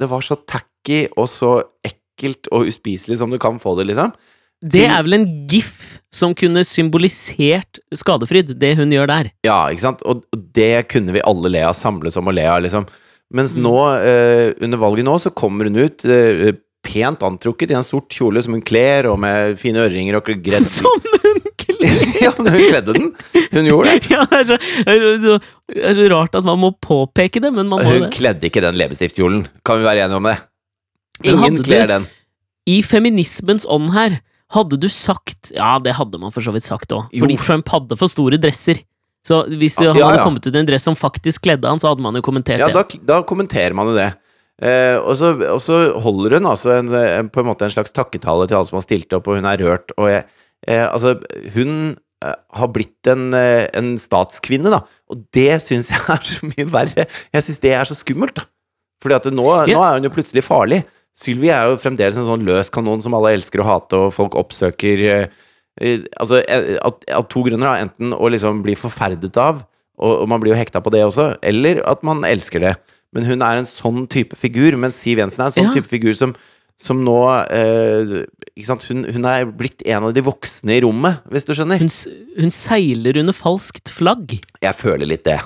Det 0.00 0.06
var 0.08 0.22
så 0.24 0.38
tacky 0.48 1.02
og 1.20 1.26
så 1.28 1.50
ekkelt 1.84 2.48
og 2.48 2.70
uspiselig 2.70 3.18
som 3.20 3.28
du 3.30 3.36
kan 3.38 3.58
få 3.60 3.74
det, 3.76 3.90
liksom. 3.90 4.14
Det 4.60 4.82
er 4.86 5.02
vel 5.06 5.14
en 5.16 5.28
gif 5.48 5.98
som 6.12 6.34
kunne 6.36 6.60
symbolisert 6.66 7.78
skadefryd, 7.96 8.50
det 8.60 8.74
hun 8.76 8.90
gjør 8.92 9.06
der. 9.08 9.30
Ja, 9.46 9.60
ikke 9.72 9.84
sant? 9.86 10.02
Og 10.04 10.24
det 10.56 10.88
kunne 10.90 11.14
vi 11.14 11.22
alle 11.24 11.48
le 11.54 11.62
av, 11.68 11.76
samles 11.78 12.16
om 12.20 12.28
å 12.28 12.34
le 12.34 12.44
av, 12.50 12.60
liksom. 12.64 12.84
Mens 13.32 13.54
Mm. 13.54 13.62
nå, 13.62 13.76
eh, 14.02 14.52
under 14.60 14.78
valget 14.82 15.06
nå, 15.06 15.14
så 15.22 15.30
kommer 15.30 15.64
hun 15.70 15.76
ut 15.78 16.04
eh, 16.04 16.52
pent 16.82 17.22
antrukket 17.22 17.70
i 17.70 17.76
en 17.78 17.84
sort 17.86 18.10
kjole 18.10 18.42
som 18.42 18.52
hun 18.56 18.62
kler, 18.66 19.06
og 19.06 19.18
med 19.22 19.56
fine 19.60 19.76
øreringer 19.84 20.16
og 20.18 20.24
gredd 20.42 20.66
Som 20.76 20.90
hun 20.98 21.40
kler! 21.56 22.06
Ja, 22.20 22.32
men 22.36 22.52
hun 22.52 22.64
kledde 22.68 22.92
den! 22.98 23.06
Hun 23.54 23.64
gjorde 23.70 23.94
det. 23.94 24.10
Ja, 24.12 24.24
det 24.28 24.40
er, 24.42 24.44
så, 24.50 24.56
det, 24.84 24.96
er 24.98 25.20
så, 25.22 25.36
det 25.70 25.84
er 25.88 25.94
så 25.96 26.08
rart 26.12 26.34
at 26.36 26.44
man 26.44 26.58
må 26.60 26.72
påpeke 26.82 27.40
det, 27.40 27.52
men 27.54 27.70
man 27.70 27.80
må 27.80 27.86
Hun 27.86 28.02
det. 28.08 28.10
kledde 28.18 28.50
ikke 28.50 28.60
den 28.66 28.76
leppestiftkjolen. 28.76 29.46
Kan 29.64 29.78
vi 29.80 29.86
være 29.88 30.04
enige 30.04 30.18
om 30.20 30.28
det? 30.28 30.36
Ingen 31.30 31.62
kler 31.64 31.86
den. 31.88 32.04
I 32.68 32.80
feminismens 32.84 33.64
ånd 33.68 33.92
her, 33.94 34.18
hadde 34.54 34.78
du 34.82 34.88
sagt 34.90 35.52
Ja, 35.54 35.78
det 35.82 35.94
hadde 35.98 36.18
man 36.22 36.32
for 36.34 36.42
så 36.44 36.52
vidt 36.54 36.66
sagt 36.66 36.92
òg, 36.96 37.08
fordi 37.14 37.36
Trump 37.40 37.68
hadde 37.72 37.96
for 38.00 38.10
store 38.10 38.38
dresser. 38.42 38.80
Så 39.26 39.42
hvis 39.60 39.74
du 39.76 39.84
Ja, 39.84 39.92
hadde 39.92 40.16
ja. 40.16 40.24
kommet 40.24 40.46
ut 40.46 40.54
i 40.54 40.58
en 40.62 40.66
dress 40.68 40.86
som 40.88 40.96
faktisk 40.96 41.42
kledde 41.44 41.68
han, 41.68 41.78
så 41.82 41.90
hadde 41.92 42.00
man 42.02 42.16
jo 42.16 42.22
kommentert 42.24 42.58
Ja, 42.62 42.68
det. 42.72 42.74
da, 42.74 43.00
da 43.14 43.22
kommenterer 43.28 43.74
man 43.76 43.90
jo 43.92 43.94
det. 43.98 44.10
Eh, 44.60 44.96
og, 45.00 45.14
så, 45.16 45.34
og 45.48 45.60
så 45.64 45.76
holder 46.04 46.38
hun 46.38 46.48
altså 46.50 46.72
en, 46.78 47.28
på 47.32 47.40
en 47.42 47.48
måte 47.48 47.64
en 47.68 47.72
slags 47.72 47.92
takketale 47.96 48.48
til 48.48 48.58
alle 48.58 48.68
som 48.68 48.76
har 48.80 48.84
stilt 48.86 49.12
opp, 49.16 49.28
og 49.28 49.36
hun 49.40 49.48
er 49.48 49.60
rørt. 49.60 49.92
Og 50.00 50.08
jeg, 50.12 50.24
eh, 50.68 50.86
altså, 50.88 51.14
hun 51.54 51.74
eh, 52.24 52.34
har 52.60 52.68
blitt 52.72 53.08
en, 53.12 53.28
eh, 53.36 53.66
en 53.76 53.94
statskvinne, 54.00 54.72
da. 54.72 54.82
Og 55.12 55.22
det 55.36 55.60
syns 55.64 55.88
jeg 55.92 56.00
er 56.16 56.24
så 56.32 56.48
mye 56.50 56.66
verre. 56.72 57.06
Jeg 57.32 57.46
syns 57.46 57.60
det 57.64 57.72
er 57.76 57.88
så 57.88 57.96
skummelt, 58.00 58.34
da. 58.40 58.48
Fordi 59.00 59.16
at 59.16 59.30
nå, 59.32 59.46
Ja. 59.68 59.76
nå 59.78 59.84
er 59.84 59.94
hun 60.00 60.08
jo 60.10 60.12
plutselig 60.16 60.44
farlig. 60.44 60.82
Sylvi 61.16 61.50
er 61.52 61.68
jo 61.68 61.78
fremdeles 61.82 62.16
en 62.20 62.28
sånn 62.28 62.44
løs 62.46 62.70
kanon 62.72 63.02
som 63.04 63.14
alle 63.18 63.34
elsker 63.36 63.60
å 63.62 63.66
hate, 63.66 63.98
og 63.98 64.14
folk 64.16 64.36
oppsøker 64.38 65.02
eh, 65.08 65.26
eh, 65.80 66.04
Altså, 66.20 66.40
eh, 66.46 66.76
av 66.80 67.26
to 67.28 67.42
grunner, 67.46 67.66
da. 67.66 67.84
Enten 67.88 68.14
å 68.16 68.30
liksom 68.32 68.62
bli 68.64 68.76
forferdet 68.78 69.36
av, 69.40 69.64
og, 70.00 70.14
og 70.22 70.30
man 70.32 70.40
blir 70.40 70.54
jo 70.54 70.60
hekta 70.60 70.80
på 70.80 70.92
det 70.94 71.02
også, 71.04 71.34
eller 71.44 71.82
at 71.88 72.06
man 72.06 72.24
elsker 72.24 72.62
det. 72.64 72.76
Men 73.12 73.26
hun 73.26 73.42
er 73.42 73.58
en 73.60 73.68
sånn 73.68 74.06
type 74.10 74.38
figur, 74.38 74.76
mens 74.78 75.00
Siv 75.02 75.18
Jensen 75.18 75.42
er 75.42 75.50
en 75.50 75.56
sånn 75.58 75.68
Ja. 75.68 75.74
type 75.76 75.90
figur 75.90 76.14
som, 76.16 76.32
som 76.80 77.00
nå 77.04 77.16
eh? 77.50 78.20
Hun, 78.70 79.02
hun 79.08 79.26
er 79.26 79.48
blitt 79.50 79.82
en 79.88 80.06
av 80.06 80.14
de 80.14 80.22
voksne 80.24 80.76
i 80.76 80.82
rommet, 80.84 81.24
hvis 81.32 81.46
du 81.48 81.54
skjønner. 81.56 81.82
Hun, 81.82 81.90
hun 82.38 82.52
seiler 82.54 83.18
under 83.20 83.34
falskt 83.36 83.90
flagg. 83.92 84.36
Jeg 84.62 84.78
føler 84.78 85.08
litt 85.10 85.24
det. 85.26 85.40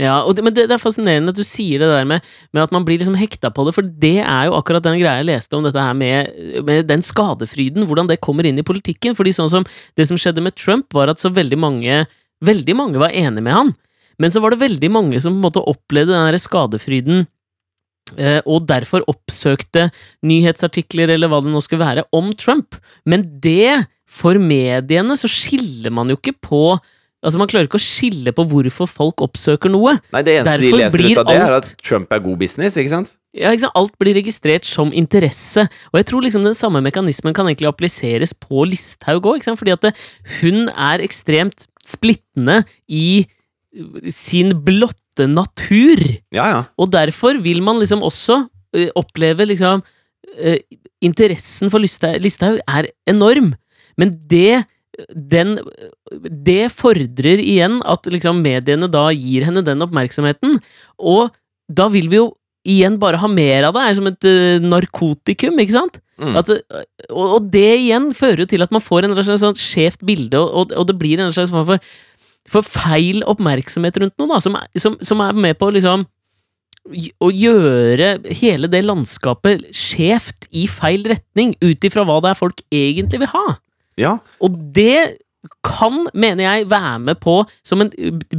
Ja, 0.00 0.16
det, 0.34 0.42
men 0.42 0.54
det, 0.56 0.64
det 0.66 0.74
er 0.74 0.82
fascinerende 0.82 1.30
at 1.30 1.38
du 1.38 1.44
sier 1.46 1.78
det 1.78 1.86
der 1.86 2.06
med, 2.08 2.24
med 2.50 2.64
at 2.64 2.72
man 2.74 2.82
blir 2.86 2.98
liksom 2.98 3.14
hekta 3.14 3.52
på 3.54 3.62
det, 3.66 3.76
for 3.76 3.86
det 3.86 4.16
er 4.24 4.48
jo 4.48 4.56
akkurat 4.58 4.82
den 4.82 4.98
greia 4.98 5.20
jeg 5.20 5.28
leste 5.28 5.54
om 5.54 5.62
dette 5.62 5.78
her 5.78 5.94
med, 5.94 6.32
med 6.66 6.88
den 6.90 7.04
skadefryden, 7.04 7.86
hvordan 7.86 8.10
det 8.10 8.18
kommer 8.24 8.48
inn 8.48 8.58
i 8.58 8.66
politikken. 8.66 9.14
Fordi 9.14 9.34
sånn 9.36 9.52
som 9.52 9.66
det 9.94 10.08
som 10.10 10.18
skjedde 10.18 10.42
med 10.42 10.56
Trump, 10.58 10.88
var 10.94 11.12
at 11.12 11.22
så 11.22 11.32
veldig 11.32 11.60
mange 11.60 12.04
Veldig 12.44 12.74
mange 12.76 13.00
var 13.00 13.14
enig 13.14 13.40
med 13.40 13.54
han. 13.54 13.70
Men 14.20 14.28
så 14.28 14.40
var 14.42 14.52
det 14.52 14.60
veldig 14.60 14.90
mange 14.92 15.20
som 15.22 15.32
på 15.32 15.38
en 15.38 15.44
måte 15.46 15.62
opplevde 15.64 16.12
den 16.12 16.26
der 16.28 16.42
skadefryden, 16.42 17.22
eh, 18.18 18.40
og 18.44 18.66
derfor 18.68 19.06
oppsøkte 19.08 19.86
nyhetsartikler 20.26 21.14
eller 21.14 21.30
hva 21.30 21.40
det 21.40 21.52
nå 21.54 21.62
skulle 21.64 21.86
være, 21.86 22.04
om 22.12 22.32
Trump. 22.36 22.76
Men 23.08 23.24
det, 23.40 23.86
for 24.04 24.36
mediene, 24.42 25.16
så 25.16 25.30
skiller 25.30 25.94
man 25.94 26.10
jo 26.12 26.18
ikke 26.20 26.36
på 26.50 26.62
Altså 27.24 27.40
Man 27.40 27.48
klarer 27.50 27.68
ikke 27.68 27.80
å 27.80 27.82
skille 27.82 28.34
på 28.36 28.44
hvorfor 28.50 28.88
folk 28.90 29.24
oppsøker 29.24 29.72
noe. 29.72 29.96
Nei, 30.14 30.22
det 30.26 30.38
eneste 30.40 30.56
de 30.60 30.72
leser 30.76 31.04
ut 31.04 31.20
av 31.22 31.28
det, 31.30 31.36
er 31.40 31.56
at 31.56 31.70
Trump 31.82 32.12
er 32.12 32.22
god 32.24 32.40
business, 32.42 32.76
ikke 32.80 32.92
sant? 32.92 33.14
Ja, 33.34 33.50
ikke 33.50 33.64
sant? 33.64 33.78
Alt 33.80 33.94
blir 34.00 34.14
registrert 34.18 34.68
som 34.68 34.92
interesse. 34.94 35.64
Og 35.92 36.00
jeg 36.00 36.08
tror 36.10 36.26
liksom 36.26 36.44
den 36.46 36.56
samme 36.58 36.82
mekanismen 36.84 37.34
kan 37.36 37.48
egentlig 37.48 37.70
appliseres 37.70 38.34
på 38.36 38.66
Listhaug 38.68 39.30
òg, 39.32 39.46
fordi 39.56 39.74
at 39.74 39.88
det, 39.88 39.94
hun 40.42 40.68
er 40.70 41.04
ekstremt 41.04 41.66
splittende 41.84 42.60
i 42.86 43.24
uh, 43.24 44.04
sin 44.12 44.54
blotte 44.66 45.26
natur. 45.30 46.04
Ja, 46.34 46.46
ja. 46.50 46.60
Og 46.76 46.92
derfor 46.92 47.40
vil 47.42 47.62
man 47.64 47.80
liksom 47.82 48.04
også 48.06 48.44
ø, 48.74 48.86
oppleve 48.98 49.46
liksom 49.46 49.84
ø, 50.34 50.56
Interessen 51.04 51.70
for 51.70 51.82
Listhaug 51.82 52.62
er 52.64 52.88
enorm, 53.10 53.52
men 54.00 54.14
det 54.30 54.64
den, 55.10 55.56
det 56.44 56.70
fordrer 56.74 57.42
igjen 57.42 57.80
at 57.88 58.06
liksom 58.10 58.42
mediene 58.44 58.88
da 58.90 59.08
gir 59.14 59.46
henne 59.48 59.64
den 59.66 59.82
oppmerksomheten, 59.84 60.60
og 60.98 61.34
da 61.68 61.88
vil 61.92 62.10
vi 62.12 62.20
jo 62.20 62.30
igjen 62.64 62.96
bare 63.00 63.20
ha 63.20 63.28
mer 63.28 63.68
av 63.68 63.76
det, 63.76 63.84
er 63.84 63.98
som 63.98 64.08
et 64.08 64.26
uh, 64.28 64.64
narkotikum, 64.64 65.58
ikke 65.60 65.76
sant? 65.76 66.00
Mm. 66.20 66.36
At, 66.38 66.50
eh, 66.54 66.84
og, 67.10 67.24
og 67.36 67.46
det 67.52 67.68
igjen 67.82 68.12
fører 68.16 68.44
jo 68.44 68.50
til 68.54 68.64
at 68.64 68.72
man 68.72 68.84
får 68.84 69.04
en 69.04 69.16
slags 69.18 69.42
sånn 69.42 69.58
skjevt 69.58 70.04
bilde, 70.06 70.40
og, 70.40 70.50
og, 70.52 70.74
og 70.78 70.88
det 70.88 70.96
blir 71.00 71.20
en 71.20 71.34
slags 71.34 71.52
form 71.52 71.66
for, 71.68 71.94
for 72.48 72.64
feil 72.66 73.24
oppmerksomhet 73.28 73.98
rundt 74.00 74.16
noe, 74.20 74.30
da, 74.30 74.40
som, 74.40 74.56
som, 74.80 74.96
som 75.04 75.24
er 75.24 75.36
med 75.46 75.58
på 75.60 75.72
liksom 75.74 76.06
å 77.24 77.30
gjøre 77.32 78.08
hele 78.36 78.68
det 78.68 78.82
landskapet 78.84 79.70
skjevt 79.72 80.48
i 80.52 80.66
feil 80.68 81.06
retning, 81.08 81.54
ut 81.64 81.86
ifra 81.88 82.04
hva 82.04 82.18
det 82.20 82.32
er 82.32 82.40
folk 82.40 82.60
egentlig 82.68 83.22
vil 83.24 83.32
ha. 83.32 83.46
Ja. 84.00 84.16
Og 84.44 84.56
det 84.74 85.18
kan, 85.66 86.06
mener 86.16 86.46
jeg, 86.46 86.68
være 86.70 86.98
med 87.04 87.18
på 87.20 87.36
som 87.66 87.82
en 87.84 87.90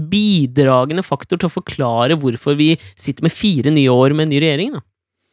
bidragende 0.09 1.03
faktor 1.05 1.39
til 1.39 1.49
å 1.49 1.53
forklare 1.53 2.17
hvorfor 2.19 2.57
vi 2.57 2.71
sitter 2.97 3.27
med 3.27 3.33
fire 3.35 3.73
nye 3.73 3.91
år 3.93 4.15
med 4.17 4.27
en 4.27 4.33
ny 4.33 4.39
regjering. 4.43 4.71
Da. 4.77 4.81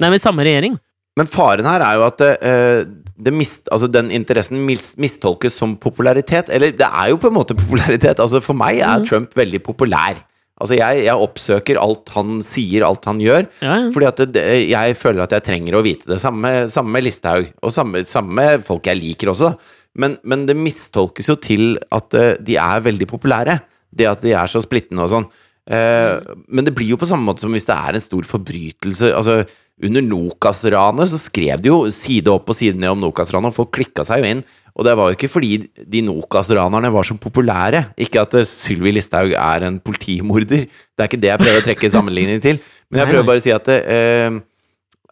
Nei, 0.04 0.10
med 0.14 0.22
samme 0.24 0.44
regjering. 0.46 0.76
Men 1.18 1.28
faren 1.28 1.68
her 1.68 1.82
er 1.84 1.96
jo 1.98 2.04
at 2.06 2.22
uh, 2.24 2.82
det 3.22 3.32
mist, 3.36 3.66
altså 3.72 3.88
den 3.92 4.08
interessen 4.14 4.62
mis, 4.68 4.92
mistolkes 5.00 5.56
som 5.60 5.74
popularitet. 5.80 6.48
Eller 6.52 6.72
det 6.76 6.88
er 6.88 7.10
jo 7.12 7.18
på 7.20 7.28
en 7.28 7.36
måte 7.36 7.56
popularitet. 7.58 8.20
Altså 8.20 8.40
For 8.44 8.56
meg 8.56 8.80
er 8.80 9.00
Mhm. 9.00 9.08
Trump 9.08 9.36
veldig 9.36 9.60
populær. 9.64 10.20
Altså 10.62 10.76
jeg, 10.78 11.04
jeg 11.08 11.18
oppsøker 11.18 11.78
alt 11.80 12.12
han 12.14 12.40
sier, 12.46 12.84
alt 12.86 13.04
han 13.08 13.20
gjør. 13.20 13.48
Ja, 13.64 13.76
ja. 13.82 13.90
Fordi 13.92 14.06
at 14.08 14.20
det, 14.32 14.44
jeg 14.70 14.96
føler 15.00 15.24
at 15.24 15.32
jeg 15.34 15.42
trenger 15.48 15.74
å 15.74 15.82
vite 15.84 16.06
det. 16.12 16.20
Samme, 16.22 16.52
samme 16.70 17.02
Listhaug. 17.02 17.48
Og 17.64 17.72
samme, 17.74 18.04
samme 18.06 18.44
folk 18.62 18.86
jeg 18.86 19.00
liker 19.00 19.32
også. 19.32 19.52
Men, 19.98 20.16
men 20.24 20.46
det 20.48 20.56
mistolkes 20.56 21.28
jo 21.28 21.36
til 21.40 21.76
at 21.92 22.16
eh, 22.16 22.36
de 22.40 22.56
er 22.60 22.84
veldig 22.84 23.08
populære. 23.10 23.58
Det 23.92 24.08
at 24.08 24.22
de 24.24 24.32
er 24.32 24.48
så 24.48 24.62
splittende 24.64 25.04
og 25.04 25.12
sånn. 25.12 25.26
Eh, 25.70 26.32
men 26.48 26.66
det 26.66 26.74
blir 26.74 26.94
jo 26.94 27.00
på 27.00 27.08
samme 27.08 27.28
måte 27.28 27.44
som 27.44 27.52
hvis 27.52 27.68
det 27.68 27.76
er 27.76 27.98
en 27.98 28.04
stor 28.04 28.26
forbrytelse. 28.28 29.12
Altså, 29.12 29.42
under 29.82 30.04
Nokas-ranet 30.04 31.10
så 31.10 31.20
skrev 31.20 31.62
de 31.62 31.70
jo 31.70 31.84
side 31.92 32.30
opp 32.32 32.50
og 32.52 32.58
side 32.58 32.78
ned 32.80 32.94
om 32.94 33.04
Nokas-ranet, 33.04 33.52
og 33.52 33.58
folk 33.60 33.72
klikka 33.76 34.06
seg 34.06 34.22
jo 34.22 34.34
inn. 34.36 34.44
Og 34.72 34.86
det 34.86 34.94
var 34.96 35.10
jo 35.10 35.16
ikke 35.18 35.28
fordi 35.28 35.50
de 35.76 36.00
Nokas-ranerne 36.06 36.92
var 36.94 37.04
så 37.04 37.16
populære. 37.20 37.84
Ikke 38.00 38.22
at 38.24 38.38
eh, 38.38 38.48
Sylvi 38.48 38.94
Listhaug 38.96 39.36
er 39.36 39.68
en 39.68 39.76
politimorder. 39.84 40.64
Det 40.64 41.04
er 41.04 41.10
ikke 41.10 41.20
det 41.20 41.32
jeg 41.34 41.44
prøver 41.44 41.60
å 41.60 41.66
trekke 41.68 41.92
sammenligning 41.92 42.40
til. 42.44 42.62
Men 42.92 43.02
jeg 43.02 43.12
prøver 43.12 43.28
bare 43.28 43.42
å 43.42 43.44
si 43.44 43.52
at, 43.52 43.68
eh, 43.72 44.40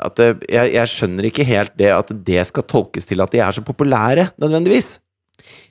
at 0.02 0.18
jeg, 0.24 0.72
jeg 0.74 0.88
skjønner 0.92 1.28
ikke 1.28 1.44
helt 1.48 1.72
det 1.78 1.90
at 1.94 2.10
det 2.26 2.42
skal 2.48 2.66
tolkes 2.68 3.06
til 3.08 3.20
at 3.24 3.32
de 3.34 3.40
er 3.44 3.56
så 3.56 3.62
populære, 3.64 4.30
nødvendigvis. 4.40 4.98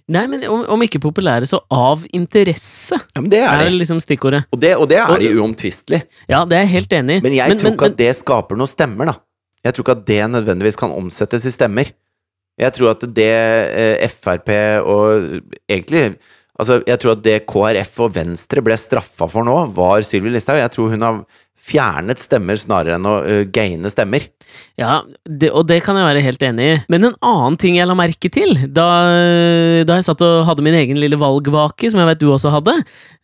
Nei, 0.10 0.24
men 0.26 0.42
om, 0.50 0.64
om 0.74 0.82
ikke 0.82 0.98
populære, 1.04 1.46
så 1.46 1.60
av 1.70 2.02
interesse, 2.18 2.98
Ja, 3.14 3.22
men 3.22 3.30
det 3.30 3.44
er 3.46 3.66
er 3.68 3.76
liksom 3.76 4.00
stikkordet. 4.02 4.48
Og 4.52 4.60
det, 4.62 4.72
og 4.78 4.88
det 4.90 4.98
er 4.98 5.12
Og- 5.14 5.20
de 5.22 5.30
uomtvistelig. 5.38 6.02
Ja, 6.28 6.44
det 6.46 6.58
er 6.58 6.66
jeg 6.66 6.74
helt 6.74 6.94
enig 6.98 7.18
i. 7.20 7.22
Men 7.28 7.36
jeg 7.38 7.58
tror 7.60 7.74
ikke 7.76 7.92
at 7.92 7.98
det 8.00 8.16
skaper 8.18 8.58
noen 8.58 8.72
stemmer, 8.72 9.06
da. 9.12 9.14
Jeg 9.64 9.74
tror 9.76 9.84
ikke 9.86 9.98
at 10.00 10.06
det 10.08 10.22
nødvendigvis 10.32 10.80
kan 10.80 10.92
omsettes 10.96 11.46
i 11.46 11.52
stemmer. 11.54 11.92
Jeg 12.60 12.74
tror 12.74 12.90
at 12.96 13.06
det 13.16 13.30
eh, 13.30 14.08
Frp 14.10 14.50
og 14.84 15.42
egentlig 15.70 16.18
Altså, 16.60 16.82
jeg 16.84 17.00
tror 17.00 17.12
at 17.16 17.22
det 17.24 17.46
KrF 17.48 18.00
og 18.04 18.10
Venstre 18.18 18.60
ble 18.62 18.76
straffa 18.76 19.30
for 19.32 19.48
nå, 19.48 19.54
var 19.72 20.02
Sylvi 20.04 20.34
Listhaug. 20.34 20.58
Jeg 20.60 20.72
tror 20.76 20.90
hun 20.92 21.06
har 21.06 21.22
fjernet 21.70 22.22
stemmer 22.22 22.58
snarere 22.60 22.96
enn 22.98 23.06
å 23.10 23.16
uh, 23.22 23.42
gaine 23.54 23.90
stemmer. 23.92 24.26
Ja, 24.80 25.02
det, 25.30 25.52
og 25.54 25.68
det 25.70 25.82
kan 25.86 25.98
jeg 26.00 26.08
være 26.08 26.24
helt 26.26 26.44
enig 26.48 26.66
i. 26.66 26.78
Men 26.90 27.10
en 27.10 27.18
annen 27.26 27.58
ting 27.62 27.76
jeg 27.78 27.86
la 27.90 27.96
merke 28.00 28.32
til 28.34 28.56
da, 28.74 28.86
da 29.86 29.98
jeg 30.00 30.08
satt 30.08 30.24
og 30.26 30.46
hadde 30.48 30.64
min 30.66 30.78
egen 30.80 30.98
lille 31.02 31.20
valgvake, 31.22 31.92
som 31.92 32.02
jeg 32.02 32.10
vet 32.10 32.22
du 32.24 32.30
også 32.34 32.54
hadde, 32.54 32.74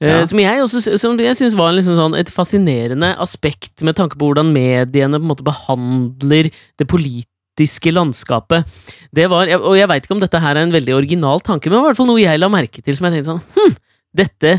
Ja. 0.04 0.20
som 0.28 0.40
jeg, 0.44 0.62
også, 0.62 0.84
som 1.02 1.18
jeg 1.24 1.38
syns 1.40 1.56
var 1.58 1.74
liksom 1.74 1.96
sånn, 1.98 2.18
et 2.20 2.30
fascinerende 2.34 3.14
aspekt 3.24 3.82
med 3.88 3.98
tanke 3.98 4.20
på 4.20 4.28
hvordan 4.30 4.52
mediene 4.54 5.18
på 5.18 5.24
en 5.26 5.32
måte 5.32 5.48
behandler 5.48 6.52
det 6.78 6.88
politiske 6.92 7.94
landskapet. 7.96 8.68
Det 9.16 9.26
var, 9.32 9.50
og 9.58 9.74
jeg 9.80 9.90
veit 9.90 10.06
ikke 10.06 10.18
om 10.18 10.24
dette 10.24 10.44
her 10.44 10.60
er 10.60 10.68
en 10.68 10.76
veldig 10.76 10.94
original 11.00 11.42
tanke, 11.42 11.72
men 11.72 11.78
det 11.78 11.82
var 11.82 11.88
i 11.88 11.94
hvert 11.94 12.02
fall 12.04 12.12
noe 12.12 12.22
jeg 12.22 12.42
la 12.44 12.52
merke 12.54 12.84
til 12.86 12.98
som 13.00 13.08
jeg 13.10 13.18
tenkte 13.18 13.34
sånn 13.34 13.44
Hm, 13.58 13.76
dette 14.22 14.56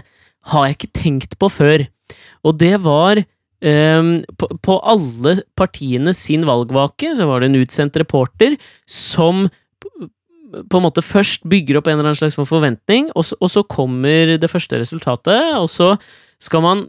har 0.52 0.66
jeg 0.68 0.78
ikke 0.80 0.92
tenkt 1.02 1.38
på 1.38 1.48
før. 1.52 1.86
Og 2.46 2.58
det 2.58 2.74
var 2.82 3.22
Ehm, 3.64 4.18
på, 4.36 4.50
på 4.60 4.74
alle 4.84 5.38
partiene 5.56 6.12
sin 6.16 6.44
valgvake 6.48 7.14
så 7.16 7.28
var 7.28 7.40
det 7.40 7.50
en 7.50 7.62
utsendt 7.62 7.96
reporter 7.96 8.58
som 8.90 9.46
på 10.46 10.78
en 10.78 10.84
måte 10.84 11.02
først 11.04 11.44
bygger 11.48 11.78
opp 11.78 11.88
en 11.90 11.96
eller 11.96 12.12
annen 12.12 12.18
slags 12.18 12.36
forventning, 12.48 13.08
og 13.18 13.26
så, 13.28 13.36
og 13.42 13.50
så 13.50 13.64
kommer 13.66 14.36
det 14.40 14.50
første 14.50 14.78
resultatet, 14.80 15.56
og 15.58 15.68
så 15.72 15.94
skal 16.42 16.62
man 16.64 16.84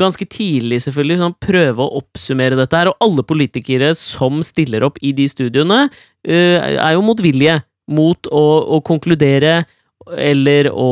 ganske 0.00 0.26
tidlig 0.32 0.80
selvfølgelig 0.84 1.20
sånn, 1.20 1.36
prøve 1.42 1.84
å 1.84 2.00
oppsummere 2.00 2.58
dette 2.58 2.80
her, 2.80 2.90
og 2.90 3.04
alle 3.04 3.24
politikere 3.26 3.92
som 3.96 4.42
stiller 4.44 4.84
opp 4.88 4.98
i 5.04 5.12
de 5.16 5.28
studioene, 5.30 5.86
uh, 5.86 6.58
er 6.66 6.96
jo 6.96 7.04
motvillige 7.06 7.60
mot 7.94 8.26
å, 8.26 8.44
å 8.76 8.82
konkludere 8.84 9.60
eller 10.16 10.68
å 10.72 10.90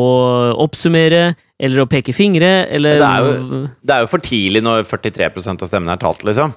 oppsummere, 0.62 1.32
eller 1.60 1.84
å 1.84 1.88
peke 1.90 2.14
fingre, 2.14 2.66
eller 2.68 2.98
Det 2.98 3.08
er 3.08 3.24
jo- 3.24 3.68
Det 3.84 3.94
er 3.94 4.00
jo 4.00 4.06
for 4.06 4.18
tidlig 4.18 4.62
når 4.62 4.82
43% 4.84 5.62
av 5.62 5.68
stemmene 5.68 5.92
er 5.92 5.96
talt, 6.02 6.24
liksom. 6.24 6.54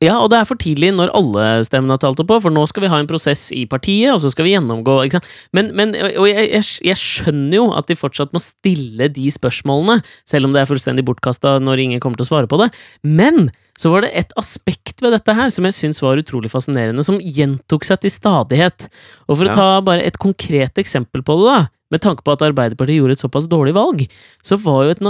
Ja, 0.00 0.20
og 0.22 0.30
det 0.30 0.38
er 0.38 0.44
for 0.46 0.54
tidlig 0.54 0.92
når 0.94 1.10
alle 1.12 1.64
stemmene 1.66 1.94
er 1.96 1.98
talt 1.98 2.20
opp 2.20 2.28
på, 2.28 2.40
for 2.40 2.50
nå 2.54 2.62
skal 2.68 2.82
vi 2.82 2.88
ha 2.92 2.98
en 3.02 3.06
prosess 3.10 3.50
i 3.50 3.64
partiet, 3.66 4.12
og 4.14 4.20
så 4.22 4.30
skal 4.30 4.44
vi 4.46 4.52
gjennomgå 4.54 4.94
ikke? 5.08 5.20
Men, 5.52 5.72
men 5.74 5.88
og 5.96 6.28
jeg, 6.28 6.52
jeg, 6.52 6.62
jeg 6.86 6.96
skjønner 7.00 7.56
jo 7.58 7.64
at 7.74 7.88
de 7.90 7.96
fortsatt 7.98 8.30
må 8.32 8.38
stille 8.40 9.08
de 9.12 9.26
spørsmålene, 9.34 9.98
selv 10.24 10.46
om 10.46 10.52
det 10.54 10.62
er 10.62 10.70
fullstendig 10.70 11.04
bortkasta 11.04 11.56
når 11.58 11.82
ingen 11.82 12.00
kommer 12.04 12.14
til 12.20 12.28
å 12.28 12.30
svare 12.30 12.46
på 12.46 12.60
det. 12.62 12.70
Men 13.02 13.50
så 13.78 13.90
var 13.90 14.02
det 14.06 14.12
et 14.14 14.30
aspekt 14.38 15.02
ved 15.02 15.12
dette 15.14 15.34
her 15.34 15.50
som 15.50 15.66
jeg 15.66 15.74
syns 15.74 16.00
var 16.02 16.18
utrolig 16.22 16.50
fascinerende, 16.50 17.02
som 17.06 17.18
gjentok 17.18 17.82
seg 17.86 18.00
til 18.02 18.10
stadighet. 18.14 18.86
Og 19.28 19.36
for 19.38 19.50
å 19.50 19.54
ta 19.58 19.68
bare 19.86 20.06
et 20.06 20.18
konkret 20.18 20.78
eksempel 20.78 21.22
på 21.26 21.36
det, 21.42 21.50
da, 21.50 21.58
med 21.92 22.02
tanke 22.04 22.24
på 22.24 22.34
at 22.34 22.42
Arbeiderpartiet 22.44 23.00
gjorde 23.00 23.16
et 23.16 23.22
såpass 23.22 23.48
dårlig 23.48 23.74
valg, 23.76 24.04
så 24.44 24.58
var 24.60 24.84
jo 24.84 24.94
et, 24.96 25.02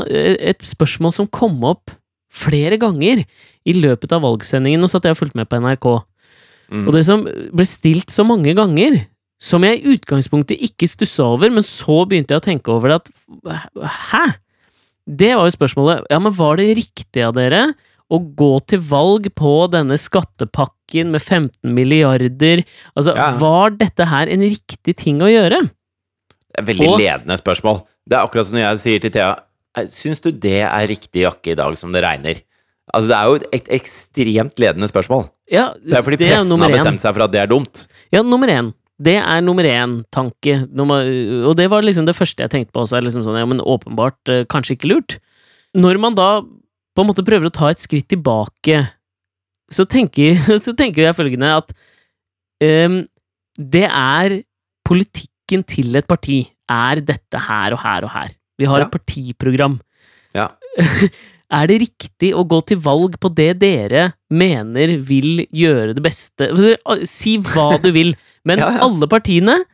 et 0.55 0.66
spørsmål 0.66 1.14
som 1.16 1.30
kom 1.30 1.59
opp 1.66 1.94
flere 2.30 2.78
ganger 2.80 3.24
i 3.66 3.74
løpet 3.76 4.12
av 4.14 4.22
valgsendingen. 4.22 4.80
Nå 4.82 4.90
satt 4.90 5.09
jeg 5.09 5.16
og 5.16 5.20
fulgte 5.22 5.40
med 5.40 5.48
på 5.50 5.61
NRK. 5.64 5.88
Mm. 6.68 6.84
Og 6.86 6.92
det 6.94 7.05
som 7.09 7.24
ble 7.26 7.66
stilt 7.66 8.12
så 8.12 8.26
mange 8.28 8.52
ganger, 8.57 9.00
som 9.40 9.64
jeg 9.64 9.78
i 9.80 9.94
utgangspunktet 9.94 10.61
ikke 10.68 10.88
stussa 10.90 11.28
over, 11.32 11.50
men 11.55 11.64
så 11.66 12.02
begynte 12.09 12.34
jeg 12.34 12.42
å 12.42 12.46
tenke 12.48 12.74
over 12.74 12.92
det 12.92 13.00
at 13.02 13.11
Hæ? 14.11 14.24
Det 15.09 15.30
var 15.38 15.46
jo 15.48 15.55
spørsmålet. 15.55 16.09
Ja, 16.12 16.18
men 16.20 16.34
var 16.36 16.59
det 16.61 16.66
riktig 16.76 17.22
av 17.24 17.32
dere 17.38 17.70
å 18.12 18.18
gå 18.36 18.50
til 18.68 18.80
valg 18.84 19.28
på 19.36 19.52
denne 19.72 19.96
skattepakken 20.00 21.14
med 21.14 21.22
15 21.22 21.72
milliarder? 21.72 22.61
Altså, 22.92 23.14
Ja. 23.16 23.30
var 23.40 23.70
dette 23.70 24.05
her 24.05 24.28
en 24.28 24.44
riktig 24.44 24.96
ting 25.00 25.22
å 25.24 25.30
gjøre? 25.32 25.62
Det 26.59 26.64
er 26.64 26.74
veldig 26.74 26.88
Og- 26.90 26.98
ledende 27.00 27.38
spørsmål. 27.38 27.80
Det 28.09 28.16
er 28.18 28.24
akkurat 28.26 28.46
som 28.48 28.56
når 28.56 28.64
jeg 28.66 28.78
sier 28.82 29.00
til 29.04 29.11
Thea 29.14 29.36
«Eh, 29.76 29.86
Syns 29.92 30.20
du 30.24 30.30
det 30.32 30.62
er 30.64 30.86
riktig 30.90 31.22
jakke 31.22 31.52
i 31.52 31.54
dag 31.59 31.76
som 31.78 31.92
det 31.92 32.02
regner? 32.02 32.40
Altså, 32.94 33.09
det 33.09 33.16
er 33.16 33.24
jo 33.28 33.34
et 33.52 33.68
ekstremt 33.76 34.59
ledende 34.59 34.88
spørsmål. 34.88 35.28
Ja, 35.52 35.74
Det 35.74 35.92
er 35.94 36.02
fordi 36.02 36.18
det 36.18 36.30
pressen 36.32 36.52
er 36.52 36.64
har 36.64 36.72
bestemt 36.72 37.00
seg 37.04 37.14
for 37.14 37.22
at 37.26 37.32
det 37.32 37.40
er 37.42 37.46
dumt. 37.46 37.86
Ja, 38.11 38.22
nummer 38.22 38.48
én. 38.48 38.72
Det 39.00 39.16
er 39.20 39.40
nummer 39.44 39.62
én-tanke. 39.62 40.64
Og 41.46 41.54
det 41.56 41.68
var 41.70 41.82
liksom 41.82 42.06
det 42.06 42.16
første 42.16 42.42
jeg 42.42 42.50
tenkte 42.50 42.72
på 42.72 42.82
også. 42.82 43.02
Liksom 43.04 43.22
sånn, 43.22 43.38
ja, 43.38 43.46
men 43.46 43.61
åpenbart 43.61 44.32
eh, 44.32 44.44
kanskje 44.44 44.74
ikke 44.76 44.88
lurt. 44.90 45.18
Når 45.76 46.00
man 46.00 46.16
da 46.16 46.40
på 46.42 47.04
en 47.04 47.06
måte 47.06 47.22
prøver 47.22 47.46
å 47.46 47.54
ta 47.54 47.68
et 47.70 47.78
skritt 47.78 48.09
tilbake, 48.09 48.88
så 49.70 49.84
tenker, 49.86 50.34
så 50.64 50.74
tenker 50.74 51.04
jeg 51.04 51.14
følgende 51.14 51.52
at 51.61 51.70
um, 52.64 53.02
det 53.59 53.84
er 53.86 54.40
politikken 55.49 55.64
til 55.66 55.96
et 55.96 56.07
parti 56.07 56.38
er 56.68 57.01
dette 57.01 57.38
her 57.40 57.72
og 57.72 57.80
her 57.80 58.05
og 58.05 58.11
her. 58.12 58.28
Vi 58.59 58.66
har 58.66 58.80
Ja. 58.80 58.84
et 58.86 58.90
partiprogram. 58.92 59.80
Ja. 60.34 60.49
Er 61.51 61.66
det 61.66 61.80
riktig 61.80 62.34
å 62.36 62.44
gå 62.46 62.61
til 62.66 62.76
valg 62.76 63.14
på 63.18 63.34
det 63.34 63.59
dere 63.59 64.12
mener 64.30 64.99
vil 65.01 65.46
gjøre 65.49 65.94
det 65.96 66.03
beste 66.05 66.44
Altså, 66.51 67.07
Si 67.09 67.38
hva 67.38 67.78
du 67.82 67.90
vil, 67.90 68.14
men 68.44 68.59
Ja, 68.59 68.68
alle 68.84 69.09
partiene 69.09 69.64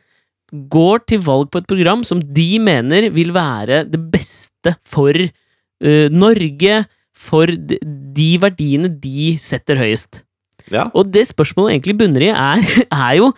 går 0.71 1.05
til 1.05 1.19
valg 1.19 1.51
på 1.51 1.57
et 1.59 1.67
program 1.67 2.05
som 2.05 2.21
de 2.21 2.59
mener 2.59 3.09
vil 3.11 3.33
være 3.33 3.83
det 3.91 3.99
beste 4.09 4.77
for 4.87 5.11
uh, 5.11 6.07
Norge, 6.09 6.85
for 7.13 7.45
de, 7.45 7.77
de 8.15 8.37
verdiene 8.39 8.87
de 8.87 9.35
setter 9.37 9.75
høyest. 9.75 10.23
Ja. 10.71 10.87
Og 10.95 11.11
det 11.11 11.27
spørsmålet 11.27 11.75
egentlig 11.75 11.97
bunner 11.99 12.21
i, 12.21 12.31
er, 12.31 12.87
er 13.09 13.15
jo 13.19 13.33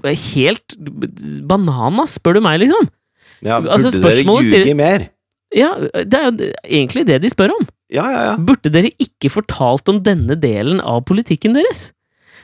helt 0.00 0.76
banana, 1.48 2.06
spør 2.10 2.38
du 2.38 2.44
meg, 2.44 2.60
liksom. 2.64 2.90
ja 3.44 3.58
Altså, 3.60 3.90
burde 3.90 3.98
dere 3.98 4.02
spørsmålet 4.02 4.58
ljuge 4.62 4.78
mer? 4.78 5.08
Ja, 5.52 5.74
det 5.92 6.16
er 6.16 6.28
jo 6.30 6.50
egentlig 6.64 7.06
det 7.10 7.18
de 7.22 7.30
spør 7.32 7.52
om. 7.58 7.66
Ja, 7.92 8.06
ja, 8.08 8.20
ja. 8.30 8.36
Burde 8.40 8.72
dere 8.72 8.92
ikke 9.02 9.28
fortalt 9.32 9.88
om 9.92 10.00
denne 10.04 10.36
delen 10.40 10.80
av 10.80 11.04
politikken 11.08 11.56
deres? 11.58 11.90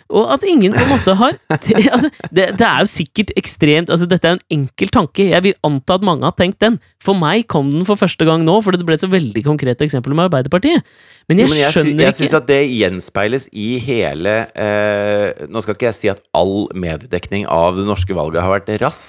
Og 0.08 0.30
at 0.32 0.44
ingen 0.48 0.72
på 0.72 0.80
en 0.80 0.88
måte 0.88 1.14
har 1.20 1.36
det, 1.66 1.82
altså, 1.92 2.08
det, 2.32 2.46
det 2.56 2.64
er 2.64 2.84
jo 2.84 2.88
sikkert 2.88 3.32
ekstremt 3.36 3.92
altså 3.92 4.08
Dette 4.08 4.24
er 4.24 4.36
jo 4.36 4.38
en 4.38 4.60
enkel 4.60 4.92
tanke. 4.94 5.26
Jeg 5.28 5.44
vil 5.44 5.56
anta 5.66 5.98
at 5.98 6.06
mange 6.06 6.24
har 6.24 6.36
tenkt 6.38 6.60
den. 6.64 6.78
For 7.04 7.18
meg 7.18 7.44
kom 7.50 7.70
den 7.74 7.84
for 7.88 8.00
første 8.00 8.24
gang 8.28 8.44
nå, 8.46 8.58
fordi 8.64 8.80
det 8.80 8.88
ble 8.88 8.96
et 8.96 9.04
så 9.04 9.10
veldig 9.12 9.44
konkret 9.44 9.84
eksempel 9.84 10.16
med 10.16 10.28
Arbeiderpartiet. 10.28 10.86
Men 11.28 11.42
jeg, 11.42 11.48
Jo, 11.48 11.52
men 11.52 11.60
jeg, 11.60 11.74
skjønner 11.76 12.04
jeg 12.06 12.14
ikke 12.14 12.20
syns 12.22 12.36
at 12.38 12.48
det 12.48 12.60
gjenspeiles 12.72 13.48
i 13.52 13.70
hele 13.84 14.36
eh, 14.56 15.44
Nå 15.52 15.60
skal 15.60 15.76
ikke 15.76 15.90
jeg 15.90 15.98
si 15.98 16.08
at 16.12 16.22
all 16.36 16.70
mediedekning 16.72 17.44
av 17.52 17.76
det 17.76 17.84
norske 17.88 18.16
valget 18.16 18.40
har 18.40 18.54
vært 18.54 18.70
rass, 18.80 19.02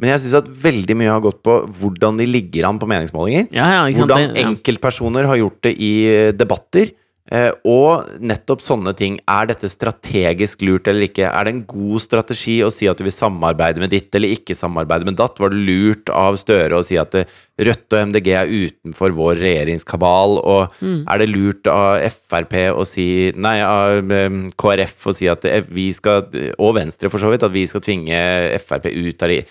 men 0.00 0.10
jeg 0.10 0.24
syns 0.24 0.36
at 0.42 0.50
veldig 0.50 0.96
mye 0.98 1.12
har 1.12 1.22
gått 1.22 1.40
på 1.46 1.54
hvordan 1.78 2.18
de 2.18 2.26
ligger 2.26 2.66
an 2.68 2.80
på 2.82 2.88
meningsmålinger. 2.90 3.48
ja, 3.54 3.70
ja? 3.78 3.82
Hvordan 3.94 4.34
enkeltpersoner 4.42 5.28
har 5.30 5.38
gjort 5.40 5.60
det 5.68 5.74
i 5.78 5.92
eh, 6.10 6.34
debatter. 6.36 6.92
Eh, 7.32 7.54
og 7.64 8.10
nettopp 8.20 8.60
sånne 8.60 8.92
ting. 8.98 9.14
Er 9.32 9.46
dette 9.48 9.70
strategisk 9.72 10.60
lurt 10.66 10.90
eller 10.90 11.06
ikke? 11.06 11.24
Er 11.24 11.46
det 11.46 11.54
en 11.54 11.62
god 11.64 12.02
strategi 12.04 12.58
å 12.60 12.68
si 12.72 12.84
at 12.90 13.00
du 13.00 13.06
vil 13.06 13.14
samarbeide 13.16 13.80
med 13.80 13.94
ditt 13.94 14.12
eller 14.14 14.34
ikke 14.34 14.56
samarbeide 14.58 15.08
med 15.08 15.16
datt? 15.16 15.40
Var 15.40 15.54
det 15.54 15.62
lurt 15.64 16.12
av 16.12 16.36
Støre 16.36 16.76
å 16.76 16.84
si 16.84 16.98
at 17.00 17.16
eh, 17.16 17.30
Rødt 17.64 17.94
og 17.94 18.10
MDG 18.10 18.28
er 18.34 18.50
utenfor 18.50 19.14
vår 19.16 19.40
regjeringskabal? 19.40 20.36
Og 20.42 20.76
Mm. 20.84 21.04
er 21.08 21.18
det 21.18 21.28
lurt 21.30 21.68
av 21.70 22.02
Frp 22.12 22.54
å 22.74 22.84
si 22.88 23.32
Nei, 23.36 23.56
av 23.62 24.10
eh, 24.12 24.36
KrF 24.60 25.06
å 25.08 25.14
si 25.16 25.28
at 25.30 25.46
vi 25.70 25.92
skal 25.96 26.26
Og 26.58 26.74
Venstre, 26.76 27.08
for 27.08 27.22
så 27.22 27.30
vidt, 27.32 27.46
at 27.46 27.54
vi 27.54 27.64
skal 27.66 27.80
tvinge 27.80 28.20
Frp 28.60 28.90
ut 28.92 29.22
av 29.24 29.32
det. 29.32 29.46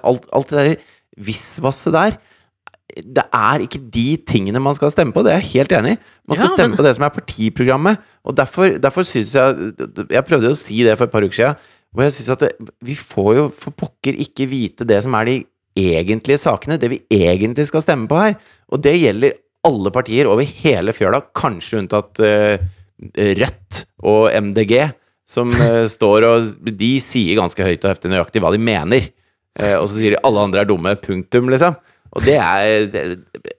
Alt, 0.00 0.28
alt 0.32 0.48
det 0.48 0.56
der 0.56 0.76
visvasset 1.18 1.92
der 1.92 2.18
det 3.04 3.24
er 3.34 3.62
ikke 3.64 3.80
de 3.94 4.06
tingene 4.28 4.60
man 4.62 4.74
skal 4.74 4.90
stemme 4.90 5.12
på, 5.14 5.22
det 5.24 5.32
er 5.34 5.40
jeg 5.42 5.52
helt 5.54 5.74
enig 5.78 5.96
i. 5.96 5.98
Man 6.28 6.38
skal 6.38 6.48
Ja, 6.48 6.54
stemme 6.56 6.68
men- 6.72 6.78
på 6.78 6.84
det 6.86 6.94
som 6.96 7.04
er 7.04 7.14
partiprogrammet. 7.14 7.98
Og 8.24 8.34
derfor, 8.36 8.78
derfor 8.78 9.02
syns 9.06 9.32
jeg 9.32 9.74
Jeg 10.10 10.24
prøvde 10.24 10.48
jo 10.48 10.54
å 10.56 10.58
si 10.58 10.82
det 10.82 10.96
for 10.98 11.04
et 11.06 11.12
par 11.12 11.22
uker 11.22 11.38
siden, 11.38 11.56
og 11.96 12.02
jeg 12.04 12.12
syns 12.12 12.28
at 12.34 12.38
det, 12.40 12.52
vi 12.84 12.94
får 12.94 13.34
jo 13.36 13.48
for 13.48 13.70
pokker 13.72 14.18
ikke 14.18 14.48
vite 14.48 14.84
det 14.86 15.02
som 15.02 15.14
er 15.14 15.24
de 15.24 15.36
egentlige 15.78 16.38
sakene, 16.42 16.78
det 16.78 16.90
vi 16.90 17.00
egentlig 17.10 17.66
skal 17.66 17.80
stemme 17.82 18.08
på 18.10 18.18
her. 18.18 18.34
Og 18.72 18.82
det 18.82 18.96
gjelder 19.00 19.32
alle 19.64 19.90
partier 19.90 20.26
over 20.26 20.42
hele 20.42 20.92
fjøla, 20.92 21.22
kanskje 21.34 21.78
unntatt 21.82 22.18
uh, 22.20 22.58
Rødt 23.16 23.84
og 24.02 24.32
MDG, 24.34 24.92
som 25.28 25.50
uh, 25.54 25.86
står 25.96 26.26
og 26.26 26.66
De 26.76 26.90
sier 27.00 27.38
ganske 27.38 27.62
høyt 27.62 27.84
og 27.84 27.92
heftig 27.92 28.10
nøyaktig 28.10 28.42
hva 28.42 28.50
de 28.54 28.58
mener. 28.58 29.08
Uh, 29.58 29.78
og 29.80 29.88
så 29.88 29.98
sier 29.98 30.14
de 30.16 30.22
alle 30.26 30.44
andre 30.48 30.60
er 30.62 30.68
dumme, 30.70 30.94
punktum, 31.02 31.48
liksom. 31.50 31.76
Og 32.16 32.24
det 32.24 32.38
er 32.40 32.86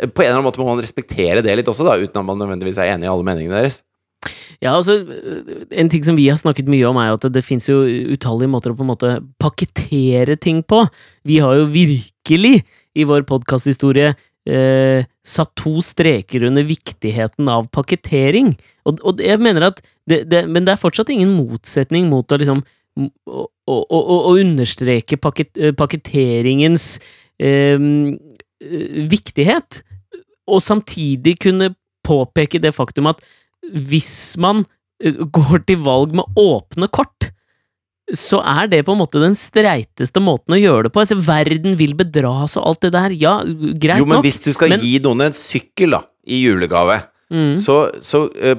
På 0.09 0.23
en 0.23 0.29
eller 0.29 0.39
annen 0.39 0.47
måte 0.47 0.61
må 0.61 0.69
man 0.71 0.81
respektere 0.81 1.43
det 1.45 1.53
litt 1.59 1.69
også, 1.69 1.85
da, 1.85 1.99
uten 1.99 2.21
at 2.21 2.27
man 2.27 2.39
nødvendigvis 2.41 2.79
er 2.81 2.95
enig 2.95 3.07
i 3.07 3.11
alle 3.11 3.27
meningene 3.27 3.59
deres. 3.59 3.81
Ja, 4.59 4.73
altså, 4.75 4.97
En 5.71 5.91
ting 5.91 6.03
som 6.03 6.17
vi 6.19 6.27
har 6.27 6.39
snakket 6.39 6.69
mye 6.71 6.87
om, 6.89 6.97
er 6.99 7.13
at 7.15 7.23
det, 7.23 7.33
det 7.37 7.45
fins 7.45 7.69
jo 7.69 7.81
utallige 7.85 8.51
måter 8.51 8.73
å 8.73 8.79
på 8.79 8.83
en 8.83 8.91
måte 8.91 9.13
pakkettere 9.41 10.35
ting 10.41 10.63
på. 10.67 10.81
Vi 11.27 11.39
har 11.43 11.55
jo 11.61 11.69
virkelig 11.71 12.59
i 12.99 13.05
vår 13.07 13.23
podkasthistorie 13.29 14.11
eh, 14.49 15.05
satt 15.23 15.53
to 15.59 15.79
streker 15.85 16.47
under 16.49 16.67
viktigheten 16.67 17.47
av 17.51 17.69
pakkettering. 17.75 18.51
Og, 18.89 18.99
og 19.05 19.23
jeg 19.23 19.39
mener 19.43 19.69
at 19.69 19.79
det, 20.09 20.23
det, 20.31 20.47
Men 20.49 20.65
det 20.65 20.73
er 20.73 20.81
fortsatt 20.81 21.11
ingen 21.13 21.31
motsetning 21.37 22.09
mot 22.09 22.25
å 22.31 22.39
liksom 22.41 22.63
å, 22.99 23.45
å, 23.45 23.75
å, 23.77 24.17
å 24.31 24.35
understreke 24.41 25.19
pakket, 25.21 25.53
eh, 25.55 25.75
pakketeringens 25.77 26.97
eh, 27.39 27.79
eh, 28.61 29.07
viktighet, 29.11 29.81
og 30.49 30.61
samtidig 30.65 31.37
kunne 31.43 31.73
påpeke 32.05 32.59
det 32.63 32.71
faktum 32.73 33.09
at 33.11 33.19
hvis 33.69 34.37
man 34.41 34.63
eh, 35.03 35.13
går 35.29 35.65
til 35.69 35.81
valg 35.85 36.15
med 36.17 36.39
åpne 36.39 36.87
kort, 36.91 37.29
så 38.09 38.39
er 38.41 38.65
det 38.71 38.79
på 38.87 38.95
en 38.95 39.01
måte 39.03 39.19
den 39.21 39.35
streiteste 39.37 40.17
måten 40.23 40.55
å 40.55 40.57
gjøre 40.57 40.87
det 40.87 40.93
på. 40.95 41.03
Altså, 41.03 41.19
verden 41.21 41.75
vil 41.77 41.91
bedras 41.93 42.55
og 42.57 42.65
alt 42.71 42.79
det 42.87 42.89
der. 42.95 43.13
Ja, 43.13 43.35
greit 43.45 43.99
nok. 43.99 44.01
Jo, 44.01 44.07
men 44.09 44.15
nok. 44.17 44.25
hvis 44.25 44.39
du 44.41 44.49
skal 44.55 44.69
men- 44.73 44.81
gi 44.81 44.95
noen 45.03 45.21
en 45.27 45.35
sykkel 45.37 45.93
da, 45.97 46.03
i 46.25 46.41
julegave, 46.45 47.01
Mm. 47.29 47.51
så, 47.61 47.91
så 48.01 48.23
eh, 48.41 48.55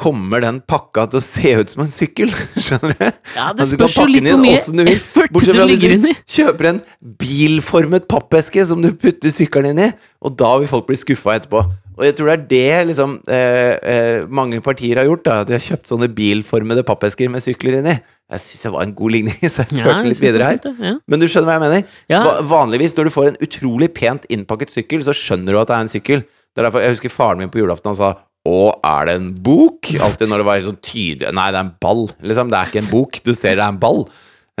kommer 0.00 0.40
den 0.42 0.60
pakka 0.66 1.04
til 1.12 1.20
å 1.20 1.24
se 1.24 1.52
ut 1.60 1.70
som 1.74 1.82
en 1.84 1.90
sykkel. 1.92 2.30
Skjønner 2.64 2.94
du? 2.96 3.04
Ja, 3.36 3.50
det 3.52 3.62
Altså, 3.62 3.76
spørs 3.76 3.96
jo 4.00 4.06
litt 4.08 4.28
hvor 4.30 4.40
mye 4.40 4.62
du 4.64 4.82
vil, 4.86 4.92
effort 4.96 5.36
du 5.36 5.52
legger 5.52 5.92
inn 5.94 6.06
inni. 6.06 6.14
kjøper 6.32 6.70
en 6.72 6.80
bilformet 7.20 8.08
pappeske 8.10 8.64
som 8.68 8.82
du 8.82 8.90
putter 8.98 9.32
sykkelen 9.34 9.72
inn 9.76 9.84
i, 9.86 9.92
og 10.24 10.34
da 10.40 10.54
vil 10.62 10.70
folk 10.70 10.88
bli 10.88 10.98
skuffa 11.00 11.36
etterpå. 11.38 11.62
Og 11.92 12.06
jeg 12.06 12.16
tror 12.16 12.30
det 12.30 12.34
er 12.38 12.46
det 12.48 12.86
liksom 12.88 13.18
eh, 13.28 13.74
eh, 13.92 14.22
mange 14.32 14.62
partier 14.64 14.96
har 14.96 15.04
gjort. 15.10 15.26
da 15.26 15.34
At 15.42 15.50
de 15.50 15.58
har 15.58 15.62
kjøpt 15.62 15.90
sånne 15.92 16.08
bilformede 16.16 16.86
pappesker 16.88 17.28
med 17.30 17.44
sykler 17.44 17.76
inni. 17.82 17.98
Jeg 18.32 18.40
syns 18.46 18.62
det 18.64 18.72
var 18.72 18.86
en 18.86 18.94
god 18.96 19.12
ligning, 19.12 19.36
så 19.52 19.66
jeg 19.66 19.76
Ja, 19.76 19.84
førte 19.84 19.98
jeg 20.00 20.14
litt 20.14 20.22
videre 20.24 20.46
er 20.48 20.56
her. 20.56 20.60
det, 20.64 20.72
ja. 20.88 20.94
Men 21.12 21.20
du 21.20 21.28
skjønner 21.28 21.50
hva 21.52 21.58
jeg 21.58 21.64
mener? 21.66 21.94
Ja. 22.10 22.22
Va- 22.24 22.38
Vanligvis 22.54 22.96
når 22.96 23.10
du 23.10 23.14
får 23.18 23.28
en 23.34 23.40
utrolig 23.44 23.90
pent 23.94 24.24
innpakket 24.32 24.72
sykkel, 24.72 25.04
så 25.04 25.12
skjønner 25.14 25.52
du 25.52 25.60
at 25.60 25.68
det 25.68 25.76
er 25.76 25.84
en 25.84 25.92
sykkel. 25.92 26.24
Det 26.24 26.60
er 26.64 26.68
derfor 26.70 26.84
Jeg 26.84 26.96
husker 26.96 27.12
faren 27.12 27.44
min 27.44 27.52
på 27.52 27.60
julaften 27.60 27.92
han 27.92 28.00
sa 28.00 28.14
å, 28.48 28.72
er 28.82 29.06
det 29.06 29.14
en 29.20 29.30
bok? 29.44 29.92
Alltid 30.02 30.28
når 30.32 30.42
det 30.42 30.48
var 30.48 30.66
sånn 30.66 30.80
tydelig 30.82 31.30
Nei, 31.36 31.48
det 31.54 31.60
er 31.60 31.64
en 31.68 31.74
ball. 31.82 32.04
Liksom, 32.26 32.50
Det 32.50 32.58
er 32.58 32.70
ikke 32.72 32.82
en 32.82 32.90
bok. 32.92 33.20
Du 33.22 33.32
ser 33.38 33.54
det 33.54 33.62
er 33.62 33.68
en 33.70 33.78
ball. 33.82 34.04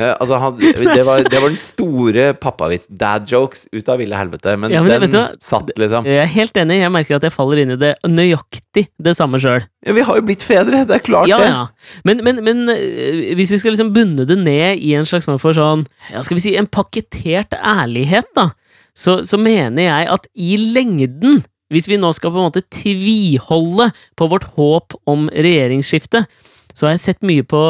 Eh, 0.00 0.08
altså, 0.22 0.38
han, 0.40 0.54
det, 0.62 1.02
var, 1.04 1.20
det 1.26 1.40
var 1.42 1.50
den 1.50 1.58
store 1.60 2.28
pappavits. 2.40 2.86
Dad 2.88 3.26
jokes 3.28 3.66
ut 3.74 3.90
av 3.92 3.98
ville 4.00 4.16
helvete. 4.16 4.54
Men, 4.56 4.72
Ja, 4.72 4.80
men 4.86 5.02
den 5.10 5.34
satt, 5.44 5.68
liksom. 5.76 6.06
Jeg 6.08 6.22
er 6.22 6.30
helt 6.32 6.56
enig, 6.62 6.78
jeg 6.80 6.94
merker 6.94 7.18
at 7.18 7.26
jeg 7.26 7.34
faller 7.34 7.60
inn 7.64 7.74
i 7.74 7.78
det 7.82 7.90
nøyaktig 8.08 8.86
det 9.02 9.16
samme 9.18 9.42
sjøl. 9.42 9.66
Ja, 9.84 9.92
vi 9.98 10.06
har 10.08 10.16
jo 10.22 10.24
blitt 10.30 10.46
fedre, 10.46 10.84
det 10.88 10.96
er 10.96 11.04
klart 11.04 11.28
Ja, 11.28 11.42
det. 11.42 11.50
ja. 11.50 12.00
Men, 12.08 12.22
men, 12.24 12.40
men 12.46 12.64
øh, 12.72 13.34
hvis 13.36 13.52
vi 13.52 13.60
skal 13.60 13.74
liksom 13.76 13.92
bunne 13.92 14.24
det 14.30 14.38
ned 14.40 14.78
i 14.80 14.94
en 14.96 15.04
slags 15.10 15.26
form 15.28 15.42
for 15.42 15.58
sånn 15.58 15.84
Ja, 16.14 16.22
skal 16.24 16.38
vi 16.38 16.46
si 16.46 16.54
en 16.56 16.70
pakketert 16.70 17.58
ærlighet, 17.58 18.30
da, 18.38 18.48
så, 18.96 19.20
så 19.28 19.36
mener 19.40 19.90
jeg 19.90 20.08
at 20.14 20.26
i 20.38 20.54
lengden 20.72 21.42
hvis 21.72 21.88
vi 21.90 22.00
nå 22.00 22.12
skal 22.16 22.32
på 22.32 22.40
en 22.40 22.48
måte 22.50 22.64
tviholde 22.72 23.90
på 24.18 24.28
vårt 24.30 24.46
håp 24.56 24.98
om 25.08 25.28
regjeringsskifte, 25.32 26.26
så 26.72 26.86
har 26.86 26.96
jeg 26.96 27.06
sett 27.06 27.24
mye 27.26 27.46
på 27.48 27.62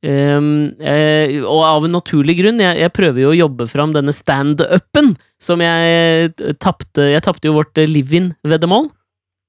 Um, 0.00 0.70
eh, 0.80 1.42
og 1.44 1.60
av 1.60 1.84
en 1.84 1.92
naturlig 1.92 2.38
grunn, 2.38 2.60
jeg, 2.62 2.78
jeg 2.80 2.92
prøver 2.96 3.20
jo 3.20 3.32
å 3.34 3.36
jobbe 3.36 3.66
fram 3.68 3.90
denne 3.92 4.14
stand-upen 4.16 5.10
som 5.36 5.60
jeg 5.60 6.30
eh, 6.30 6.54
tapte 6.56 7.04
Jeg 7.10 7.20
tapte 7.26 7.50
jo 7.50 7.58
vårt 7.58 7.76
eh, 7.76 7.88
live-in-veddemål. 7.90 8.88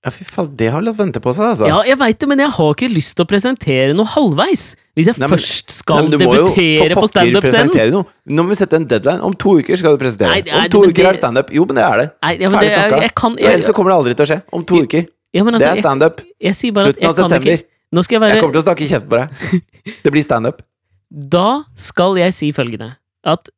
Ja, 0.03 0.11
fy 0.11 0.25
faen, 0.27 0.49
det 0.59 0.67
har 0.73 0.83
latt 0.83 0.99
vente 0.99 1.21
på 1.23 1.31
seg, 1.37 1.53
altså. 1.53 1.69
Ja, 1.71 1.79
jeg 1.87 1.99
veit 2.01 2.19
det, 2.19 2.27
men 2.27 2.43
jeg 2.43 2.51
har 2.57 2.75
ikke 2.75 2.91
lyst 2.91 3.15
til 3.15 3.23
å 3.23 3.31
presentere 3.31 3.95
noe 3.95 4.11
halvveis. 4.11 4.73
Hvis 4.91 5.07
jeg 5.07 5.17
Nei, 5.21 5.27
men- 5.27 5.39
først 5.39 5.71
skal 5.71 6.03
Nei, 6.03 6.17
debutere 6.17 6.95
på 6.97 7.07
standup-scenen. 7.07 8.05
Nå 8.27 8.43
må 8.43 8.49
vi 8.49 8.57
sette 8.59 8.75
en 8.75 8.85
deadline. 8.85 9.21
Om 9.23 9.33
to 9.39 9.53
uker 9.61 9.79
skal 9.79 9.95
du 9.95 10.03
presentere. 10.03 10.27
Nei, 10.29 10.41
nei, 10.41 10.65
Om 10.65 10.69
to 10.73 10.81
uker 10.83 10.91
det- 10.91 11.05
er 11.05 11.11
det 11.11 11.21
standup. 11.21 11.53
Jo, 11.55 11.65
men 11.65 11.75
det 11.75 11.83
er 11.85 11.97
det. 11.97 12.07
Nei, 12.21 12.33
ja, 12.41 12.49
Ferdig 12.49 12.71
snakka. 12.75 13.39
Ellers 13.39 13.65
så 13.65 13.73
kommer 13.73 13.91
det 13.91 13.97
aldri 13.99 14.15
til 14.15 14.25
å 14.25 14.29
skje. 14.31 14.43
Om 14.51 14.65
to 14.65 14.75
uker. 14.83 15.07
ja, 15.33 15.43
men 15.43 15.53
Det 15.53 15.61
altså, 15.61 15.71
er 15.71 15.75
jeg, 15.75 15.83
standup. 15.83 16.15
Slutten 16.41 17.07
av 17.07 17.15
september. 17.15 17.45
jeg 17.45 17.65
Jeg 17.93 18.41
kommer 18.41 18.53
til 18.53 18.61
å 18.61 18.67
snakke 18.67 18.87
kjeft 18.87 19.07
på 19.07 19.17
deg. 19.19 19.61
Det 20.03 20.11
blir 20.11 20.23
standup. 20.23 20.61
Da 21.11 21.63
skal 21.75 22.15
jeg 22.15 22.33
si 22.33 22.51
følgende 22.51 22.95
At 23.23 23.49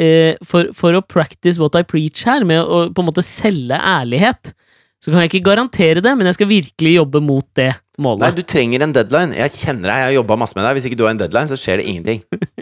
uh, 0.00 0.34
for, 0.44 0.72
for 0.72 0.92
å 0.92 1.02
practice 1.06 1.58
what 1.58 1.74
I 1.74 1.82
preach 1.82 2.24
her, 2.24 2.44
med 2.44 2.62
å 2.62 2.92
på 2.92 3.02
en 3.02 3.08
måte 3.10 3.22
selge 3.22 3.78
ærlighet, 3.78 4.54
så 5.00 5.12
kan 5.12 5.22
jeg 5.22 5.30
ikke 5.30 5.46
garantere 5.48 6.02
det, 6.04 6.12
men 6.18 6.28
jeg 6.28 6.36
skal 6.36 6.50
virkelig 6.50 6.90
jobbe 6.92 7.22
mot 7.24 7.46
det 7.56 7.70
målet. 8.00 8.24
Nei, 8.26 8.32
du 8.36 8.42
trenger 8.44 8.84
en 8.84 8.92
deadline. 8.92 9.36
Jeg 9.38 9.54
kjenner 9.54 9.88
deg, 9.88 10.00
jeg 10.02 10.08
har 10.10 10.18
jobba 10.18 10.36
masse 10.42 10.58
med 10.58 10.66
deg. 10.66 10.76
Hvis 10.76 10.90
ikke 10.90 10.98
du 11.00 11.06
har 11.06 11.14
en 11.14 11.22
deadline, 11.22 11.48
så 11.48 11.56
skjer 11.60 11.80
det 11.80 11.86
ingenting. 11.88 12.20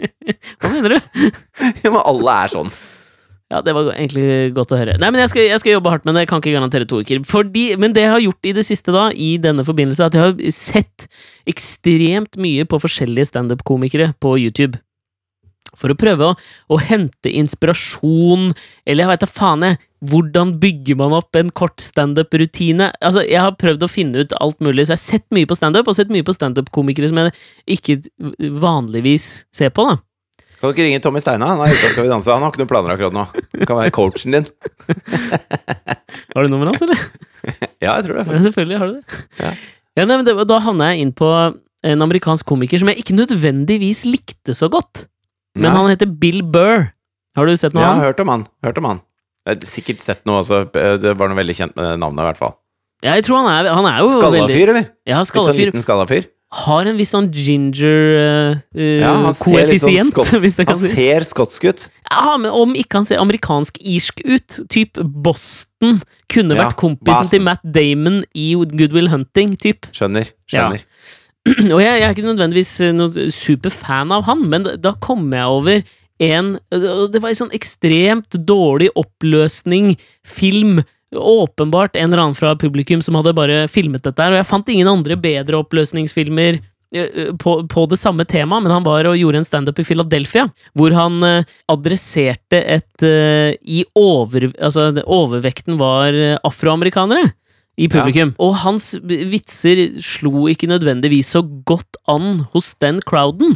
Hva 0.61 0.71
mener 0.71 0.95
du? 0.95 1.27
Ja, 1.83 1.91
men 1.91 1.99
alle 1.99 2.37
er 2.45 2.53
sånn. 2.53 2.71
Ja, 3.49 3.63
det 3.65 3.73
var 3.73 3.87
egentlig 3.91 4.53
godt 4.53 4.71
å 4.75 4.77
høre. 4.77 4.93
Nei, 5.01 5.09
men 5.09 5.23
jeg 5.23 5.31
skal, 5.31 5.47
jeg 5.49 5.61
skal 5.63 5.73
jobbe 5.73 5.91
hardt 5.91 6.03
med 6.05 6.13
det. 6.15 6.23
Jeg 6.23 6.29
kan 6.29 6.43
ikke 6.43 6.53
garantere 6.53 6.87
to 6.87 6.99
uker. 7.01 7.23
Fordi, 7.25 7.63
men 7.81 7.95
det 7.95 8.03
jeg 8.05 8.13
har 8.13 8.21
gjort 8.21 8.45
i 8.45 8.53
det 8.55 8.65
siste, 8.67 8.93
da, 8.93 9.07
i 9.09 9.31
denne 9.41 9.65
forbindelse, 9.65 10.05
at 10.05 10.15
jeg 10.15 10.27
har 10.27 10.53
sett 10.53 11.07
ekstremt 11.49 12.37
mye 12.39 12.67
på 12.69 12.79
forskjellige 12.83 13.31
standup-komikere 13.31 14.11
på 14.21 14.35
YouTube. 14.37 14.77
For 15.77 15.89
å 15.89 15.97
prøve 15.97 16.29
å, 16.29 16.37
å 16.69 16.79
hente 16.81 17.33
inspirasjon, 17.41 18.51
eller 18.85 19.03
jeg 19.03 19.11
veit 19.15 19.25
da 19.25 19.31
faen, 19.33 19.65
jeg. 19.65 19.81
Hvordan 20.05 20.53
bygger 20.61 20.95
man 20.95 21.11
opp 21.17 21.35
en 21.35 21.49
kort 21.51 21.81
standup-rutine? 21.83 22.91
Altså, 23.03 23.23
Jeg 23.27 23.39
har 23.41 23.51
prøvd 23.59 23.83
å 23.83 23.89
finne 23.91 24.21
ut 24.23 24.33
alt 24.39 24.59
mulig, 24.63 24.85
så 24.87 24.93
jeg 24.95 24.99
har 24.99 25.05
sett 25.19 25.25
mye 25.35 25.45
på 25.49 25.57
standup, 25.57 25.87
og 25.91 25.95
sett 25.97 26.09
mye 26.13 26.23
på 26.23 26.35
standup-komikere 26.35 27.09
som 27.11 27.17
jeg 27.19 27.33
ikke 27.67 27.97
vanligvis 28.63 29.45
ser 29.51 29.69
på. 29.75 29.83
da 29.89 29.97
Kan 30.59 30.69
du 30.69 30.73
ikke 30.75 30.85
ringe 30.87 31.01
Tommy 31.03 31.19
Steina? 31.19 31.47
Han. 31.51 31.59
Han 31.59 31.67
har 31.67 32.51
ikke 32.51 32.61
noen 32.63 32.71
planer 32.71 32.95
akkurat 32.95 33.13
nå. 33.15 33.25
Han 33.59 33.67
kan 33.67 33.79
være 33.81 33.91
coachen 33.95 34.31
din. 34.37 34.47
Har 36.35 36.43
du 36.45 36.49
nummeret 36.51 36.73
hans, 36.75 36.81
eller? 36.87 36.99
Ja, 37.79 37.93
jeg 37.95 38.05
tror 38.05 38.17
det. 38.19 38.25
Ja, 38.27 38.39
selvfølgelig 38.43 38.77
har 38.81 38.89
du 38.89 38.95
det. 38.97 39.19
Ja. 39.39 39.51
Ja, 39.95 40.03
nei, 40.05 40.17
men 40.19 40.25
det, 40.27 40.33
Da 40.49 40.57
havna 40.63 40.89
jeg 40.91 41.05
inn 41.05 41.13
på 41.15 41.27
en 41.87 42.03
amerikansk 42.03 42.43
komiker 42.49 42.81
som 42.81 42.89
jeg 42.91 42.99
ikke 42.99 43.15
nødvendigvis 43.15 44.01
likte 44.07 44.51
så 44.55 44.67
godt. 44.71 45.05
Men 45.55 45.69
Nei. 45.69 45.75
han 45.77 45.87
heter 45.93 46.11
Bill 46.19 46.41
Burr. 46.43 46.89
Har 47.39 47.47
du 47.47 47.55
sett 47.55 47.73
noe 47.73 47.83
Ja, 47.83 47.93
ham? 47.93 48.01
Ja, 48.03 48.09
hørt 48.11 48.19
om 48.19 48.31
han. 48.33 48.43
Hørt 48.67 48.81
om 48.81 48.89
han. 48.89 48.99
Jeg 49.49 49.59
har 49.59 49.69
sikkert 49.73 50.03
sett 50.05 50.25
noe 50.29 50.41
også. 50.43 50.63
Det 50.73 51.13
var 51.19 51.31
noe 51.31 51.39
veldig 51.39 51.55
kjent 51.57 51.77
med 51.79 51.97
navnet, 52.01 52.23
i 52.23 52.27
hvert 52.31 52.41
fall. 52.41 52.57
Ja, 53.03 53.13
jeg 53.15 53.23
tror 53.27 53.41
han 53.43 53.47
er, 53.53 53.69
han 53.71 53.85
er 53.87 54.01
jo 54.03 54.09
Skalla 54.11 54.35
veldig 54.41 54.55
fyr, 54.57 54.73
eller? 54.73 54.89
Ja, 55.07 55.21
Litt 55.23 55.29
skalla 55.31 55.49
sånn 55.51 55.57
fyr. 55.59 55.69
liten 55.71 55.85
skalla 55.85 56.05
fyr. 56.09 56.27
Har 56.63 56.87
en 56.89 56.97
viss 56.97 57.11
sånn 57.13 57.27
ginger 57.29 57.99
uh, 58.17 58.55
Ja, 58.73 59.11
ser 59.37 59.69
litt 59.69 59.83
sånn 59.83 60.09
hvis 60.43 60.55
det 60.57 60.65
kan 60.65 60.79
Han 60.79 60.95
ser 60.97 61.25
skotsk 61.27 61.67
ut. 61.69 61.83
Ja, 62.09 62.33
men 62.41 62.49
om 62.49 62.73
ikke 62.73 62.97
han 62.99 63.05
ser 63.05 63.21
amerikansk-irsk 63.21 64.23
ut, 64.25 64.57
typ 64.73 64.97
Boston, 64.99 65.99
kunne 66.33 66.57
Ja, 66.57 66.65
vært 66.65 66.79
kompisen 66.81 67.05
Boston. 67.13 67.31
til 67.35 67.45
Matt 67.45 67.61
Damon 67.63 68.23
i 68.33 68.49
Goodwill 68.57 69.11
Hunting, 69.13 69.53
typ. 69.61 69.91
Skjønner. 69.93 70.33
Ja. 70.49 70.65
Skjønner. 70.71 70.87
Og 71.75 71.79
jeg, 71.85 72.01
jeg 72.01 72.07
er 72.07 72.17
ikke 72.17 72.27
nødvendigvis 72.27 72.73
eh, 72.83 72.95
noen 72.97 73.31
superfan 73.31 74.11
av 74.17 74.25
han, 74.27 74.41
men 74.51 74.65
da, 74.65 74.73
da 74.89 74.95
kom 75.05 75.29
jeg 75.31 75.53
over 75.53 75.85
en 76.19 76.57
Det 76.69 77.19
var 77.19 77.31
en 77.31 77.41
sånn 77.45 77.55
ekstremt 77.55 78.35
dårlig 78.47 78.89
oppløsning, 78.99 79.93
film. 80.27 80.81
Åpenbart 81.15 81.95
en 81.95 82.11
eller 82.11 82.21
annen 82.21 82.37
fra 82.37 82.55
publikum 82.59 83.01
som 83.01 83.17
hadde 83.17 83.33
bare 83.33 83.63
filmet 83.71 84.03
dette 84.05 84.21
her, 84.21 84.35
og 84.35 84.41
jeg 84.41 84.49
fant 84.51 84.67
ingen 84.69 84.91
andre 84.91 85.17
bedre 85.17 85.57
oppløsningsfilmer 85.63 86.59
eh, 86.59 87.07
eh, 87.07 87.31
på, 87.33 87.55
på 87.65 87.85
det 87.89 87.97
samme 87.97 88.27
temaet, 88.29 88.67
men 88.67 88.75
han 88.75 88.85
var 88.85 89.09
og 89.09 89.17
gjorde 89.17 89.41
en 89.41 89.47
standup 89.47 89.81
i 89.81 89.87
Philadelphia, 89.87 90.45
hvor 90.77 90.93
han 90.93 91.17
eh, 91.25 91.49
adresserte 91.71 92.61
et 92.61 93.07
eh, 93.07 93.55
i 93.65 93.81
over... 93.97 94.51
Altså, 94.59 94.91
overvekten 95.07 95.79
var 95.81 96.13
afroamerikanere 96.45 97.25
i 97.79 97.89
publikum. 97.89 98.35
Og 98.43 98.53
hans 98.61 98.91
vitser 99.07 99.81
slo 100.03 100.45
ikke 100.51 100.69
nødvendigvis 100.69 101.33
så 101.33 101.41
godt 101.41 101.97
an 102.11 102.43
hos 102.53 102.73
den 102.83 103.01
crowden. 103.07 103.55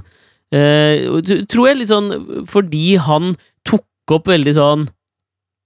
Eh, 0.53 1.07
tror 1.49 1.69
jeg 1.69 1.79
litt 1.79 1.89
sånn 1.89 2.45
fordi 2.45 2.93
han 3.01 3.31
tok 3.65 4.13
opp 4.13 4.27
veldig 4.29 4.51
sånn 4.53 4.83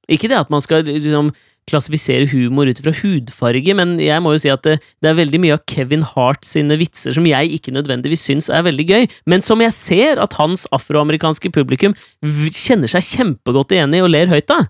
Ikke 0.08 0.30
det 0.32 0.38
at 0.40 0.52
man 0.54 0.64
skal 0.64 0.86
liksom 0.88 1.34
klassifisere 1.68 2.30
humor 2.32 2.70
ut 2.72 2.80
fra 2.80 2.94
hudfarge, 2.96 3.74
men 3.76 3.98
jeg 4.00 4.24
må 4.24 4.32
jo 4.32 4.40
si 4.40 4.52
at 4.54 4.64
det, 4.64 4.78
det 5.04 5.10
er 5.10 5.18
veldig 5.18 5.42
mye 5.44 5.58
av 5.58 5.66
Kevin 5.68 6.06
Hart 6.08 6.48
sine 6.48 6.78
vitser 6.80 7.12
som 7.18 7.28
jeg 7.28 7.58
ikke 7.58 7.74
nødvendigvis 7.76 8.24
syns 8.30 8.48
er 8.48 8.64
veldig 8.64 8.86
gøy, 8.88 9.10
men 9.28 9.44
som 9.44 9.60
jeg 9.60 9.76
ser 9.76 10.22
at 10.24 10.38
hans 10.40 10.64
afroamerikanske 10.72 11.52
publikum 11.52 11.98
kjenner 12.24 12.88
seg 12.88 13.04
kjempegodt 13.10 13.76
igjen 13.76 13.98
i 13.98 14.00
og 14.06 14.14
ler 14.14 14.32
høyt 14.32 14.56
av. 14.56 14.70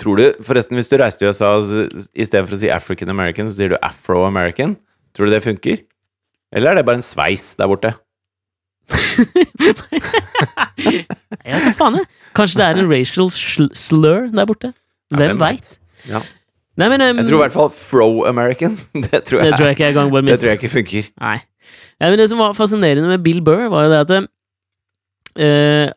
Tror 0.00 0.20
du, 0.20 0.24
forresten, 0.44 0.80
hvis 0.80 0.88
du 0.88 0.96
reiste 1.00 1.20
til 1.20 1.36
USA 1.36 1.52
istedenfor 2.16 2.56
å 2.56 2.62
si 2.64 2.72
African 2.72 3.12
American, 3.12 3.52
så 3.52 3.60
sier 3.60 3.76
du 3.76 3.78
Afro-American, 3.84 4.78
tror 5.16 5.28
du 5.28 5.36
det 5.36 5.44
funker? 5.44 5.84
Eller 6.56 6.72
er 6.72 6.80
det 6.80 6.88
bare 6.88 7.02
en 7.02 7.04
sveis 7.04 7.50
der 7.60 7.68
borte? 7.68 7.92
Jeg 11.46 11.62
hva 11.62 11.72
faen, 11.78 11.98
jeg. 12.00 12.06
Kanskje 12.36 12.60
det 12.60 12.66
er 12.66 12.80
en 12.82 12.90
racial 12.90 13.30
slur 13.32 14.28
der 14.34 14.46
borte? 14.48 14.72
Hvem 15.14 15.32
ja, 15.32 15.38
veit? 15.40 15.78
Ja. 16.10 16.20
Nei, 16.76 16.88
men 16.92 17.00
um, 17.00 17.16
Jeg 17.22 17.28
tror 17.30 17.38
i 17.38 17.44
hvert 17.46 17.56
fall 17.56 17.70
Fro-American. 17.72 18.78
Det 19.10 19.24
tror 19.24 19.40
jeg, 19.40 19.46
Det 19.46 19.58
tror 19.58 19.66
jeg 19.70 19.76
ikke 19.78 19.88
er 19.88 19.96
gangbart 19.96 20.24
det 20.24 20.38
tror 20.40 20.52
jeg 20.52 20.60
ikke 20.60 20.74
funker. 20.74 21.10
Nei. 21.20 21.38
Ja, 22.00 22.10
men 22.10 22.18
det 22.20 22.28
som 22.30 22.38
var 22.38 22.52
fascinerende 22.52 23.08
med 23.08 23.24
Bill 23.24 23.42
Burr, 23.42 23.68
var 23.72 23.86
jo 23.86 23.92
det 23.92 24.00
at 24.04 24.10
uh, 24.20 25.88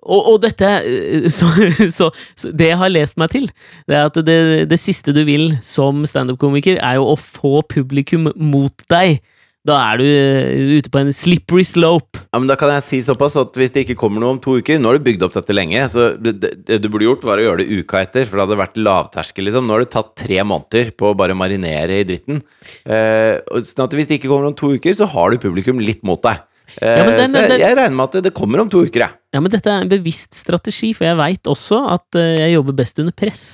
og, 0.00 0.20
og 0.32 0.38
dette 0.42 0.68
eh, 0.80 1.28
så, 1.38 1.48
så, 1.92 2.08
så 2.36 2.52
Det 2.56 2.70
jeg 2.70 2.78
har 2.80 2.92
lest 2.92 3.18
meg 3.20 3.32
til, 3.34 3.50
det 3.88 3.96
er 3.96 4.08
at 4.08 4.16
det, 4.26 4.38
det 4.70 4.78
siste 4.80 5.12
du 5.16 5.22
vil 5.28 5.52
som 5.64 6.06
standup-komiker, 6.08 6.80
er 6.80 6.96
jo 7.00 7.10
å 7.12 7.18
få 7.20 7.60
publikum 7.68 8.30
mot 8.36 8.86
deg. 8.90 9.20
Da 9.68 9.76
er 9.90 9.98
du 10.00 10.04
eh, 10.08 10.78
ute 10.80 10.88
på 10.88 11.00
en 11.02 11.10
slippery 11.12 11.62
slope. 11.68 12.16
Ja, 12.32 12.38
men 12.40 12.48
Da 12.48 12.56
kan 12.56 12.70
jeg 12.72 12.84
si 12.86 13.00
såpass 13.04 13.34
at 13.36 13.52
hvis 13.60 13.74
det 13.74 13.82
ikke 13.84 13.98
kommer 14.00 14.22
noe 14.22 14.32
om 14.32 14.38
to 14.40 14.54
uker 14.56 14.78
Nå 14.80 14.88
har 14.88 14.96
du 14.96 15.04
bygd 15.04 15.24
opp 15.26 15.34
dette 15.36 15.52
lenge, 15.52 15.82
så 15.92 16.06
det, 16.16 16.38
det, 16.40 16.78
du 16.80 16.88
burde 16.88 17.04
gjort, 17.04 17.26
var 17.28 17.42
å 17.42 17.44
gjøre 17.44 17.60
det 17.66 17.80
uka 17.82 18.00
etter. 18.06 18.24
For 18.24 18.40
det 18.40 18.46
hadde 18.46 18.60
vært 18.62 18.78
lavterskel, 18.80 19.44
liksom. 19.50 19.66
Nå 19.68 19.76
har 19.76 19.84
du 19.84 19.90
tatt 19.92 20.14
tre 20.22 20.38
måneder 20.48 20.94
på 20.96 21.10
å 21.10 21.16
bare 21.18 21.36
marinere 21.36 22.00
i 22.00 22.06
dritten. 22.08 22.40
Eh, 22.88 23.36
sånn 23.68 23.84
at 23.84 23.98
hvis 23.98 24.08
det 24.08 24.16
ikke 24.20 24.30
kommer 24.32 24.48
om 24.48 24.56
to 24.56 24.72
uker, 24.78 24.96
så 24.96 25.08
har 25.12 25.34
du 25.36 25.42
publikum 25.44 25.82
litt 25.84 26.00
mot 26.08 26.22
deg. 26.24 26.40
Eh, 26.80 26.96
Ja, 26.96 27.04
den- 27.10 27.28
så 27.34 27.44
jeg, 27.44 27.60
jeg 27.60 27.76
regner 27.76 27.96
med 28.00 28.04
at 28.08 28.12
det, 28.16 28.22
det 28.30 28.34
kommer 28.40 28.64
om 28.64 28.70
to 28.72 28.80
uker, 28.86 29.04
jeg. 29.04 29.12
Ja, 29.36 29.40
men 29.44 29.50
dette 29.52 29.68
er 29.68 29.84
en 29.84 29.92
bevisst 29.92 30.40
strategi, 30.40 30.94
for 30.96 31.04
jeg 31.04 31.20
veit 31.20 31.42
også 31.52 31.82
at 31.98 32.16
eh, 32.16 32.46
jeg 32.46 32.56
jobber 32.56 32.80
best 32.80 32.98
under 33.04 33.12
press. 33.12 33.44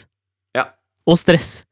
Ja. 0.55 0.69
Og 1.09 1.19
stress. 1.19 1.65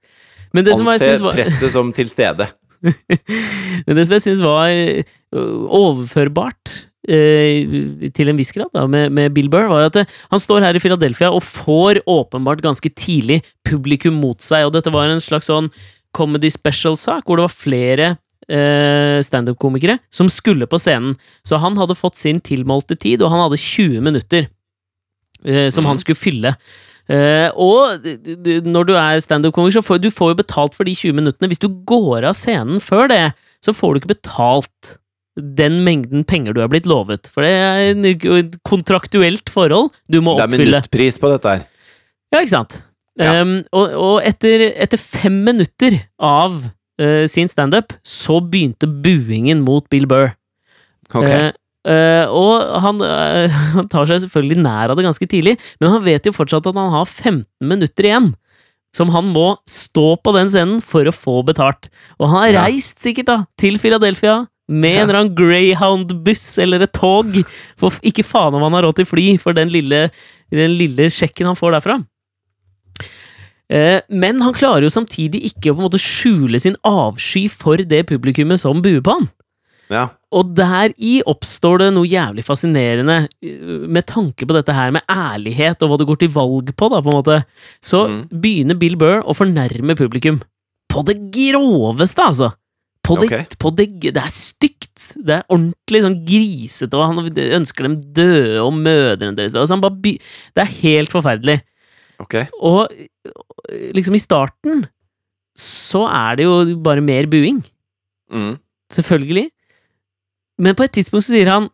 Men 0.54 0.64
det 0.66 0.74
som 0.74 0.86
jeg 0.86 0.98
Anse 1.00 1.06
synes 1.14 1.22
var 1.22 1.34
presset 1.38 1.70
som 1.74 1.88
til 1.94 2.08
stede. 2.10 2.50
Men 2.84 3.96
det 3.98 4.04
som 4.06 4.14
jeg 4.18 4.24
syns 4.26 4.42
var 4.44 4.70
overførbart 5.74 6.72
eh, 7.08 8.10
til 8.14 8.30
en 8.30 8.38
viss 8.38 8.52
grad 8.54 8.70
da, 8.74 8.86
med, 8.90 9.12
med 9.16 9.32
Bill 9.36 9.48
Burr, 9.52 9.68
var 9.72 9.88
at 9.88 9.98
eh, 10.02 10.10
han 10.32 10.42
står 10.42 10.64
her 10.66 10.76
i 10.78 10.82
Philadelphia 10.82 11.30
og 11.34 11.44
får 11.46 12.02
åpenbart 12.10 12.62
ganske 12.64 12.90
tidlig 12.96 13.40
publikum 13.66 14.18
mot 14.22 14.40
seg, 14.44 14.66
og 14.68 14.74
dette 14.76 14.92
var 14.94 15.10
en 15.12 15.22
slags 15.24 15.50
sånn 15.50 15.70
comedy 16.14 16.50
special-sak 16.54 17.26
hvor 17.26 17.40
det 17.40 17.46
var 17.48 17.54
flere 17.56 18.08
eh, 18.46 19.18
standup-komikere 19.26 19.98
som 20.14 20.28
skulle 20.30 20.68
på 20.70 20.78
scenen. 20.78 21.16
Så 21.46 21.58
han 21.62 21.78
hadde 21.80 21.96
fått 21.98 22.20
sin 22.20 22.38
tilmålte 22.44 22.94
tid, 23.00 23.24
og 23.24 23.32
han 23.34 23.42
hadde 23.46 23.58
20 23.60 24.04
minutter 24.04 24.46
eh, 25.44 25.68
som 25.74 25.84
han 25.88 25.96
Mhm. 25.98 26.04
skulle 26.04 26.20
fylle. 26.22 26.54
Eh, 27.12 27.50
og 27.60 28.00
d- 28.04 28.16
d- 28.40 28.60
når 28.64 28.86
du 28.88 28.94
er 28.96 29.20
standup-komiker, 29.20 29.76
så 29.76 29.84
får 29.84 30.00
du 30.00 30.10
får 30.14 30.30
jo 30.32 30.38
betalt 30.40 30.76
for 30.76 30.88
de 30.88 30.94
20 30.96 31.18
minuttene. 31.18 31.50
Hvis 31.52 31.60
du 31.60 31.68
går 31.68 32.24
av 32.30 32.36
scenen 32.38 32.80
før 32.80 33.08
det, 33.12 33.22
så 33.64 33.74
får 33.76 33.92
du 33.94 34.00
ikke 34.00 34.14
betalt 34.14 34.94
den 35.36 35.80
mengden 35.84 36.22
penger 36.24 36.54
du 36.54 36.62
er 36.62 36.70
blitt 36.70 36.86
lovet. 36.86 37.26
For 37.28 37.42
det 37.42 37.50
er 37.50 37.92
et 38.38 38.56
kontraktuelt 38.64 39.50
forhold 39.52 39.90
du 40.08 40.20
må 40.22 40.36
oppfylle. 40.36 40.56
Det 40.56 40.60
er 40.60 40.64
minuttpris 40.78 41.18
på 41.20 41.30
dette 41.32 41.54
her. 41.56 41.66
Ja, 42.32 42.40
ikke 42.40 42.54
sant? 42.54 42.78
Ja. 43.20 43.40
Um, 43.42 43.58
og 43.74 43.92
og 43.94 44.14
etter, 44.26 44.64
etter 44.74 44.98
fem 44.98 45.36
minutter 45.46 46.00
av 46.18 46.56
uh, 46.64 47.26
sin 47.30 47.50
standup, 47.50 47.92
så 48.06 48.40
begynte 48.42 48.88
buingen 48.88 49.60
mot 49.66 49.86
Bill 49.92 50.06
Burr. 50.10 50.32
Ok. 51.14 51.28
Eh, 51.28 51.50
eh, 51.86 52.24
og 52.30 52.80
han, 52.84 53.02
uh, 53.02 53.58
han 53.76 53.88
tar 53.92 54.08
seg 54.10 54.24
selvfølgelig 54.24 54.62
nær 54.64 54.92
av 54.92 54.96
det 54.98 55.04
ganske 55.06 55.28
tidlig, 55.30 55.58
men 55.80 55.92
han 55.92 56.04
vet 56.06 56.26
jo 56.26 56.34
fortsatt 56.36 56.66
at 56.70 56.78
han 56.78 56.92
har 56.94 57.04
15 57.06 57.44
minutter 57.62 58.10
igjen. 58.10 58.32
Som 58.94 59.10
han 59.10 59.26
må 59.34 59.56
stå 59.66 60.14
på 60.22 60.32
den 60.36 60.50
scenen 60.52 60.82
for 60.84 61.02
å 61.02 61.10
få 61.10 61.40
betalt. 61.42 61.88
Og 62.20 62.28
han 62.30 62.44
har 62.44 62.52
Ja. 62.52 62.60
reist 62.68 63.00
sikkert 63.02 63.26
da 63.26 63.38
til 63.58 63.74
Philadelphia 63.82 64.44
med 64.70 65.00
en 65.00 65.08
eller 65.08 65.18
annen 65.18 65.34
Greyhound-buss 65.34 66.58
eller 66.62 66.84
et 66.86 66.92
tog. 66.94 67.34
For 67.76 67.90
ikke 68.06 68.22
faen 68.22 68.54
om 68.54 68.62
han 68.62 68.72
har 68.72 68.86
råd 68.86 69.00
til 69.00 69.08
fly 69.10 69.36
for 69.42 69.52
den 69.52 69.68
lille, 69.74 70.12
den 70.54 70.76
lille 70.78 71.10
sjekken 71.10 71.50
han 71.50 71.58
får 71.58 71.74
derfra. 71.74 71.98
Eh, 73.68 74.00
Men 74.10 74.40
han 74.44 74.54
klarer 74.54 74.86
jo 74.86 74.92
samtidig 74.92 75.42
ikke 75.50 75.72
å 75.72 75.76
på 75.76 75.82
en 75.82 75.88
måte 75.88 76.00
skjule 76.00 76.60
sin 76.60 76.76
avsky 76.84 77.46
for 77.50 77.80
det 77.80 78.04
publikummet 78.06 78.60
som 78.60 78.82
buer 78.84 79.02
på 79.04 79.18
han. 79.18 79.28
Ja. 79.90 80.08
Og 80.34 80.50
deri 80.56 81.20
oppstår 81.30 81.84
det 81.84 81.90
noe 81.94 82.08
jævlig 82.10 82.44
fascinerende 82.46 83.18
øh, 83.44 83.84
med 83.86 84.06
tanke 84.10 84.48
på 84.48 84.56
dette 84.56 84.74
her 84.74 84.90
med 84.94 85.04
ærlighet 85.10 85.82
og 85.84 85.92
hva 85.92 85.98
du 86.00 86.06
går 86.08 86.18
til 86.24 86.32
valg 86.34 86.72
på, 86.74 86.90
da, 86.90 87.00
på 87.04 87.12
en 87.12 87.18
måte. 87.20 87.38
Så 87.84 88.04
Mm. 88.08 88.20
begynner 88.42 88.78
Bill 88.78 88.96
Burr 88.98 89.22
å 89.22 89.36
fornærme 89.36 89.96
publikum. 89.98 90.42
På 90.90 91.04
det 91.06 91.16
groveste, 91.34 92.22
altså! 92.22 92.52
På 93.04 93.18
det, 93.20 93.26
okay. 93.28 93.44
på 93.60 93.70
det, 93.76 93.86
det 94.00 94.16
er 94.16 94.32
stygt! 94.32 95.12
Det 95.20 95.34
er 95.36 95.48
ordentlig 95.52 96.00
sånn 96.00 96.18
grisete, 96.24 96.96
og 96.96 97.04
han 97.04 97.40
ønsker 97.60 97.84
dem 97.84 97.98
døde 98.16 98.62
og 98.62 98.72
mødrene 98.78 99.36
deres. 99.36 99.56
Altså 99.60 99.76
by 99.76 100.14
det 100.56 100.62
er 100.62 100.76
helt 100.80 101.12
forferdelig. 101.12 101.58
Okay. 102.22 102.46
Og 102.64 102.88
liksom 103.92 104.16
i 104.16 104.22
starten 104.22 104.86
så 105.58 106.04
er 106.08 106.38
det 106.38 106.46
jo 106.46 106.54
bare 106.82 107.04
mer 107.04 107.28
buing. 107.30 107.60
Mm. 108.32 108.56
Selvfølgelig. 108.94 109.50
Men 110.58 110.76
på 110.78 110.84
et 110.86 110.92
tidspunkt 110.94 111.26
så 111.26 111.34
sier 111.34 111.50
han 111.50 111.70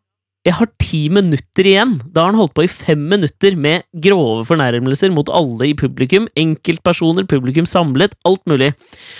jeg 0.48 0.54
har 0.56 0.70
ti 0.80 1.02
minutter 1.12 1.66
igjen. 1.68 1.98
Da 2.14 2.22
har 2.22 2.30
han 2.30 2.38
holdt 2.40 2.54
på 2.56 2.64
i 2.64 2.70
fem 2.72 3.02
minutter 3.10 3.52
med 3.60 3.82
grove 4.00 4.46
fornærmelser 4.48 5.12
mot 5.12 5.28
alle 5.36 5.66
i 5.68 5.74
publikum. 5.76 6.30
Enkeltpersoner, 6.40 7.26
publikum 7.28 7.66
samlet, 7.68 8.14
alt 8.24 8.40
mulig. 8.48 8.70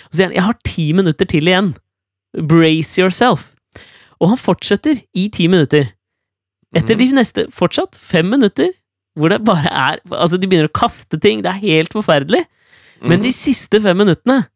Så 0.09 0.17
sier 0.17 0.31
han 0.31 0.37
jeg 0.39 0.47
har 0.47 0.57
ti 0.65 0.87
minutter 0.97 1.29
til 1.29 1.51
igjen. 1.51 1.75
Brace 2.49 2.97
yourself. 3.03 3.51
Og 4.21 4.33
han 4.33 4.41
fortsetter 4.41 5.03
i 5.13 5.27
ti 5.33 5.45
minutter. 5.53 5.91
Etter 6.77 6.97
de 6.97 7.11
neste 7.13 7.45
fortsatt 7.53 7.99
fem 8.01 8.29
minutter, 8.33 8.71
hvor 9.19 9.29
det 9.33 9.43
bare 9.45 9.69
er 9.69 10.01
Altså, 10.09 10.39
de 10.41 10.47
begynner 10.49 10.71
å 10.71 10.79
kaste 10.81 11.21
ting. 11.21 11.43
Det 11.45 11.51
er 11.53 11.61
helt 11.67 11.93
forferdelig. 11.93 12.47
Men 13.03 13.19
Mhm. 13.19 13.23
de 13.29 13.33
siste 13.33 13.81
fem 13.83 13.97
minuttene, 13.97 14.47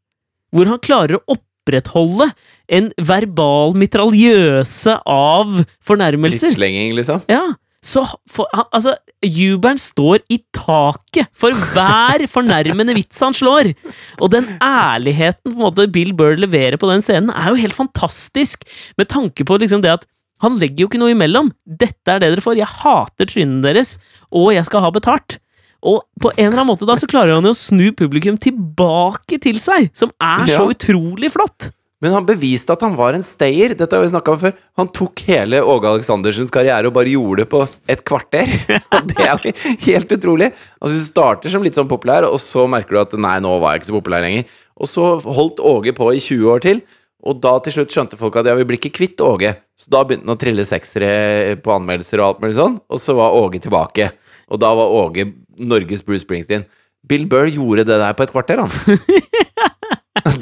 hvor 0.53 0.65
han 0.67 0.79
klarer 0.79 1.19
å 1.29 1.37
opprettholde 1.65 2.31
en 2.69 2.91
verbal 3.01 3.75
mitraljøse 3.77 4.99
av 5.09 5.61
fornærmelser 5.85 6.51
Drittslenging, 6.53 6.95
liksom. 6.97 7.23
Ja, 7.29 7.55
så 7.85 8.05
for, 8.31 8.49
altså, 8.73 8.95
jubelen 9.25 9.79
står 9.81 10.23
i 10.33 10.39
taket 10.57 11.29
for 11.37 11.53
hver 11.75 12.25
fornærmende 12.37 12.97
vits 12.97 13.21
han 13.21 13.37
slår. 13.37 13.75
Og 14.21 14.33
den 14.33 14.49
ærligheten 14.65 15.53
på 15.53 15.55
en 15.55 15.63
måte 15.67 15.89
Bill 15.93 16.15
Burr 16.17 16.41
leverer 16.41 16.81
på 16.81 16.89
den 16.89 17.05
scenen, 17.05 17.33
er 17.35 17.53
jo 17.53 17.61
helt 17.61 17.77
fantastisk, 17.77 18.65
med 18.97 19.13
tanke 19.13 19.45
på 19.45 19.61
liksom 19.61 19.85
det 19.85 19.99
at 19.99 20.09
han 20.43 20.57
legger 20.59 20.85
jo 20.85 20.91
ikke 20.91 21.01
noe 21.01 21.13
imellom. 21.15 21.53
Dette 21.65 22.11
er 22.11 22.21
det 22.21 22.33
dere 22.35 22.45
får. 22.45 22.59
Jeg 22.59 22.69
hater 22.83 23.29
trynene 23.31 23.65
deres, 23.65 23.95
og 24.35 24.51
jeg 24.53 24.67
skal 24.67 24.83
ha 24.85 24.91
betalt. 24.93 25.39
Og 25.85 26.03
på 26.21 26.33
en 26.33 26.47
eller 26.49 26.63
annen 26.63 26.73
måte 26.73 26.89
da 26.89 26.97
så 26.97 27.09
klarer 27.11 27.37
han 27.37 27.45
jo 27.45 27.53
å 27.53 27.59
snu 27.59 27.91
publikum 27.97 28.39
tilbake 28.41 29.37
til 29.43 29.61
seg, 29.61 29.91
som 29.97 30.13
er 30.21 30.47
så 30.49 30.63
Ja. 30.65 30.69
utrolig 30.73 31.31
flott. 31.35 31.71
Men 32.05 32.13
han 32.13 32.27
beviste 32.27 32.75
at 32.75 32.83
han 32.85 32.97
var 32.99 33.15
en 33.17 33.23
stayer. 33.25 33.73
Dette 33.73 33.97
har 33.97 34.03
vi 34.05 34.13
om 34.13 34.39
før. 34.39 34.53
Han 34.77 34.89
tok 34.93 35.21
hele 35.25 35.61
Åge 35.65 35.89
Aleksandersens 35.89 36.51
karriere 36.53 36.91
og 36.91 36.93
bare 36.93 37.09
gjorde 37.15 37.45
det 37.45 37.49
på 37.49 37.63
et 37.89 38.03
kvarter. 38.05 38.45
Og 38.93 39.07
det 39.09 39.25
er 39.25 39.39
jo 39.41 39.53
helt 39.87 40.13
utrolig. 40.13 40.51
Altså 40.83 40.99
Du 40.99 41.05
starter 41.07 41.49
som 41.49 41.63
litt 41.65 41.79
sånn 41.79 41.89
populær, 41.89 42.27
og 42.29 42.37
så 42.43 42.67
merker 42.69 42.91
du 42.91 43.01
at 43.01 43.17
nei, 43.17 43.39
nå 43.41 43.55
var 43.59 43.73
jeg 43.73 43.81
ikke 43.85 43.93
så 43.93 43.97
populær 44.03 44.21
lenger. 44.27 44.45
Og 44.77 44.91
så 44.91 45.07
holdt 45.25 45.63
Åge 45.65 45.95
på 45.97 46.11
i 46.13 46.21
20 46.21 46.45
år 46.53 46.61
til. 46.67 46.83
Og 47.25 47.41
da 47.41 47.55
til 47.65 47.73
slutt 47.79 47.95
skjønte 47.95 48.19
folk 48.21 48.37
at 48.37 48.51
ja, 48.51 48.55
vi 48.59 48.67
blir 48.69 48.77
ikke 48.83 48.93
kvitt 49.01 49.25
Åge. 49.25 49.55
Så 49.81 49.89
da 49.89 50.03
begynte 50.05 50.29
han 50.29 50.37
å 50.37 50.41
trille 50.45 50.67
seksere 50.69 51.57
på 51.65 51.73
anmeldelser 51.73 52.21
og 52.21 52.27
alt 52.27 52.45
mulig 52.45 52.59
sånn. 52.59 52.77
Og 52.93 53.01
så 53.01 53.17
var 53.17 53.33
Åge 53.39 53.63
tilbake. 53.65 54.11
Og 54.53 54.61
da 54.61 54.75
var 54.77 54.93
Åge 54.93 55.25
Norges 55.59 56.05
Bruce 56.07 56.25
Springsteen. 56.25 56.67
Bill 57.05 57.27
Burr 57.29 57.51
gjorde 57.53 57.85
det 57.85 57.99
der 58.01 58.17
på 58.17 58.25
et 58.25 58.33
kvarter, 58.33 58.65
han. 58.65 58.71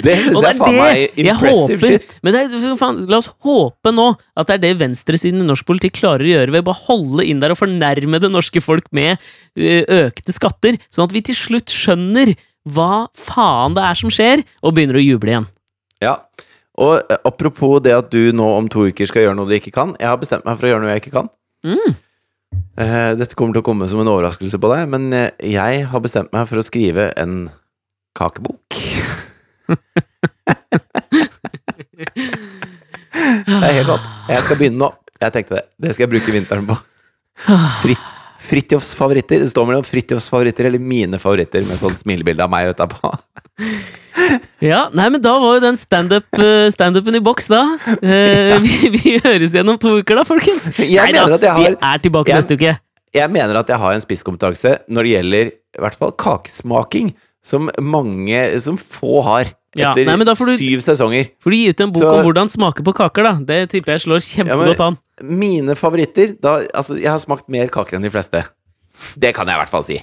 Det 0.03 0.15
syns 0.21 0.37
jeg 0.37 0.47
er 0.47 0.59
faen 0.61 0.77
meg 0.77 1.17
impressive 1.19 1.55
håper. 1.57 1.95
shit. 1.95 2.13
Men 2.23 2.37
er, 2.39 2.53
faen, 2.79 2.99
la 3.11 3.19
oss 3.19 3.31
håpe 3.43 3.91
nå 3.95 4.05
at 4.39 4.51
det 4.51 4.55
er 4.55 4.63
det 4.63 4.73
venstresiden 4.83 5.43
i 5.43 5.47
norsk 5.49 5.67
politikk 5.67 5.97
klarer 5.97 6.27
å 6.27 6.31
gjøre 6.31 6.55
ved 6.55 6.63
å 6.63 6.67
bare 6.69 6.85
holde 6.91 7.27
inn 7.27 7.41
der 7.43 7.55
og 7.55 7.59
fornærme 7.59 8.21
det 8.23 8.31
norske 8.31 8.63
folk 8.63 8.87
med 8.95 9.19
økte 9.57 10.37
skatter, 10.37 10.79
sånn 10.93 11.09
at 11.09 11.17
vi 11.17 11.25
til 11.27 11.39
slutt 11.39 11.73
skjønner 11.73 12.35
hva 12.71 13.09
faen 13.19 13.75
det 13.75 13.87
er 13.89 13.99
som 13.99 14.13
skjer, 14.13 14.45
og 14.63 14.77
begynner 14.77 15.01
å 15.01 15.03
juble 15.03 15.35
igjen. 15.35 15.49
Ja. 16.05 16.15
Og 16.79 17.01
eh, 17.01 17.19
apropos 17.29 17.81
det 17.85 17.97
at 17.97 18.13
du 18.13 18.31
nå 18.37 18.47
om 18.61 18.69
to 18.71 18.87
uker 18.93 19.09
skal 19.09 19.27
gjøre 19.27 19.39
noe 19.41 19.51
du 19.51 19.57
ikke 19.57 19.75
kan. 19.75 19.97
Jeg 19.99 20.13
har 20.13 20.21
bestemt 20.21 20.47
meg 20.47 20.61
for 20.61 20.69
å 20.69 20.75
gjøre 20.75 20.85
noe 20.85 20.95
jeg 20.95 21.03
ikke 21.03 21.17
kan. 21.17 21.33
Mm. 21.67 21.97
Eh, 22.81 23.13
dette 23.21 23.37
kommer 23.37 23.53
til 23.57 23.63
å 23.63 23.67
komme 23.67 23.89
som 23.91 24.01
en 24.01 24.11
overraskelse 24.13 24.59
på 24.61 24.71
deg, 24.73 24.87
men 24.93 25.13
eh, 25.17 25.35
jeg 25.53 25.85
har 25.93 26.01
bestemt 26.05 26.33
meg 26.33 26.49
for 26.49 26.61
å 26.61 26.65
skrive 26.65 27.11
en 27.21 27.51
kakebok. 28.17 28.79
det 33.13 33.61
er 33.61 33.77
helt 33.77 33.91
sant. 33.91 34.09
Jeg 34.31 34.47
skal 34.47 34.59
begynne 34.59 34.81
nå. 34.81 34.91
Jeg 35.23 35.35
tenkte 35.37 35.59
det. 35.59 35.65
Det 35.79 35.93
skal 35.95 36.07
jeg 36.07 36.13
bruke 36.17 36.35
vinteren 36.35 36.67
på. 36.69 36.79
Fritt, 37.83 38.09
Fritjofs 38.43 38.93
favoritter. 38.99 39.45
Det 39.45 39.51
står 39.53 39.69
mellom 39.69 39.85
Fritjofs 39.87 40.29
favoritter 40.33 40.67
eller 40.69 40.83
mine 40.83 41.21
favoritter, 41.23 41.63
med 41.69 41.79
sånn 41.81 41.95
smilebilde 41.99 42.45
av 42.45 42.51
meg 42.53 42.73
utapå. 42.73 43.13
Ja, 44.63 44.85
nei, 44.95 45.09
men 45.11 45.23
da 45.25 45.33
var 45.43 45.57
jo 45.57 45.63
den 45.65 45.77
standupen 45.81 46.71
stand, 46.73 46.99
stand 47.03 47.17
i 47.19 47.23
boks, 47.25 47.49
da. 47.51 47.63
Eh, 47.99 48.59
vi, 48.63 48.91
vi 48.95 49.15
høres 49.25 49.55
igjen 49.55 49.69
om 49.73 49.79
to 49.81 49.97
uker, 49.99 50.21
da, 50.21 50.25
folkens. 50.29 50.69
Jeg 50.79 51.13
Neida, 51.13 51.25
har- 51.27 51.59
Vi 51.59 51.73
er 51.75 52.03
tilbake 52.05 52.31
jeg- 52.31 52.39
neste 52.39 52.55
uke. 52.59 52.75
Jeg 53.13 53.29
mener 53.31 53.59
at 53.59 53.69
jeg 53.69 53.77
har 53.77 53.93
en 53.97 54.01
spisskompetanse 54.05 54.77
når 54.89 55.03
det 55.09 55.11
gjelder 55.17 55.51
i 55.53 55.81
hvert 55.83 55.97
fall 55.99 56.13
kakesmaking, 56.13 57.11
som 57.43 57.69
mange, 57.81 58.61
som 58.63 58.79
få 58.79 59.23
har. 59.27 59.51
Ja, 59.75 59.91
Etter 59.91 60.05
nei, 60.07 60.15
men 60.21 60.27
da 60.29 60.35
får 60.39 60.53
du- 60.53 60.57
syv 60.61 60.81
sesonger. 60.85 61.31
Får 61.43 61.51
du 61.51 61.57
gi 61.57 61.69
ut 61.73 61.81
en 61.81 61.91
bok 61.93 62.03
Så- 62.03 62.13
om 62.15 62.25
hvordan 62.25 62.49
smake 62.53 62.85
på 62.85 62.95
kaker, 62.95 63.23
da? 63.25 63.33
Det 63.43 63.71
tipper 63.71 63.93
jeg 63.99 64.01
slår 64.07 64.21
kjempegodt 64.21 64.81
an. 64.81 64.99
Mine 65.23 65.75
favoritter 65.75 66.37
da, 66.41 66.61
Altså, 66.75 66.97
jeg 67.01 67.11
har 67.11 67.19
smakt 67.19 67.49
mer 67.49 67.67
kaker 67.69 67.97
enn 67.97 68.03
de 68.03 68.11
fleste. 68.11 68.45
Det 69.19 69.35
kan 69.35 69.47
jeg 69.47 69.57
i 69.57 69.61
hvert 69.61 69.69
fall 69.73 69.83
si. 69.85 69.99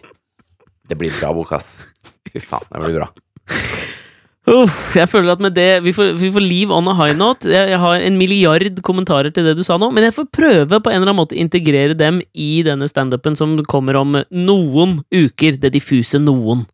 Det 0.90 0.98
blir 0.98 1.12
bra 1.22 1.32
bok, 1.34 1.54
ass. 1.54 1.78
Fy 2.34 2.40
faen, 2.40 2.66
det 2.74 2.82
blir 2.82 3.00
bra. 3.00 3.10
Uff, 4.50 4.96
jeg 4.98 5.06
føler 5.12 5.36
at 5.36 5.42
med 5.44 5.54
det 5.54 5.84
Vi 5.86 5.92
får, 5.94 6.16
vi 6.18 6.32
får 6.34 6.42
leave 6.42 6.74
on 6.74 6.88
a 6.90 6.96
high 6.98 7.14
note. 7.18 7.46
Jeg, 7.52 7.70
jeg 7.74 7.80
har 7.84 8.02
en 8.02 8.18
milliard 8.18 8.82
kommentarer 8.86 9.34
til 9.34 9.46
det 9.46 9.58
du 9.60 9.64
sa 9.66 9.78
nå, 9.78 9.92
men 9.94 10.08
jeg 10.08 10.16
får 10.16 10.30
prøve 10.34 10.80
på 10.80 10.90
en 10.90 10.98
eller 11.02 11.12
annen 11.12 11.22
måte 11.22 11.38
integrere 11.38 11.98
dem 11.98 12.22
i 12.34 12.64
denne 12.66 12.90
standupen 12.90 13.38
som 13.38 13.58
kommer 13.70 14.00
om 14.00 14.18
noen 14.34 15.00
uker. 15.14 15.60
Det 15.62 15.74
diffuse 15.76 16.22
noen. 16.24 16.66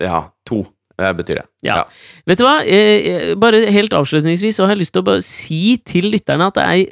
Ja, 0.00 0.26
to. 0.48 0.64
Det 0.94 1.10
betyr 1.18 1.40
det. 1.40 1.44
Ja. 1.66 1.80
Vet 2.28 2.38
du 2.38 2.44
hva? 2.46 2.60
Eh, 2.62 3.06
eh, 3.10 3.30
bare 3.40 3.64
helt 3.74 3.94
avslutningsvis 3.96 4.60
så 4.60 4.68
har 4.68 4.76
jeg 4.76 4.84
lyst 4.84 4.94
til 4.94 5.02
å 5.02 5.06
bare 5.08 5.24
si 5.26 5.74
til 5.82 6.06
lytterne 6.12 6.46
at 6.52 6.60
er 6.62 6.84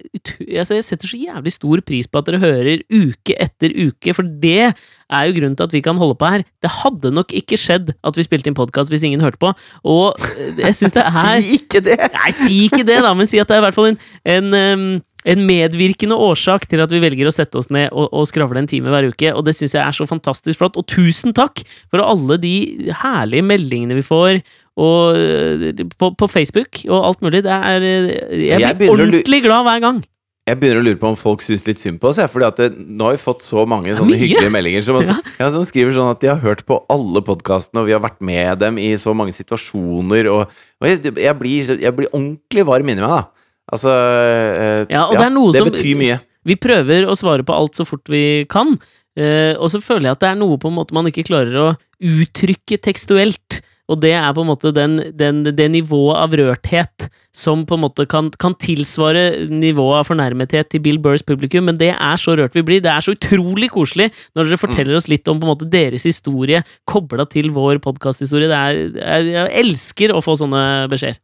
altså 0.58 0.74
Jeg 0.74 0.86
setter 0.86 1.10
så 1.12 1.20
jævlig 1.20 1.52
stor 1.54 1.82
pris 1.86 2.08
på 2.10 2.18
at 2.18 2.26
dere 2.26 2.40
hører 2.42 2.82
uke 2.90 3.36
etter 3.38 3.70
uke, 3.76 4.14
for 4.16 4.26
det 4.26 4.72
er 4.72 5.28
jo 5.28 5.36
grunnen 5.36 5.54
til 5.58 5.68
at 5.68 5.76
vi 5.76 5.84
kan 5.84 6.00
holde 6.00 6.16
på 6.18 6.32
her. 6.34 6.42
Det 6.64 6.72
hadde 6.82 7.12
nok 7.14 7.34
ikke 7.36 7.60
skjedd 7.60 7.94
at 7.94 8.18
vi 8.18 8.26
spilte 8.26 8.50
inn 8.50 8.58
podkast 8.58 8.90
hvis 8.90 9.06
ingen 9.06 9.22
hørte 9.22 9.38
på, 9.42 9.52
og 9.86 10.18
eh, 10.34 10.58
jeg 10.64 10.80
syns 10.80 10.98
det 10.98 11.06
er 11.12 11.38
Si 11.42 11.56
ikke 11.60 11.84
det! 11.84 11.98
Nei, 12.16 12.34
si 12.34 12.58
ikke 12.66 12.82
det, 12.88 12.98
da, 13.06 13.14
men 13.14 13.30
si 13.30 13.38
at 13.38 13.50
det 13.50 13.58
er 13.58 13.62
i 13.62 13.66
hvert 13.68 13.78
fall 13.78 13.92
en, 13.92 14.00
en, 14.34 14.52
em, 14.58 14.86
en 15.24 15.44
medvirkende 15.46 16.16
årsak 16.18 16.66
til 16.70 16.82
at 16.82 16.92
vi 16.92 17.00
velger 17.02 17.28
å 17.30 17.34
sette 17.34 17.58
oss 17.60 17.70
ned 17.74 17.90
og, 17.92 18.08
og 18.10 18.26
skravle 18.30 18.62
en 18.62 18.70
time 18.70 18.90
hver 18.92 19.10
uke, 19.12 19.32
og 19.34 19.44
det 19.46 19.54
syns 19.58 19.76
jeg 19.76 19.82
er 19.84 19.96
så 19.96 20.06
fantastisk 20.08 20.58
flott. 20.62 20.78
Og 20.80 20.86
tusen 20.90 21.34
takk 21.36 21.62
for 21.92 22.02
alle 22.04 22.38
de 22.42 22.54
herlige 23.02 23.46
meldingene 23.46 23.98
vi 23.98 24.06
får 24.06 24.40
og, 24.80 25.18
eh, 25.18 25.84
på, 25.98 26.14
på 26.18 26.30
Facebook 26.30 26.82
og 26.88 27.10
alt 27.10 27.22
mulig. 27.22 27.44
Det 27.46 27.52
er 27.52 27.84
eh, 27.86 28.16
Jeg 28.48 28.62
Jeg 28.62 28.80
blir 28.80 28.90
jeg 28.90 28.96
ordentlig 28.96 29.42
glad 29.44 29.68
hver 29.68 29.84
gang. 29.84 30.02
Jeg 30.42 30.58
begynner 30.58 30.80
å 30.80 30.86
lure 30.88 30.98
på 30.98 31.06
om 31.06 31.14
folk 31.18 31.42
syns 31.44 31.62
litt 31.68 31.78
synd 31.78 32.00
på 32.02 32.08
oss. 32.10 32.18
Ja, 32.18 32.26
fordi 32.26 32.48
at 32.48 32.58
det, 32.58 32.72
nå 32.74 33.06
har 33.06 33.14
vi 33.14 33.20
fått 33.22 33.44
så 33.46 33.62
mange 33.68 33.94
sånne 33.94 34.16
hyggelige 34.18 34.50
meldinger 34.50 34.82
som, 34.82 34.96
også, 34.98 35.14
Ja. 35.14 35.34
ja, 35.38 35.50
som 35.54 35.62
skriver 35.68 35.94
sånn 35.94 36.10
at 36.10 36.18
de 36.18 36.32
har 36.32 36.40
hørt 36.42 36.64
på 36.66 36.80
alle 36.90 37.22
podkastene, 37.22 37.84
og 37.84 37.86
vi 37.86 37.94
har 37.94 38.02
vært 38.02 38.18
med 38.26 38.58
dem 38.58 38.80
i 38.82 38.88
så 38.98 39.14
mange 39.14 39.36
situasjoner. 39.36 40.26
Og, 40.32 40.50
og 40.82 40.88
jeg, 40.90 40.98
jeg, 41.14 41.36
blir, 41.38 41.70
jeg 41.84 41.94
blir 41.94 42.10
ordentlig 42.10 42.66
varm 42.66 42.90
inni 42.90 43.04
meg, 43.04 43.14
da. 43.14 43.22
Altså 43.70 43.92
eh, 43.92 44.86
Ja, 44.90 45.06
og 45.08 45.16
det 45.18 45.26
er 45.28 45.34
noe 45.34 45.52
det 45.52 45.62
som- 45.62 45.70
betyr 45.70 45.96
mye. 46.00 46.20
Vi 46.44 46.56
prøver 46.58 47.06
å 47.06 47.14
svare 47.14 47.44
på 47.46 47.54
alt 47.54 47.78
så 47.78 47.86
fort 47.86 48.08
vi 48.10 48.44
kan, 48.50 48.74
eh, 49.16 49.54
og 49.54 49.70
så 49.70 49.78
føler 49.78 50.08
jeg 50.10 50.16
at 50.16 50.20
det 50.24 50.30
er 50.32 50.40
noe 50.40 50.58
på 50.58 50.66
en 50.72 50.74
måte 50.80 50.92
man 50.96 51.06
ikke 51.06 51.28
klarer 51.28 51.54
å 51.54 51.76
uttrykke 52.02 52.80
tekstuelt. 52.82 53.60
Og 53.90 53.98
det 54.00 54.12
er 54.14 54.32
på 54.32 54.40
en 54.40 54.48
måte 54.48 54.70
den, 54.72 54.96
den, 55.18 55.42
det 55.44 55.66
nivået 55.70 56.16
av 56.16 56.30
rørthet 56.38 57.08
som 57.34 57.64
på 57.66 57.74
en 57.76 57.82
måte 57.82 58.06
kan, 58.08 58.30
kan 58.40 58.54
tilsvare 58.54 59.48
nivået 59.50 59.98
av 60.00 60.06
fornærmethet 60.08 60.70
til 60.70 60.80
Bill 60.80 60.98
Burrs 61.02 61.22
publikum, 61.26 61.66
men 61.66 61.76
det 61.76 61.90
er 61.92 62.16
så 62.16 62.36
rørt 62.38 62.54
vi 62.54 62.62
blir. 62.62 62.80
Det 62.80 62.88
er 62.92 63.04
så 63.04 63.12
utrolig 63.14 63.68
koselig 63.74 64.10
når 64.34 64.48
dere 64.48 64.60
forteller 64.62 64.96
oss 64.96 65.08
litt 65.12 65.28
om 65.28 65.38
på 65.42 65.44
en 65.46 65.52
måte 65.52 65.68
deres 65.70 66.06
historie 66.08 66.62
kobla 66.88 67.26
til 67.28 67.50
vår 67.52 67.82
podkasthistorie. 67.84 68.48
Jeg 68.94 69.50
elsker 69.62 70.14
å 70.14 70.22
få 70.24 70.38
sånne 70.40 70.88
beskjeder. 70.92 71.20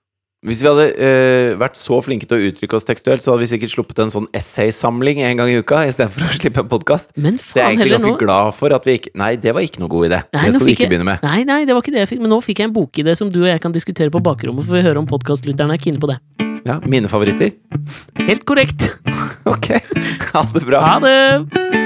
Hvis 0.47 0.61
vi 0.63 0.69
hadde 0.71 0.85
uh, 0.95 1.57
vært 1.59 1.75
så 1.75 1.97
flinke 1.99 2.27
til 2.31 2.39
å 2.39 2.51
uttrykke 2.53 2.77
oss 2.79 2.85
tekstuelt, 2.87 3.25
så 3.25 3.33
hadde 3.33 3.43
vi 3.43 3.49
sikkert 3.51 3.73
sluppet 3.73 3.99
en 4.05 4.13
sånn 4.13 4.29
essaysamling 4.39 5.19
en 5.27 5.41
gang 5.41 5.51
i 5.51 5.57
uka 5.59 5.81
istedenfor 5.91 6.23
å 6.23 6.29
slippe 6.39 6.63
en 6.63 6.69
podkast. 6.71 7.11
Men 7.19 7.41
Så 7.43 7.59
jeg 7.59 7.65
er 7.65 7.73
egentlig 7.73 7.97
ganske 7.97 8.13
nå 8.13 8.21
glad 8.21 8.55
for 8.55 8.75
at 8.77 8.87
vi 8.87 8.95
ikke 9.01 9.11
Nei, 9.19 9.33
det 9.43 9.51
var 9.57 9.67
ikke 9.67 9.83
noe 9.83 9.91
god 9.91 10.07
idé. 10.13 10.21
Nei, 10.37 10.45
det 10.47 10.55
skal 10.55 10.63
du 10.69 10.71
ikke 10.77 10.85
jeg- 10.87 10.93
begynne 10.95 11.09
med. 11.11 11.27
Nei, 11.27 11.41
nei, 11.49 11.59
det 11.67 11.75
var 11.75 11.83
ikke 11.83 11.97
det 11.97 12.05
jeg 12.05 12.13
fikk, 12.13 12.23
men 12.23 12.31
nå 12.31 12.39
fikk 12.47 12.63
jeg 12.63 12.71
en 12.71 12.77
bokidé 12.79 13.17
som 13.19 13.33
du 13.35 13.41
og 13.43 13.49
jeg 13.51 13.65
kan 13.67 13.75
diskutere 13.75 14.15
på 14.15 14.23
bakrommet, 14.23 14.63
for 14.69 14.79
vi 14.79 14.85
hører 14.87 15.03
om 15.03 15.11
podkastlytterne 15.11 15.75
er 15.75 15.83
kine 15.83 15.99
på 15.99 16.13
det. 16.13 16.21
Ja, 16.69 16.79
Mine 16.87 17.11
favoritter. 17.11 17.51
Helt 18.23 18.47
korrekt. 18.47 18.87
Ok. 19.49 19.71
Ha 20.35 20.43
det 20.53 20.67
bra. 20.69 20.83
Ha 20.85 20.97
det! 21.01 21.78